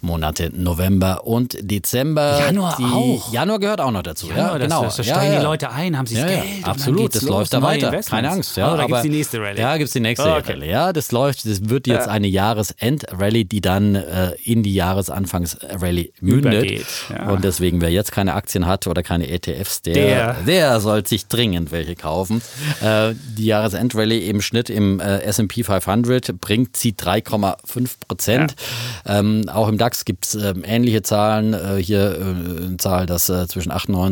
Monate 0.00 0.50
November 0.54 1.26
und 1.26 1.56
Dezember. 1.60 2.38
Januar 2.38 2.76
die, 2.76 2.84
auch. 2.84 3.32
Januar 3.32 3.58
gehört 3.58 3.80
auch 3.80 3.90
noch 3.90 4.02
dazu. 4.02 4.21
Ja, 4.28 4.36
Ja, 4.36 4.58
das, 4.58 4.62
genau. 4.62 4.82
das, 4.84 4.96
da 4.96 5.02
Ja, 5.02 5.14
steigen 5.16 5.36
die 5.38 5.42
Leute 5.44 5.70
ein, 5.70 5.96
haben 5.98 6.06
sie 6.06 6.14
das 6.16 6.30
Ja, 6.30 6.40
Geld. 6.42 6.64
absolut, 6.64 7.14
das 7.14 7.22
läuft 7.22 7.52
da 7.52 7.62
weiter. 7.62 7.90
Keine 8.02 8.30
Angst. 8.30 8.56
Ja, 8.56 8.72
oh, 8.72 8.76
da 8.76 8.82
aber, 8.84 8.86
gibt's 8.88 9.02
die 9.02 9.08
nächste 9.10 9.40
Rallye. 9.40 9.60
Ja, 9.60 9.76
gibt's 9.76 9.92
die 9.92 10.00
nächste 10.00 10.28
Okay. 10.32 10.52
Rallye. 10.52 10.70
Ja, 10.70 10.92
das 10.92 11.12
läuft, 11.12 11.46
das 11.46 11.68
wird 11.68 11.86
jetzt 11.86 12.08
eine 12.08 12.26
Jahresend-Rallye, 12.26 13.44
die 13.44 13.60
dann 13.60 13.94
äh, 13.94 14.32
in 14.44 14.62
die 14.62 14.74
Jahresanfangs-Rallye 14.74 16.12
mündet. 16.20 16.84
Und 17.28 17.44
deswegen, 17.44 17.80
wer 17.80 17.90
jetzt 17.90 18.12
keine 18.12 18.34
Aktien 18.34 18.66
hat 18.66 18.86
oder 18.86 19.02
keine 19.02 19.28
ETFs, 19.28 19.82
der, 19.82 19.94
Der. 19.94 20.36
der, 20.46 20.80
soll 20.80 21.06
sich 21.06 21.26
dringend 21.26 21.70
welche 21.72 21.94
kaufen. 21.96 22.42
Äh, 22.82 23.14
die 23.36 23.46
Jahresend-Rallye 23.46 24.28
im 24.28 24.40
Schnitt 24.42 24.70
im 24.70 25.00
äh, 25.00 25.20
S&P 25.22 25.62
500 25.64 26.40
bringt 26.40 26.76
sie 26.76 26.92
3,5 26.92 27.90
Prozent. 28.06 28.54
Ähm, 29.06 29.48
auch 29.48 29.68
im 29.68 29.78
DAX 29.78 30.04
gibt's 30.04 30.34
ähm, 30.34 30.62
ähnliche 30.66 31.02
Zahlen. 31.02 31.54
Äh, 31.54 31.82
hier 31.82 32.12
äh, 32.18 32.64
eine 32.66 32.76
Zahl, 32.78 33.06
dass 33.06 33.28
äh, 33.28 33.46
zwischen 33.48 33.70
98 33.72 34.02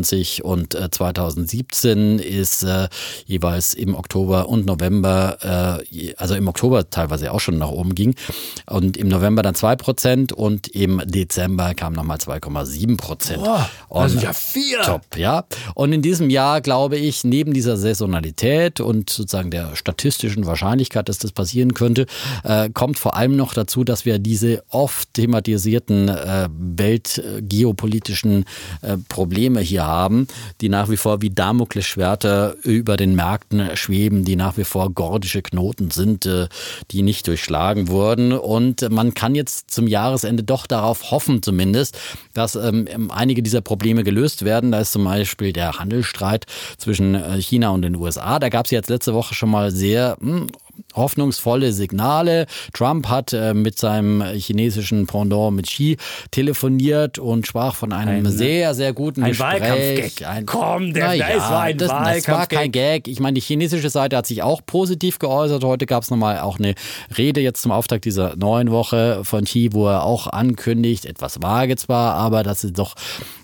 äh, 0.75 0.89
2017 0.89 2.19
ist 2.19 2.63
äh, 2.63 2.87
jeweils 3.25 3.73
im 3.73 3.95
Oktober 3.95 4.49
und 4.49 4.65
November, 4.65 5.81
äh, 5.91 6.13
also 6.15 6.35
im 6.35 6.47
Oktober 6.47 6.89
teilweise 6.89 7.31
auch 7.31 7.39
schon 7.39 7.57
nach 7.57 7.69
oben 7.69 7.95
ging 7.95 8.15
und 8.67 8.97
im 8.97 9.07
November 9.07 9.41
dann 9.41 9.55
2 9.55 9.75
Prozent 9.75 10.33
und 10.33 10.67
im 10.67 11.01
Dezember 11.05 11.73
kam 11.73 11.93
nochmal 11.93 12.17
2,7 12.17 12.97
Prozent. 12.97 13.43
Boah, 13.43 13.69
Und 13.89 14.03
das 14.03 14.11
sind 14.11 14.23
ja 14.23 14.33
vier. 14.33 14.81
Top, 14.81 15.17
ja. 15.17 15.45
Und 15.75 15.93
in 15.93 16.01
diesem 16.01 16.29
Jahr 16.29 16.61
glaube 16.61 16.97
ich, 16.97 17.23
neben 17.23 17.53
dieser 17.53 17.77
Saisonalität 17.77 18.79
und 18.79 19.09
sozusagen 19.09 19.51
der 19.51 19.75
statistischen 19.75 20.45
Wahrscheinlichkeit, 20.45 21.09
dass 21.09 21.17
das 21.17 21.31
passieren 21.31 21.73
könnte, 21.73 22.05
äh, 22.43 22.69
kommt 22.69 22.99
vor 22.99 23.15
allem 23.15 23.35
noch 23.35 23.53
dazu, 23.53 23.83
dass 23.83 24.05
wir 24.05 24.19
diese 24.19 24.63
oft 24.69 25.13
thematisierten 25.13 26.09
äh, 26.09 26.47
weltgeopolitischen 26.51 28.45
äh, 28.81 28.97
Probleme 29.09 29.61
hier 29.61 29.85
haben, 29.85 29.90
die 30.61 30.69
nach 30.69 30.89
wie 30.89 30.97
vor 30.97 31.21
wie 31.21 31.29
Damoklesschwerter 31.29 32.55
über 32.63 32.97
den 32.97 33.15
Märkten 33.15 33.75
schweben, 33.75 34.25
die 34.25 34.35
nach 34.35 34.57
wie 34.57 34.63
vor 34.63 34.91
gordische 34.91 35.41
Knoten 35.41 35.91
sind, 35.91 36.25
äh, 36.25 36.47
die 36.91 37.01
nicht 37.01 37.27
durchschlagen 37.27 37.87
wurden. 37.87 38.33
Und 38.33 38.89
man 38.89 39.13
kann 39.13 39.35
jetzt 39.35 39.71
zum 39.71 39.87
Jahresende 39.87 40.43
doch 40.43 40.67
darauf 40.67 41.11
hoffen, 41.11 41.41
zumindest, 41.41 41.97
dass 42.33 42.55
ähm, 42.55 43.11
einige 43.11 43.43
dieser 43.43 43.61
Probleme 43.61 44.03
gelöst 44.03 44.45
werden. 44.45 44.71
Da 44.71 44.79
ist 44.79 44.91
zum 44.91 45.03
Beispiel 45.03 45.53
der 45.53 45.79
Handelsstreit 45.79 46.45
zwischen 46.77 47.15
äh, 47.15 47.41
China 47.41 47.69
und 47.69 47.81
den 47.81 47.95
USA. 47.95 48.39
Da 48.39 48.49
gab 48.49 48.65
es 48.65 48.71
jetzt 48.71 48.89
letzte 48.89 49.13
Woche 49.13 49.33
schon 49.33 49.49
mal 49.49 49.71
sehr 49.71 50.17
hm, 50.19 50.47
hoffnungsvolle 50.93 51.71
Signale. 51.73 52.45
Trump 52.73 53.07
hat 53.09 53.33
äh, 53.33 53.53
mit 53.53 53.77
seinem 53.77 54.21
chinesischen 54.33 55.07
Pendant 55.07 55.55
mit 55.55 55.67
Xi 55.67 55.97
telefoniert 56.31 57.19
und 57.19 57.45
sprach 57.47 57.75
von 57.75 57.93
einem 57.93 58.25
Ein- 58.25 58.31
sehr, 58.31 58.73
sehr 58.73 58.93
guten 58.93 59.23
ein 59.23 59.29
Gespräch. 59.31 59.61
Wahlkampfgag. 59.61 60.27
Ein- 60.29 60.45
Komm, 60.45 60.93
der- 60.93 61.15
Na 61.17 61.27
das 61.33 61.49
war 61.49 61.61
ein 61.61 61.77
das, 61.77 61.89
das 61.89 62.27
war 62.27 62.47
kein 62.47 62.71
Gag. 62.71 63.07
Ich 63.07 63.19
meine, 63.19 63.35
die 63.35 63.41
chinesische 63.41 63.89
Seite 63.89 64.17
hat 64.17 64.25
sich 64.25 64.41
auch 64.43 64.61
positiv 64.65 65.19
geäußert. 65.19 65.63
Heute 65.63 65.85
gab 65.85 66.03
es 66.03 66.09
nochmal 66.09 66.39
auch 66.39 66.59
eine 66.59 66.73
Rede 67.17 67.41
jetzt 67.41 67.61
zum 67.61 67.71
Auftakt 67.71 68.05
dieser 68.05 68.35
neuen 68.35 68.71
Woche 68.71 69.21
von 69.23 69.45
Xi, 69.45 69.69
wo 69.71 69.87
er 69.87 70.03
auch 70.03 70.27
ankündigt, 70.27 71.05
etwas 71.05 71.41
vage 71.41 71.75
zwar, 71.75 72.15
aber 72.15 72.43
dass 72.43 72.61
sie 72.61 72.73
doch 72.73 72.95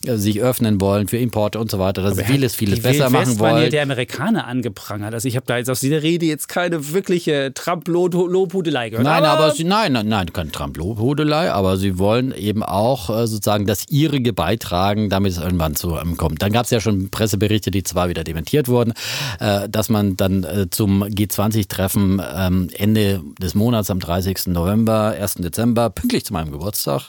äh, 0.06 0.16
sich 0.16 0.42
öffnen 0.42 0.82
wollen 0.82 1.08
für 1.08 1.18
Importe 1.18 1.60
und 1.60 1.70
so 1.72 1.80
weiter, 1.80 2.02
dass 2.02 2.16
sie 2.18 2.24
vieles, 2.24 2.56
vieles 2.56 2.82
besser 2.82 3.10
machen 3.10 3.40
wollen. 3.40 3.70
der 3.70 3.84
Amerikaner 3.84 4.48
angeprangert. 4.48 5.14
Also 5.14 5.28
ich 5.28 5.36
habe 5.36 5.46
da 5.46 5.58
jetzt 5.58 5.70
aus 5.70 5.80
dieser 5.80 6.02
Rede 6.04 6.26
jetzt 6.26 6.48
keine 6.48 6.94
wirkliche 7.28 7.54
Trump-Lobhudelei 7.54 8.90
gehört. 8.90 9.06
Nein, 9.06 9.24
aber, 9.26 9.52
sie, 9.52 9.64
nein, 9.64 9.94
nein, 9.94 10.08
nein, 10.08 10.34
kein 10.34 10.52
Trump-Lobhudelei, 10.52 11.52
aber 11.52 11.78
sie 11.78 11.98
wollen 12.00 12.34
eben 12.34 12.64
auch 12.64 13.10
äh, 13.10 13.28
sozusagen 13.28 13.66
das 13.68 13.86
ihrige 13.90 14.34
beitragen, 14.34 15.10
damit 15.10 15.34
es 15.34 15.38
irgendwann 15.38 15.76
zu 15.76 15.96
einem 15.96 16.18
kommt. 16.18 16.42
Dann 16.42 16.52
gab 16.52 16.66
es 16.66 16.72
ja 16.72 16.80
schon 16.80 17.10
Presseberichte, 17.10 17.72
die 17.72 17.84
zwar 17.84 18.10
wieder 18.10 18.24
dementiert 18.24 18.68
wurden, 18.68 18.94
äh, 19.40 19.68
dass 19.70 19.90
man 19.90 20.16
dann 20.18 20.44
äh, 20.44 20.70
zum 20.70 21.04
G20-Treffen 21.04 22.22
ähm, 22.36 22.70
Ende 22.74 23.22
des 23.42 23.54
Monats 23.56 23.90
am 23.90 24.00
30. 24.00 24.48
November, 24.48 25.16
1. 25.20 25.36
Dezember, 25.36 25.90
pünktlich 25.90 26.26
zu 26.26 26.34
meinem 26.34 26.52
Geburtstag, 26.52 27.04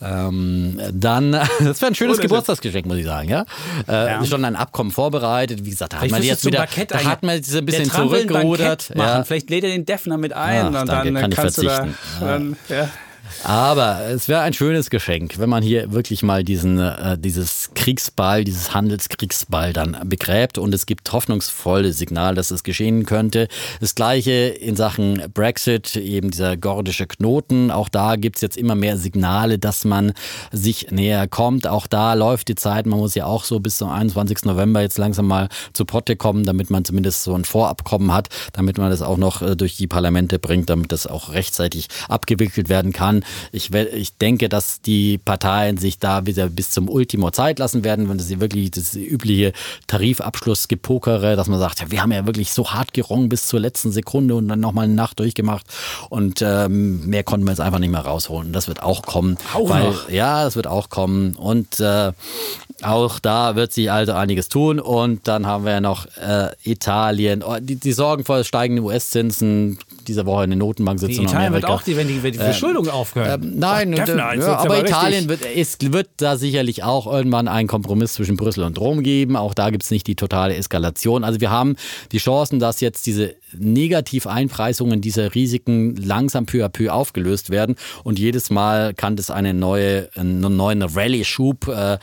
ähm, 0.00 0.80
dann, 0.92 1.32
das 1.60 1.80
wäre 1.80 1.90
ein 1.92 1.94
schönes 1.94 2.18
Ohne 2.18 2.22
Geburtstagsgeschenk, 2.28 2.86
muss 2.86 2.96
ich 2.96 3.04
sagen, 3.04 3.28
ja. 3.28 3.44
Ja. 3.86 4.24
Schon 4.24 4.44
ein 4.44 4.56
Abkommen 4.56 4.90
vorbereitet, 4.90 5.64
wie 5.64 5.70
gesagt, 5.70 5.92
da 5.92 6.00
hat 6.00 6.10
man 6.10 6.22
jetzt 6.22 6.44
wieder, 6.44 6.66
da 6.88 6.98
ein- 6.98 7.06
hat 7.06 7.22
man 7.22 7.36
jetzt 7.36 7.54
ein 7.54 7.64
bisschen 7.66 7.90
zurückgerudert. 7.90 8.92
Machen. 8.96 9.24
Vielleicht 9.32 9.48
lädt 9.48 9.64
er 9.64 9.70
den 9.70 9.86
Defner 9.86 10.18
mit 10.18 10.34
ein 10.34 10.74
Ach, 10.74 10.82
und 10.82 10.88
dann 10.88 11.14
kann 11.14 11.30
kannst 11.30 11.56
du 11.56 11.62
da, 11.62 11.88
dann, 12.20 12.56
ja. 12.68 12.90
Aber 13.44 14.00
es 14.06 14.28
wäre 14.28 14.40
ein 14.40 14.52
schönes 14.52 14.90
Geschenk, 14.90 15.38
wenn 15.38 15.48
man 15.48 15.62
hier 15.62 15.92
wirklich 15.92 16.22
mal 16.22 16.44
diesen, 16.44 16.78
äh, 16.78 17.18
dieses 17.18 17.70
Kriegsball, 17.74 18.44
dieses 18.44 18.74
Handelskriegsball 18.74 19.72
dann 19.72 19.96
begräbt 20.04 20.58
und 20.58 20.74
es 20.74 20.86
gibt 20.86 21.10
hoffnungsvolle 21.12 21.92
Signale, 21.92 22.36
dass 22.36 22.50
es 22.50 22.62
geschehen 22.62 23.04
könnte. 23.06 23.48
Das 23.80 23.94
gleiche 23.94 24.32
in 24.32 24.76
Sachen 24.76 25.22
Brexit, 25.32 25.96
eben 25.96 26.30
dieser 26.30 26.56
gordische 26.56 27.06
Knoten. 27.06 27.70
Auch 27.70 27.88
da 27.88 28.16
gibt 28.16 28.36
es 28.36 28.42
jetzt 28.42 28.56
immer 28.56 28.74
mehr 28.74 28.96
Signale, 28.96 29.58
dass 29.58 29.84
man 29.84 30.12
sich 30.50 30.90
näher 30.90 31.26
kommt. 31.28 31.66
Auch 31.66 31.86
da 31.86 32.14
läuft 32.14 32.48
die 32.48 32.54
Zeit. 32.54 32.86
Man 32.86 32.98
muss 32.98 33.14
ja 33.14 33.26
auch 33.26 33.44
so 33.44 33.60
bis 33.60 33.78
zum 33.78 33.90
21. 33.90 34.44
November 34.44 34.80
jetzt 34.80 34.98
langsam 34.98 35.26
mal 35.26 35.48
zu 35.72 35.84
Potte 35.84 36.16
kommen, 36.16 36.44
damit 36.44 36.70
man 36.70 36.84
zumindest 36.84 37.24
so 37.24 37.34
ein 37.34 37.44
Vorabkommen 37.44 38.12
hat, 38.12 38.28
damit 38.52 38.78
man 38.78 38.90
das 38.90 39.02
auch 39.02 39.16
noch 39.16 39.42
äh, 39.42 39.56
durch 39.56 39.76
die 39.76 39.86
Parlamente 39.86 40.38
bringt, 40.38 40.70
damit 40.70 40.92
das 40.92 41.06
auch 41.06 41.32
rechtzeitig 41.32 41.88
abgewickelt 42.08 42.68
werden 42.68 42.92
kann. 42.92 43.21
Ich, 43.52 43.72
ich 43.72 44.16
denke, 44.16 44.48
dass 44.48 44.80
die 44.80 45.18
Parteien 45.18 45.76
sich 45.76 45.98
da 45.98 46.26
wieder 46.26 46.48
bis 46.48 46.70
zum 46.70 46.88
Ultimo 46.88 47.30
Zeit 47.30 47.58
lassen 47.58 47.84
werden, 47.84 48.08
wenn 48.08 48.18
sie 48.18 48.40
wirklich 48.40 48.70
das 48.70 48.94
übliche 48.94 49.52
Tarifabschlussgepokere, 49.86 51.36
dass 51.36 51.48
man 51.48 51.58
sagt, 51.58 51.80
ja, 51.80 51.90
wir 51.90 52.02
haben 52.02 52.12
ja 52.12 52.26
wirklich 52.26 52.52
so 52.52 52.70
hart 52.70 52.92
gerungen 52.94 53.28
bis 53.28 53.46
zur 53.46 53.60
letzten 53.60 53.92
Sekunde 53.92 54.34
und 54.34 54.48
dann 54.48 54.60
nochmal 54.60 54.84
eine 54.84 54.94
Nacht 54.94 55.18
durchgemacht 55.18 55.66
und 56.08 56.42
ähm, 56.42 57.06
mehr 57.06 57.24
konnten 57.24 57.46
wir 57.46 57.52
jetzt 57.52 57.60
einfach 57.60 57.78
nicht 57.78 57.90
mehr 57.90 58.00
rausholen. 58.00 58.52
Das 58.52 58.68
wird 58.68 58.82
auch 58.82 59.02
kommen. 59.02 59.36
Auch 59.54 59.68
weil, 59.68 59.84
noch? 59.84 60.10
Ja, 60.10 60.44
das 60.44 60.56
wird 60.56 60.66
auch 60.66 60.88
kommen 60.88 61.34
und 61.34 61.80
äh, 61.80 62.12
auch 62.82 63.18
da 63.18 63.56
wird 63.56 63.72
sich 63.72 63.90
also 63.90 64.12
einiges 64.12 64.48
tun 64.48 64.80
und 64.80 65.28
dann 65.28 65.46
haben 65.46 65.64
wir 65.64 65.72
ja 65.72 65.80
noch 65.80 66.06
äh, 66.16 66.48
Italien, 66.64 67.42
oh, 67.42 67.56
die, 67.60 67.76
die 67.76 67.92
sorgenvoll 67.92 68.44
steigenden 68.44 68.84
US-Zinsen 68.84 69.78
dieser 70.08 70.26
Woche 70.26 70.42
eine 70.42 70.56
Notenbank-Sitzung 70.56 71.24
in 71.24 71.30
Italien 71.30 71.52
wird 71.52 71.64
auch 71.66 71.82
die, 71.82 71.96
wenn 71.96 72.08
die, 72.08 72.22
wenn 72.22 72.32
die 72.32 72.38
Verschuldung 72.38 72.88
aufhört. 72.88 73.42
Ähm, 73.42 73.58
nein, 73.58 73.94
Ach, 73.98 74.04
Defner, 74.04 74.32
äh, 74.32 74.38
ja, 74.38 74.56
aber 74.58 74.72
aber 74.72 74.88
Italien 74.88 75.28
wird, 75.28 75.40
es 75.54 75.78
wird 75.80 76.08
da 76.16 76.36
sicherlich 76.36 76.82
auch 76.82 77.06
irgendwann 77.06 77.48
einen 77.48 77.68
Kompromiss 77.68 78.14
zwischen 78.14 78.36
Brüssel 78.36 78.64
und 78.64 78.78
Rom 78.78 79.02
geben. 79.02 79.36
Auch 79.36 79.54
da 79.54 79.70
gibt 79.70 79.84
es 79.84 79.90
nicht 79.90 80.06
die 80.06 80.16
totale 80.16 80.54
Eskalation. 80.56 81.24
Also 81.24 81.40
wir 81.40 81.50
haben 81.50 81.76
die 82.12 82.18
Chancen, 82.18 82.58
dass 82.58 82.80
jetzt 82.80 83.06
diese 83.06 83.34
Negativeinpreisungen 83.58 85.00
dieser 85.00 85.34
Risiken 85.34 85.96
langsam 85.96 86.46
peu 86.46 86.64
à 86.64 86.68
peu 86.68 86.90
aufgelöst 86.92 87.50
werden. 87.50 87.76
Und 88.04 88.18
jedes 88.18 88.50
Mal 88.50 88.94
kann 88.94 89.16
das 89.16 89.30
eine 89.30 89.54
neue, 89.54 90.08
einen 90.16 90.40
neuen 90.56 90.82
Rallye-Schub 90.82 91.68
äh, 91.68 91.98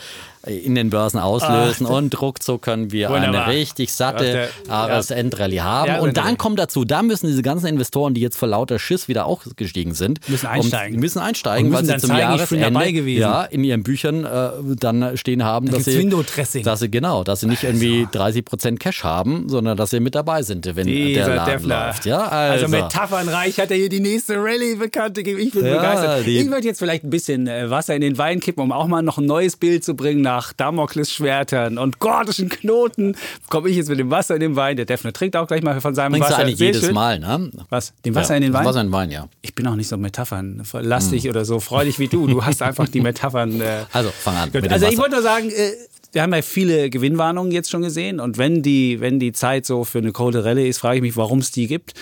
in 0.47 0.73
den 0.73 0.89
Börsen 0.89 1.19
auslösen. 1.19 1.85
Ach, 1.87 1.91
und 1.95 2.21
ruckzuck 2.21 2.61
können 2.61 2.93
wir 2.93 3.09
Wunderbar. 3.09 3.45
eine 3.47 3.53
richtig 3.53 3.91
satte 3.91 4.25
Ja, 4.25 4.31
der- 4.31 4.49
Jahresendrallye 4.69 5.59
haben. 5.59 5.87
Ja, 5.89 5.99
und 5.99 6.15
dann 6.15 6.37
kommt 6.37 6.57
dazu, 6.59 6.85
da 6.85 7.03
müssen 7.03 7.27
diese 7.27 7.41
ganzen 7.41 7.67
Investoren, 7.67 8.13
die 8.13 8.21
jetzt 8.21 8.37
vor 8.37 8.47
lauter 8.47 8.79
Schiss 8.79 9.09
wieder 9.09 9.25
auch 9.25 9.41
gestiegen 9.57 9.93
sind, 9.93 10.27
Müssen 10.29 10.45
um- 10.47 10.53
einsteigen. 10.53 10.97
müssen 10.99 11.19
einsteigen, 11.19 11.67
Und 11.67 11.73
weil 11.73 11.81
müssen 11.81 11.85
sie 11.87 11.91
dann 11.91 11.99
zum 11.99 12.09
zeigen, 12.11 12.21
Jahresende 13.01 13.09
ja, 13.11 13.43
in 13.43 13.63
ihren 13.65 13.83
Büchern 13.83 14.23
äh, 14.23 14.49
dann 14.79 15.17
stehen 15.17 15.43
haben, 15.43 15.65
dass 15.67 15.83
gibt's 15.85 16.51
sie, 16.53 16.61
dass 16.63 16.79
sie 16.79 16.89
genau, 16.89 17.25
dass 17.25 17.41
sie 17.41 17.47
nicht 17.47 17.63
irgendwie 17.63 18.07
30 18.09 18.45
Prozent 18.45 18.79
Cash 18.79 19.03
haben, 19.03 19.49
sondern 19.49 19.75
dass 19.75 19.89
sie 19.89 19.99
mit 19.99 20.15
dabei 20.15 20.41
sind, 20.41 20.65
wenn 20.65 20.87
der 20.87 20.95
Dieser 20.95 21.38
Laden 21.45 21.53
Defner. 21.59 21.85
läuft. 21.87 22.05
Ja, 22.05 22.19
also. 22.27 22.65
also, 22.65 22.67
metaphernreich 22.77 23.59
hat 23.59 23.71
er 23.71 23.77
hier 23.77 23.89
die 23.89 23.99
nächste 23.99 24.35
Rallye 24.37 24.75
bekannte 24.75 25.23
gegeben. 25.23 25.39
Ich 25.45 25.51
bin 25.53 25.65
Ja, 25.65 25.75
begeistert. 25.75 26.27
Ich 26.27 26.49
würde 26.49 26.67
jetzt 26.67 26.79
vielleicht 26.79 27.03
ein 27.03 27.09
bisschen 27.09 27.47
äh, 27.47 27.69
Wasser 27.69 27.95
in 27.95 28.01
den 28.01 28.17
Wein 28.17 28.39
kippen, 28.39 28.63
um 28.63 28.71
auch 28.71 28.87
mal 28.87 29.01
noch 29.01 29.17
ein 29.17 29.25
neues 29.25 29.55
Bild 29.57 29.83
zu 29.83 29.95
bringen 29.95 30.21
nach 30.21 30.53
Damoklesschwertern 30.53 31.77
und 31.77 31.99
gordischen 31.99 32.49
Knoten. 32.49 33.15
Komme 33.49 33.69
ich 33.69 33.77
jetzt 33.77 33.89
mit 33.89 33.99
dem 33.99 34.09
Wasser 34.11 34.35
in 34.35 34.41
den 34.41 34.55
Wein. 34.55 34.75
Der 34.75 34.85
Defner 34.85 35.13
trinkt 35.13 35.35
auch 35.35 35.47
gleich 35.47 35.61
mal 35.63 35.79
von 35.81 35.95
seinem 35.95 36.11
bringst 36.13 36.29
du 36.29 36.33
Wasser. 36.33 36.43
eigentlich 36.43 36.57
Sehr 36.57 36.67
jedes 36.67 36.85
schön. 36.85 36.93
Mal, 36.93 37.19
ne? 37.19 37.49
Was? 37.69 37.93
Den 38.05 38.15
Wasser 38.15 38.33
ja, 38.33 38.37
in 38.37 38.43
den 38.43 38.53
Wein? 38.53 38.65
Wasser 38.65 38.81
in 38.81 38.87
den 38.87 38.93
Wein, 38.93 39.11
ja. 39.11 39.27
Ich 39.41 39.55
bin 39.55 39.67
auch 39.67 39.75
nicht 39.75 39.87
so 39.87 39.97
metaphernlastig 39.97 41.29
oder 41.29 41.45
so 41.45 41.59
freudig 41.59 41.99
wie 41.99 42.07
du. 42.07 42.27
Du 42.27 42.43
hast 42.45 42.61
einfach 42.69 42.87
die 42.87 43.01
Metaphern. 43.01 43.59
Äh, 43.61 43.85
Also, 43.91 44.09
fang 44.11 44.35
an. 44.35 44.51
Dem 44.51 44.71
also 44.71 44.87
ich 44.87 44.97
wollte 44.97 45.11
nur 45.15 45.23
sagen, 45.23 45.49
äh, 45.49 45.71
wir 46.11 46.21
haben 46.21 46.33
ja 46.33 46.41
viele 46.41 46.89
Gewinnwarnungen 46.89 47.51
jetzt 47.51 47.69
schon 47.69 47.81
gesehen 47.81 48.19
und 48.19 48.37
wenn 48.37 48.61
die, 48.61 48.99
wenn 48.99 49.19
die 49.19 49.31
Zeit 49.31 49.65
so 49.65 49.83
für 49.83 49.99
eine 49.99 50.11
Cold 50.11 50.35
Rallye 50.35 50.67
ist, 50.67 50.79
frage 50.79 50.97
ich 50.97 51.01
mich, 51.01 51.17
warum 51.17 51.39
es 51.39 51.51
die 51.51 51.67
gibt. 51.67 51.93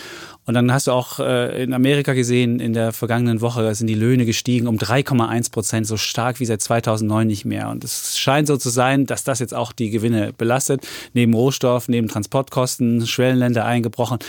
Und 0.47 0.53
dann 0.53 0.71
hast 0.71 0.87
du 0.87 0.91
auch 0.91 1.19
äh, 1.19 1.61
in 1.61 1.73
Amerika 1.73 2.13
gesehen, 2.13 2.61
in 2.61 2.71
der 2.71 2.93
vergangenen 2.93 3.41
Woche 3.41 3.75
sind 3.75 3.87
die 3.87 3.95
Löhne 3.95 4.25
gestiegen 4.25 4.67
um 4.67 4.77
3,1 4.77 5.51
Prozent, 5.51 5.85
so 5.85 5.97
stark 5.97 6.39
wie 6.39 6.45
seit 6.45 6.61
2009 6.61 7.27
nicht 7.27 7.43
mehr. 7.43 7.69
Und 7.69 7.83
es 7.83 8.17
scheint 8.17 8.47
so 8.47 8.55
zu 8.55 8.69
sein, 8.69 9.05
dass 9.05 9.25
das 9.25 9.39
jetzt 9.39 9.53
auch 9.53 9.73
die 9.73 9.89
Gewinne 9.89 10.31
belastet. 10.31 10.87
Neben 11.13 11.33
Rohstoff, 11.33 11.89
neben 11.89 12.07
Transportkosten, 12.07 13.05
Schwellenländer 13.05 13.65
eingebrochen. 13.65 14.19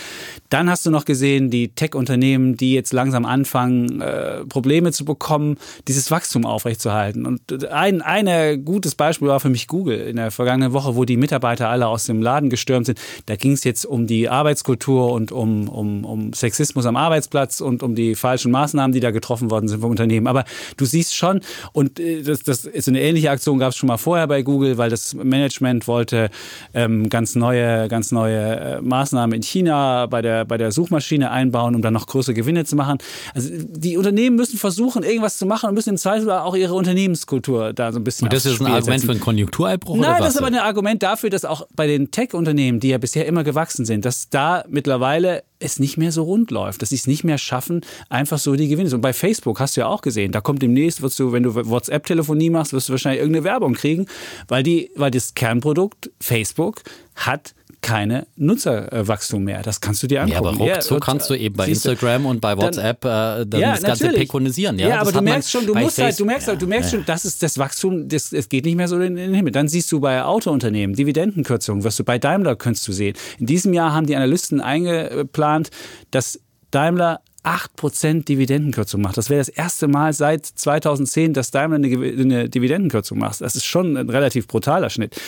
Dann 0.50 0.68
hast 0.68 0.84
du 0.86 0.90
noch 0.90 1.04
gesehen, 1.04 1.50
die 1.50 1.68
Tech-Unternehmen, 1.68 2.56
die 2.56 2.74
jetzt 2.74 2.92
langsam 2.92 3.24
anfangen, 3.24 4.00
äh, 4.00 4.44
Probleme 4.44 4.90
zu 4.90 5.04
bekommen, 5.04 5.56
dieses 5.86 6.10
Wachstum 6.10 6.44
aufrechtzuerhalten. 6.44 7.26
Und 7.26 7.64
ein, 7.70 8.02
ein 8.02 8.64
gutes 8.64 8.96
Beispiel 8.96 9.28
war 9.28 9.38
für 9.38 9.50
mich 9.50 9.68
Google 9.68 10.00
in 10.00 10.16
der 10.16 10.32
vergangenen 10.32 10.72
Woche, 10.72 10.96
wo 10.96 11.04
die 11.04 11.16
Mitarbeiter 11.16 11.68
alle 11.68 11.86
aus 11.86 12.06
dem 12.06 12.22
Laden 12.22 12.50
gestürmt 12.50 12.86
sind. 12.86 12.98
Da 13.26 13.36
ging 13.36 13.52
es 13.52 13.62
jetzt 13.62 13.86
um 13.86 14.08
die 14.08 14.28
Arbeitskultur 14.28 15.12
und 15.12 15.30
um, 15.30 15.68
um, 15.68 16.07
um 16.09 16.32
Sexismus 16.32 16.86
am 16.86 16.96
Arbeitsplatz 16.96 17.61
und 17.61 17.82
um 17.82 17.94
die 17.94 18.14
falschen 18.14 18.50
Maßnahmen, 18.50 18.92
die 18.92 19.00
da 19.00 19.11
getroffen 19.11 19.50
worden 19.50 19.68
sind 19.68 19.80
vom 19.80 19.90
Unternehmen. 19.90 20.26
Aber 20.26 20.44
du 20.76 20.84
siehst 20.84 21.14
schon, 21.14 21.40
und 21.72 22.00
äh, 22.00 22.22
das, 22.22 22.40
das 22.40 22.64
ist 22.64 22.88
eine 22.88 23.00
ähnliche 23.00 23.30
Aktion 23.30 23.59
gab 23.59 23.70
es 23.70 23.76
schon 23.76 23.88
mal 23.88 23.96
vorher 23.96 24.26
bei 24.26 24.42
Google, 24.42 24.78
weil 24.78 24.90
das 24.90 25.14
Management 25.14 25.86
wollte 25.86 26.30
ähm, 26.74 27.09
ganz 27.09 27.34
neue, 27.34 27.88
ganz 27.88 28.12
neue 28.12 28.38
äh, 28.38 28.80
Maßnahmen 28.80 29.36
in 29.36 29.42
China 29.42 30.06
bei 30.06 30.22
der, 30.22 30.44
bei 30.44 30.56
der 30.56 30.72
Suchmaschine 30.72 31.30
einbauen, 31.30 31.74
um 31.74 31.82
dann 31.82 31.94
noch 31.94 32.06
größere 32.06 32.34
Gewinne 32.34 32.64
zu 32.64 32.76
machen. 32.76 32.98
Also 33.34 33.50
die 33.52 33.96
Unternehmen 33.96 34.36
müssen 34.36 34.59
versuchen, 34.59 35.02
irgendwas 35.02 35.38
zu 35.38 35.46
machen 35.46 35.68
und 35.68 35.74
müssen 35.74 35.90
im 35.90 35.96
Zweifel 35.96 36.30
auch 36.30 36.56
ihre 36.56 36.74
Unternehmenskultur 36.74 37.72
da 37.72 37.92
so 37.92 37.98
ein 37.98 38.04
bisschen 38.04 38.26
Und 38.26 38.32
das 38.32 38.46
ist 38.46 38.61
ein 38.61 38.66
Argument 38.66 38.84
setzen. 38.84 39.06
für 39.06 39.12
einen 39.12 39.20
Konjunktureinbruch 39.20 39.96
Nein, 39.96 40.16
das 40.18 40.34
ist 40.34 40.38
aber 40.38 40.48
ein 40.48 40.54
Argument 40.54 41.02
dafür, 41.02 41.30
dass 41.30 41.44
auch 41.44 41.66
bei 41.74 41.86
den 41.86 42.11
Tech-Unternehmen, 42.11 42.80
die 42.80 42.88
ja 42.88 42.98
bisher 42.98 43.26
immer 43.26 43.44
gewachsen 43.44 43.84
sind, 43.84 44.04
dass 44.04 44.28
da 44.30 44.64
mittlerweile 44.68 45.42
es 45.61 45.78
nicht 45.78 45.96
mehr 45.96 46.12
so 46.12 46.22
rund 46.22 46.50
läuft, 46.50 46.82
dass 46.82 46.90
sie 46.90 46.96
es 46.96 47.06
nicht 47.06 47.24
mehr 47.24 47.38
schaffen, 47.38 47.84
einfach 48.09 48.38
so 48.38 48.54
die 48.54 48.68
Gewinne. 48.68 48.94
Und 48.94 49.00
bei 49.00 49.12
Facebook 49.12 49.61
hast 49.61 49.76
du 49.76 49.82
ja 49.82 49.86
auch 49.86 50.02
gesehen, 50.02 50.32
da 50.32 50.40
kommt 50.40 50.62
demnächst, 50.62 51.02
wirst 51.02 51.18
du, 51.18 51.32
wenn 51.32 51.42
du 51.42 51.54
WhatsApp-Telefonie 51.54 52.50
machst, 52.50 52.72
wirst 52.72 52.88
du 52.88 52.92
wahrscheinlich 52.92 53.20
irgendeine 53.20 53.44
Werbung 53.44 53.74
kriegen, 53.74 54.06
weil 54.46 54.62
die, 54.62 54.90
weil 54.94 55.11
das 55.11 55.34
Kernprodukt 55.34 56.11
Facebook 56.20 56.82
hat 57.16 57.54
keine 57.81 58.26
Nutzerwachstum 58.37 59.45
mehr. 59.45 59.62
Das 59.62 59.81
kannst 59.81 60.03
du 60.03 60.07
dir 60.07 60.22
angucken. 60.22 60.45
Ja, 60.45 60.51
aber 60.51 60.74
ruckzuck 60.74 60.97
und, 60.97 61.05
kannst 61.05 61.31
du 61.31 61.35
eben 61.35 61.57
bei 61.57 61.68
Instagram 61.68 62.26
und 62.26 62.41
bei 62.41 62.57
WhatsApp 62.57 63.05
äh, 63.05 63.09
dann 63.09 63.49
das 63.51 63.83
Ganze 63.83 64.05
natürlich. 64.05 64.29
pekonisieren. 64.29 64.79
Ja, 64.79 64.89
Ja, 64.89 65.01
aber 65.01 65.12
du 65.12 65.22
merkst 65.22 65.51
schon, 65.51 65.66
du 65.66 65.74
musst 65.74 65.99
halt, 65.99 66.18
du 66.18 66.24
merkst, 66.24 66.49
halt, 66.49 66.61
du 66.61 66.66
merkst 66.66 66.93
Ja, 66.93 66.99
schon, 66.99 67.07
das 67.07 67.24
ist 67.24 67.43
das 67.43 67.59
Wachstum, 67.59 68.09
das, 68.09 68.33
es 68.33 68.49
geht 68.49 68.64
nicht 68.64 68.76
mehr 68.76 68.89
so 68.89 68.99
in 69.01 69.16
den 69.16 69.35
Himmel. 69.35 69.53
Dann 69.53 69.68
siehst 69.68 69.91
du 69.93 70.01
bei 70.01 70.22
Autounternehmen 70.22 70.97
Dividendenkürzungen, 70.97 71.85
wirst 71.85 71.99
du 71.99 72.05
bei 72.05 72.18
Daimler 72.18 72.57
kannst 72.57 72.87
du 72.89 72.93
sehen. 72.93 73.16
In 73.39 73.47
diesem 73.47 73.72
Jahr 73.72 73.93
haben 73.93 74.07
die 74.07 74.16
Analysten 74.16 74.61
eingeplant, 74.61 75.70
dass 76.11 76.41
Daimler 76.70 77.20
8% 77.49 78.24
Dividendenkürzung 78.24 79.01
macht. 79.01 79.16
Das 79.16 79.30
wäre 79.30 79.40
das 79.40 79.49
erste 79.49 79.88
Mal 79.88 80.12
seit 80.12 80.44
2010, 80.44 81.32
dass 81.32 81.51
Daimler 81.51 81.76
eine, 81.76 81.86
eine 81.88 82.49
Dividendenkürzung 82.51 83.18
macht. 83.18 83.40
Das 83.40 83.57
ist 83.57 83.64
schon 83.64 83.96
ein 83.96 84.11
relativ 84.11 84.46
brutaler 84.46 84.90
Schnitt. 84.90 85.18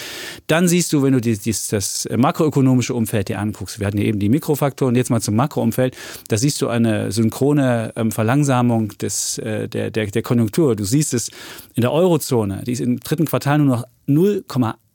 Dann 0.47 0.69
siehst 0.69 0.93
du, 0.93 1.03
wenn 1.03 1.15
du 1.15 1.21
die, 1.21 1.39
dies, 1.39 1.69
das 1.69 2.07
makroökonomische 2.15 2.95
Umfeld 2.95 3.29
dir 3.29 3.39
anguckst, 3.39 3.81
wir 3.81 3.87
hatten 3.87 3.97
ja 3.97 4.05
eben 4.05 4.19
die 4.19 4.29
Mikrofaktoren, 4.29 4.95
jetzt 4.97 5.09
mal 5.11 5.23
zum 5.23 5.35
Makroumfeld, 5.37 5.97
da 6.29 6.37
siehst 6.37 6.61
du 6.61 6.69
eine 6.69 7.11
synchrone 7.11 7.93
ähm, 7.97 8.13
Verlangsamung 8.13 8.89
des, 8.99 9.39
äh, 9.39 9.69
der, 9.69 9.91
der, 9.91 10.07
der 10.07 10.23
Konjunktur. 10.23 10.77
Du 10.77 10.85
siehst 10.85 11.15
es 11.15 11.31
in 11.75 11.81
der 11.81 11.93
Eurozone, 11.93 12.63
die 12.67 12.73
ist 12.73 12.81
im 12.81 13.01
dritten 13.01 13.25
Quartal 13.25 13.59
nur 13.59 13.77
noch 13.77 13.85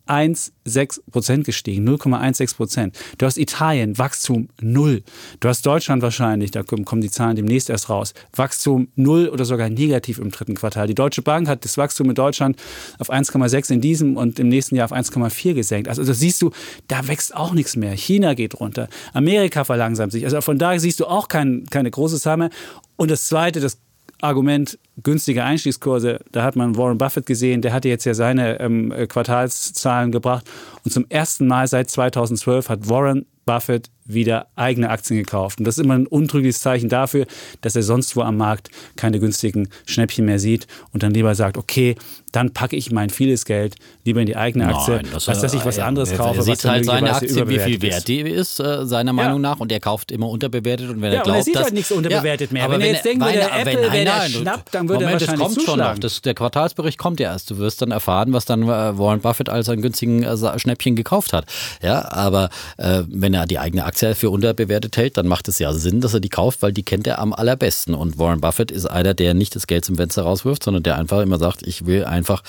0,16 0.07 0.99
Prozent 1.11 1.45
gestiegen, 1.45 1.87
0,16 1.87 2.55
Prozent. 2.55 2.97
Du 3.17 3.25
hast 3.25 3.37
Italien, 3.37 3.97
Wachstum 3.97 4.49
null. 4.61 5.03
Du 5.39 5.47
hast 5.47 5.65
Deutschland 5.65 6.01
wahrscheinlich, 6.01 6.51
da 6.51 6.63
kommen 6.63 7.01
die 7.01 7.09
Zahlen 7.09 7.35
demnächst 7.35 7.69
erst 7.69 7.89
raus, 7.89 8.13
Wachstum 8.33 8.87
null 8.95 9.29
oder 9.29 9.45
sogar 9.45 9.69
negativ 9.69 10.19
im 10.19 10.31
dritten 10.31 10.55
Quartal. 10.55 10.87
Die 10.87 10.95
Deutsche 10.95 11.21
Bank 11.21 11.47
hat 11.47 11.65
das 11.65 11.77
Wachstum 11.77 12.09
in 12.09 12.15
Deutschland 12.15 12.57
auf 12.99 13.11
1,6 13.11 13.73
in 13.73 13.81
diesem 13.81 14.17
und 14.17 14.39
im 14.39 14.49
nächsten 14.49 14.75
Jahr 14.75 14.85
auf 14.85 14.97
1,4 14.97 15.53
gesenkt. 15.53 15.89
Also 15.89 16.03
das 16.03 16.19
siehst 16.19 16.41
du, 16.41 16.51
da 16.87 17.07
wächst 17.07 17.35
auch 17.35 17.53
nichts 17.53 17.75
mehr. 17.75 17.93
China 17.93 18.33
geht 18.33 18.59
runter, 18.59 18.87
Amerika 19.13 19.63
verlangsamt 19.63 20.11
sich. 20.11 20.25
Also 20.25 20.41
von 20.41 20.57
daher 20.57 20.79
siehst 20.79 20.99
du 20.99 21.05
auch 21.05 21.27
kein, 21.27 21.65
keine 21.69 21.91
große 21.91 22.19
Zahl 22.19 22.37
mehr. 22.37 22.49
Und 22.97 23.11
das 23.11 23.25
Zweite, 23.27 23.59
das 23.59 23.77
Argument 24.21 24.77
günstige 25.03 25.43
Einstiegskurse, 25.43 26.19
da 26.31 26.43
hat 26.43 26.55
man 26.55 26.77
Warren 26.77 26.97
Buffett 26.97 27.25
gesehen, 27.25 27.61
der 27.61 27.73
hatte 27.73 27.89
jetzt 27.89 28.05
ja 28.05 28.13
seine 28.13 28.59
ähm, 28.59 28.91
äh, 28.91 29.07
Quartalszahlen 29.07 30.11
gebracht. 30.11 30.49
Und 30.83 30.91
zum 30.91 31.05
ersten 31.09 31.47
Mal 31.47 31.67
seit 31.67 31.89
2012 31.89 32.69
hat 32.69 32.89
Warren 32.89 33.25
Buffett 33.45 33.89
wieder 34.07 34.47
eigene 34.55 34.89
Aktien 34.91 35.17
gekauft. 35.17 35.57
Und 35.59 35.65
das 35.65 35.77
ist 35.79 35.83
immer 35.83 35.95
ein 35.95 36.05
untrügliches 36.05 36.59
Zeichen 36.59 36.89
dafür, 36.89 37.25
dass 37.61 37.75
er 37.75 37.81
sonst 37.81 38.15
wo 38.15 38.21
am 38.21 38.37
Markt 38.37 38.69
keine 38.97 39.19
günstigen 39.19 39.67
Schnäppchen 39.87 40.25
mehr 40.25 40.37
sieht 40.37 40.67
und 40.93 41.01
dann 41.01 41.11
lieber 41.11 41.33
sagt, 41.33 41.57
okay, 41.57 41.95
dann 42.31 42.51
packe 42.53 42.75
ich 42.75 42.91
mein 42.91 43.09
vieles 43.09 43.45
Geld 43.45 43.75
lieber 44.03 44.19
in 44.19 44.27
die 44.27 44.35
eigene 44.35 44.67
Aktie, 44.67 44.97
Nein, 44.97 45.07
das, 45.11 45.27
als 45.27 45.41
dass 45.41 45.53
ich 45.55 45.65
was 45.65 45.77
äh, 45.79 45.81
anderes 45.81 46.11
er, 46.11 46.17
kaufe. 46.17 46.37
Er 46.37 46.43
sieht 46.43 46.63
halt 46.65 46.85
seine 46.85 47.13
Aktie, 47.15 47.47
wie 47.47 47.57
viel 47.59 47.81
wert 47.81 48.07
die 48.07 48.19
ist, 48.19 48.59
äh, 48.59 48.85
seiner 48.85 49.13
Meinung 49.13 49.41
nach. 49.41 49.59
Und 49.59 49.71
er 49.71 49.79
kauft 49.79 50.11
immer 50.11 50.29
unterbewertet. 50.29 50.89
Und 50.89 51.01
wenn 51.01 51.11
Ja, 51.13 51.19
er 51.19 51.23
und 51.23 51.29
er 51.29 51.33
glaubt, 51.33 51.45
sieht 51.45 51.55
dass, 51.55 51.63
halt 51.63 51.73
nichts 51.73 51.91
unterbewertet 51.91 52.51
mehr. 52.51 52.65
aber 52.65 52.73
Wenn 52.73 52.81
er 52.81 52.87
jetzt 52.91 53.05
denkt, 53.05 53.23
weil 53.23 53.35
würde 53.35 53.49
er- 53.49 53.59
Apple 53.61 53.73
wenn- 53.73 53.81
wäre 53.81 53.91
der 54.03 54.15
nein, 54.17 54.31
du- 54.33 54.39
Schnapp, 54.39 54.71
dann 54.71 54.89
würde 54.89 55.05
er 55.05 55.11
wahrscheinlich 55.13 55.29
das 55.29 55.39
kommt 55.39 55.53
schon 55.55 55.63
noch. 55.65 55.71
zuschlagen. 55.73 56.01
Das, 56.01 56.21
der 56.21 56.33
Quartalsbericht 56.35 56.97
kommt 56.99 57.19
ja 57.19 57.31
erst. 57.31 57.49
Du 57.49 57.57
wirst 57.57 57.81
dann 57.81 57.89
erfahren, 57.91 58.33
was 58.33 58.45
dann 58.45 58.63
äh, 58.63 58.67
Warren 58.67 59.21
Buffett 59.21 59.49
als 59.49 59.67
einen 59.69 59.81
günstigen 59.81 60.21
äh, 60.23 60.59
Schnäppchen 60.59 60.95
gekauft 60.95 61.33
hat. 61.33 61.45
Ja, 61.81 62.11
aber 62.11 62.49
äh, 62.77 63.01
wenn 63.07 63.33
er 63.35 63.45
die 63.45 63.59
eigene 63.59 63.85
Aktie 63.85 64.15
für 64.15 64.29
unterbewertet 64.29 64.97
hält, 64.97 65.17
dann 65.17 65.27
macht 65.27 65.47
es 65.47 65.59
ja 65.59 65.71
Sinn, 65.73 66.01
dass 66.01 66.13
er 66.13 66.19
die 66.19 66.29
kauft, 66.29 66.61
weil 66.61 66.73
die 66.73 66.83
kennt 66.83 67.07
er 67.07 67.19
am 67.19 67.33
allerbesten. 67.33 67.93
Und 67.93 68.17
Warren 68.17 68.41
Buffett 68.41 68.71
ist 68.71 68.85
einer, 68.85 69.13
der 69.13 69.33
nicht 69.33 69.55
das 69.55 69.67
Geld 69.67 69.85
zum 69.85 69.95
Fenster 69.95 70.23
rauswirft, 70.23 70.63
sondern 70.63 70.83
der 70.83 70.97
einfach 70.97 71.21
immer 71.21 71.37
sagt, 71.37 71.65
ich 71.67 71.85
will 71.85 72.05
einfach 72.05 72.41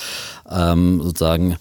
ähm, 0.51 1.03
sozusagen 1.03 1.57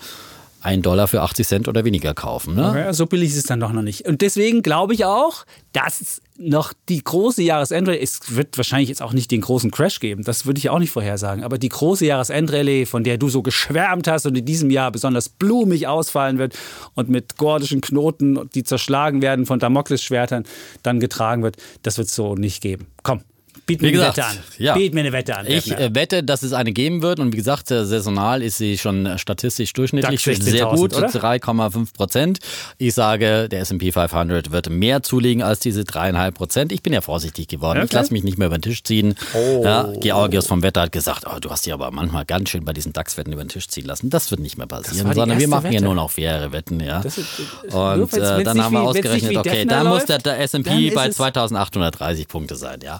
einen 0.61 0.81
Dollar 0.81 1.07
für 1.07 1.21
80 1.21 1.47
Cent 1.47 1.67
oder 1.67 1.85
weniger 1.85 2.13
kaufen. 2.13 2.55
Ne? 2.55 2.73
Ja, 2.75 2.93
so 2.93 3.05
billig 3.05 3.29
ist 3.29 3.37
es 3.37 3.43
dann 3.43 3.59
doch 3.59 3.71
noch 3.71 3.83
nicht. 3.83 4.07
Und 4.07 4.21
deswegen 4.21 4.63
glaube 4.63 4.95
ich 4.95 5.05
auch, 5.05 5.45
dass 5.73 6.21
noch 6.37 6.73
die 6.89 7.03
große 7.03 7.41
Jahresendrallye, 7.41 8.01
es 8.01 8.35
wird 8.35 8.57
wahrscheinlich 8.57 8.89
jetzt 8.89 9.01
auch 9.01 9.13
nicht 9.13 9.31
den 9.31 9.41
großen 9.41 9.71
Crash 9.71 9.99
geben, 9.99 10.23
das 10.23 10.45
würde 10.45 10.57
ich 10.57 10.69
auch 10.69 10.79
nicht 10.79 10.91
vorhersagen, 10.91 11.43
aber 11.43 11.57
die 11.57 11.69
große 11.69 12.05
Jahresendrallye, 12.05 12.85
von 12.85 13.03
der 13.03 13.17
du 13.17 13.29
so 13.29 13.41
geschwärmt 13.41 14.07
hast 14.07 14.25
und 14.25 14.37
in 14.37 14.45
diesem 14.45 14.69
Jahr 14.69 14.91
besonders 14.91 15.29
blumig 15.29 15.87
ausfallen 15.87 16.37
wird 16.37 16.57
und 16.93 17.09
mit 17.09 17.37
gordischen 17.37 17.81
Knoten, 17.81 18.49
die 18.53 18.63
zerschlagen 18.63 19.21
werden 19.21 19.45
von 19.45 19.59
Damoklesschwertern, 19.59 20.43
dann 20.83 20.99
getragen 20.99 21.43
wird, 21.43 21.57
das 21.83 21.97
wird 21.97 22.09
es 22.09 22.15
so 22.15 22.35
nicht 22.35 22.61
geben. 22.61 22.87
Komm, 23.03 23.21
biet 23.65 23.81
mir 23.81 23.87
Wie 23.91 23.99
eine 23.99 24.11
gesagt, 24.11 24.17
Wette 24.17 24.27
an. 24.27 24.37
ja. 24.57 24.73
Biet 24.75 24.93
mir 24.93 24.99
eine 25.01 25.11
Wette 25.11 25.37
an. 25.37 25.45
Ich 25.47 25.71
äh, 25.71 25.89
wette, 25.93 26.23
dass 26.23 26.43
es 26.43 26.53
eine 26.53 26.71
geben 26.71 27.01
wird 27.01 27.19
und 27.19 27.31
wie 27.33 27.37
gesagt, 27.37 27.71
äh, 27.71 27.85
saisonal 27.85 28.41
ist 28.41 28.57
sie 28.57 28.77
schon 28.77 29.05
äh, 29.05 29.17
statistisch 29.17 29.73
durchschnittlich 29.73 30.21
sehr 30.21 30.35
16.000, 30.35 30.75
gut, 30.75 30.93
oder? 30.93 31.07
3,5 31.07 31.93
Prozent. 31.93 32.39
Ich 32.77 32.93
sage, 32.93 33.49
der 33.49 33.61
S&P 33.61 33.91
500 33.91 34.51
wird 34.51 34.69
mehr 34.69 35.01
zulegen 35.03 35.41
als 35.43 35.59
diese 35.59 35.81
3,5 35.81 36.31
Prozent. 36.31 36.71
Ich 36.71 36.83
bin 36.83 36.93
ja 36.93 37.01
vorsichtig 37.01 37.47
geworden. 37.47 37.79
Ich 37.79 37.85
Okay. 37.85 37.95
lasse 37.95 38.13
mich 38.13 38.23
nicht 38.23 38.37
mehr 38.37 38.47
über 38.47 38.57
den 38.57 38.61
Tisch 38.63 38.83
ziehen. 38.83 39.15
Oh. 39.33 39.61
Ja, 39.63 39.91
Georgios 39.99 40.47
vom 40.47 40.61
Wetter 40.63 40.81
hat 40.83 40.91
gesagt, 40.91 41.23
oh, 41.27 41.39
du 41.39 41.49
hast 41.49 41.65
dich 41.65 41.73
aber 41.73 41.91
manchmal 41.91 42.25
ganz 42.25 42.49
schön 42.49 42.65
bei 42.65 42.73
diesen 42.73 42.93
DAX-Wetten 42.93 43.33
über 43.33 43.43
den 43.43 43.49
Tisch 43.49 43.67
ziehen 43.67 43.85
lassen. 43.85 44.09
Das 44.09 44.29
wird 44.31 44.41
nicht 44.41 44.57
mehr 44.57 44.67
passieren, 44.67 45.13
sondern 45.13 45.39
wir 45.39 45.47
machen 45.47 45.67
ja 45.67 45.73
Wette. 45.73 45.83
nur 45.85 45.95
noch 45.95 46.11
faire 46.11 46.51
Wetten. 46.51 46.79
Ja. 46.79 46.99
Ist- 47.01 47.17
äh, 47.17 47.73
und 47.75 48.13
äh, 48.13 48.43
dann 48.43 48.63
haben 48.63 48.73
wir 48.73 48.81
ausgerechnet, 48.81 49.37
okay, 49.37 49.65
dann 49.65 49.87
muss 49.87 50.05
der, 50.05 50.19
der 50.19 50.39
S&P 50.41 50.91
bei 50.91 51.07
es- 51.07 51.15
2830 51.15 52.27
Punkte 52.27 52.55
sein. 52.55 52.79
Ja. 52.83 52.99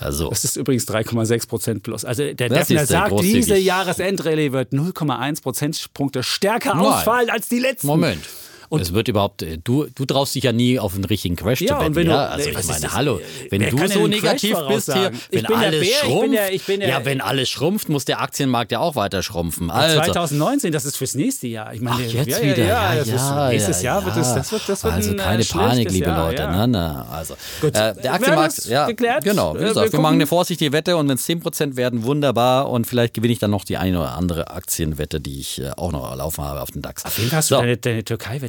Also, 0.00 0.28
Das 0.28 0.44
ist 0.44 0.56
übrigens 0.56 0.86
3,6 0.88 1.48
Prozent 1.48 1.82
plus. 1.82 2.04
Also 2.04 2.32
der 2.32 2.48
Das 2.48 2.68
Defner 2.68 2.86
sagt, 2.86 3.20
diese 3.20 3.56
Jahresendrallye 3.56 4.52
wird 4.52 4.72
0,1 4.72 5.42
Prozentpunkte 5.42 6.22
stärker 6.22 6.74
Nein. 6.74 6.84
ausfallen 6.86 7.30
als 7.30 7.48
die 7.48 7.58
letzten. 7.58 7.86
Moment. 7.86 8.22
Und- 8.68 8.80
es 8.80 8.92
wird 8.92 9.08
überhaupt, 9.08 9.42
äh, 9.42 9.58
du, 9.62 9.86
du 9.94 10.04
traust 10.04 10.34
dich 10.34 10.44
ja 10.44 10.52
nie 10.52 10.78
auf 10.78 10.94
einen 10.94 11.04
richtigen 11.04 11.36
Crash 11.36 11.60
Ja, 11.60 11.78
zu 11.78 11.84
wetten, 11.84 11.94
wenn 11.94 12.06
du- 12.06 12.12
ja? 12.12 12.26
Also 12.26 12.50
nee, 12.50 12.56
ich 12.58 12.66
meine, 12.66 12.80
das? 12.80 12.94
hallo, 12.94 13.20
wenn 13.50 13.60
Wer 13.60 13.70
du 13.70 13.88
so 13.88 14.06
negativ 14.06 14.56
bist 14.68 14.92
hier, 14.92 15.10
wenn 15.30 15.46
alles 15.46 15.70
Bär, 15.80 15.80
ich 15.80 16.00
bin 16.02 16.10
schrumpft, 16.10 16.34
der- 16.34 16.52
ich 16.52 16.64
bin 16.66 16.80
der- 16.80 16.88
ja, 16.88 17.04
wenn 17.04 17.20
alles 17.20 17.48
schrumpft, 17.48 17.88
muss 17.88 18.04
der 18.04 18.20
Aktienmarkt 18.20 18.72
ja 18.72 18.80
auch 18.80 18.96
weiter 18.96 19.22
schrumpfen. 19.22 19.70
Also, 19.70 19.96
2019, 20.00 20.72
das 20.72 20.84
ist 20.84 20.96
fürs 20.96 21.14
nächste 21.14 21.46
Jahr. 21.48 21.72
Ich 21.74 21.80
meine, 21.80 21.96
Ach, 22.06 22.12
jetzt 22.12 22.28
ja, 22.28 22.42
wieder. 22.42 22.58
Ja, 22.64 22.94
Ja, 22.94 22.98
das 22.98 23.08
ist, 23.08 23.14
ja, 23.14 23.48
nächstes 23.48 23.82
ja, 23.82 23.94
Jahr 23.94 24.04
wird 24.04 24.16
es, 24.16 24.34
das 24.34 24.52
wird, 24.52 24.68
das 24.68 24.84
wird 24.84 24.94
also 24.94 25.10
ein 25.10 25.16
keine 25.16 25.42
äh, 25.42 25.46
Panik, 25.46 25.90
liebe 25.90 26.06
Jahr, 26.06 26.26
Leute. 26.28 26.42
Ja. 26.42 26.66
Ne, 26.66 26.68
ne, 26.68 27.06
also, 27.10 27.34
Gut. 27.60 27.70
äh, 27.70 27.94
der 27.94 28.02
Wir 28.02 28.12
Aktienmarkt, 28.14 28.58
das 28.58 28.66
ja, 28.66 28.86
geklärt. 28.86 29.24
genau. 29.24 29.54
Wie 29.54 29.58
Äh, 29.58 29.60
wir 29.60 29.68
gesagt, 29.68 29.84
wir 29.86 29.90
gucken- 29.98 30.02
machen 30.02 30.14
eine 30.14 30.26
vorsichtige 30.26 30.72
Wette 30.72 30.96
und 30.96 31.08
wenn 31.08 31.16
es 31.16 31.24
10% 31.24 31.76
werden, 31.76 32.02
wunderbar. 32.04 32.70
Und 32.70 32.86
vielleicht 32.86 33.14
gewinne 33.14 33.32
ich 33.32 33.38
dann 33.38 33.50
noch 33.50 33.64
die 33.64 33.76
eine 33.76 33.98
oder 34.00 34.14
andere 34.16 34.50
Aktienwette, 34.50 35.20
die 35.20 35.40
ich 35.40 35.60
äh, 35.60 35.70
auch 35.76 35.92
noch 35.92 36.14
laufen 36.16 36.44
habe 36.44 36.60
auf 36.60 36.70
den 36.70 36.82
DAX. 36.82 37.04
Auf 37.04 37.16
jeden 37.18 37.30
Fall 37.30 37.38
hast 37.38 37.50
du 37.50 37.56
deine, 37.56 37.76
deine 37.76 38.02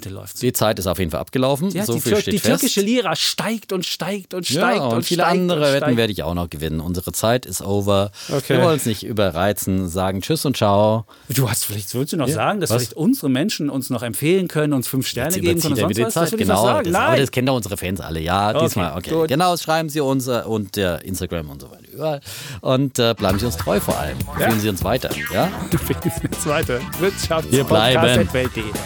Türkei-Wette 0.07 0.13
läuft. 0.21 0.41
die 0.41 0.53
Zeit 0.53 0.79
ist 0.79 0.87
auf 0.87 0.99
jeden 0.99 1.11
Fall 1.11 1.19
abgelaufen. 1.21 1.69
Ja, 1.71 1.85
so 1.85 1.93
die, 1.93 2.01
viel 2.01 2.13
Tür 2.13 2.21
steht 2.21 2.33
die 2.33 2.39
fest. 2.39 2.61
türkische 2.61 2.81
Lira 2.81 3.15
steigt 3.15 3.73
und 3.73 3.85
steigt 3.85 4.33
und 4.33 4.45
steigt 4.45 4.77
ja, 4.77 4.83
und, 4.85 4.93
und 4.97 5.03
viele 5.03 5.23
steigt 5.23 5.37
andere 5.39 5.67
und 5.67 5.73
Wetten 5.81 5.97
werde 5.97 6.11
ich 6.13 6.23
auch 6.23 6.33
noch 6.33 6.49
gewinnen. 6.49 6.79
Unsere 6.79 7.11
Zeit 7.11 7.45
ist 7.45 7.61
over. 7.61 8.11
Okay. 8.29 8.57
Wir 8.57 8.63
wollen 8.63 8.77
es 8.77 8.85
nicht 8.85 9.03
überreizen, 9.03 9.89
sagen 9.89 10.21
Tschüss 10.21 10.45
und 10.45 10.57
Ciao. 10.57 11.05
Du 11.29 11.49
hast 11.49 11.65
vielleicht, 11.65 11.93
willst 11.93 12.13
du 12.13 12.17
noch 12.17 12.27
sagen, 12.27 12.59
dass 12.61 12.69
was? 12.69 12.77
vielleicht 12.83 12.93
unsere 12.97 13.29
Menschen 13.29 13.69
uns 13.69 13.89
noch 13.89 14.03
empfehlen 14.03 14.47
können, 14.47 14.73
uns 14.73 14.87
fünf 14.87 15.07
Sterne 15.07 15.33
Jetzt 15.35 15.41
geben 15.41 15.61
können 15.61 15.75
sonst 15.75 15.99
was? 15.99 16.13
Zeit. 16.13 16.37
Genau, 16.37 16.63
sagen. 16.63 16.91
das, 16.91 17.01
aber 17.01 17.17
das 17.17 17.31
kennen 17.31 17.47
doch 17.47 17.55
unsere 17.55 17.77
Fans 17.77 18.01
alle. 18.01 18.19
Ja, 18.19 18.49
Okay, 18.51 18.59
diesmal, 18.65 18.97
okay. 18.97 19.09
gut. 19.09 19.27
Genau, 19.27 19.51
das 19.51 19.63
schreiben 19.63 19.89
Sie 19.89 19.99
uns 19.99 20.27
äh, 20.27 20.41
und 20.45 20.75
der 20.75 21.03
Instagram 21.03 21.49
und 21.49 21.61
so 21.61 21.69
weiter 21.71 21.83
überall. 21.91 22.21
Und 22.61 22.99
äh, 22.99 23.13
bleiben 23.17 23.39
Sie 23.39 23.45
uns 23.45 23.57
treu 23.57 23.79
vor 23.79 23.97
allem. 23.97 24.17
Fühlen 24.37 24.59
Sie 24.59 24.69
uns 24.69 24.83
weiter. 24.83 25.09
Ja? 25.33 25.49
Du 25.71 25.77
findest 25.77 26.23
jetzt 26.23 26.47
weiter. 26.47 26.79
Wirtschafts- 27.01 27.51
Wir 27.51 27.63
bleiben. 27.63 28.27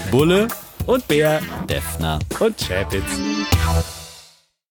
Bulle, 0.09 0.47
Und 0.85 1.07
Bär 1.07 1.41
Defner. 1.67 2.19
und 2.39 2.57
Chapitz. 2.57 4.00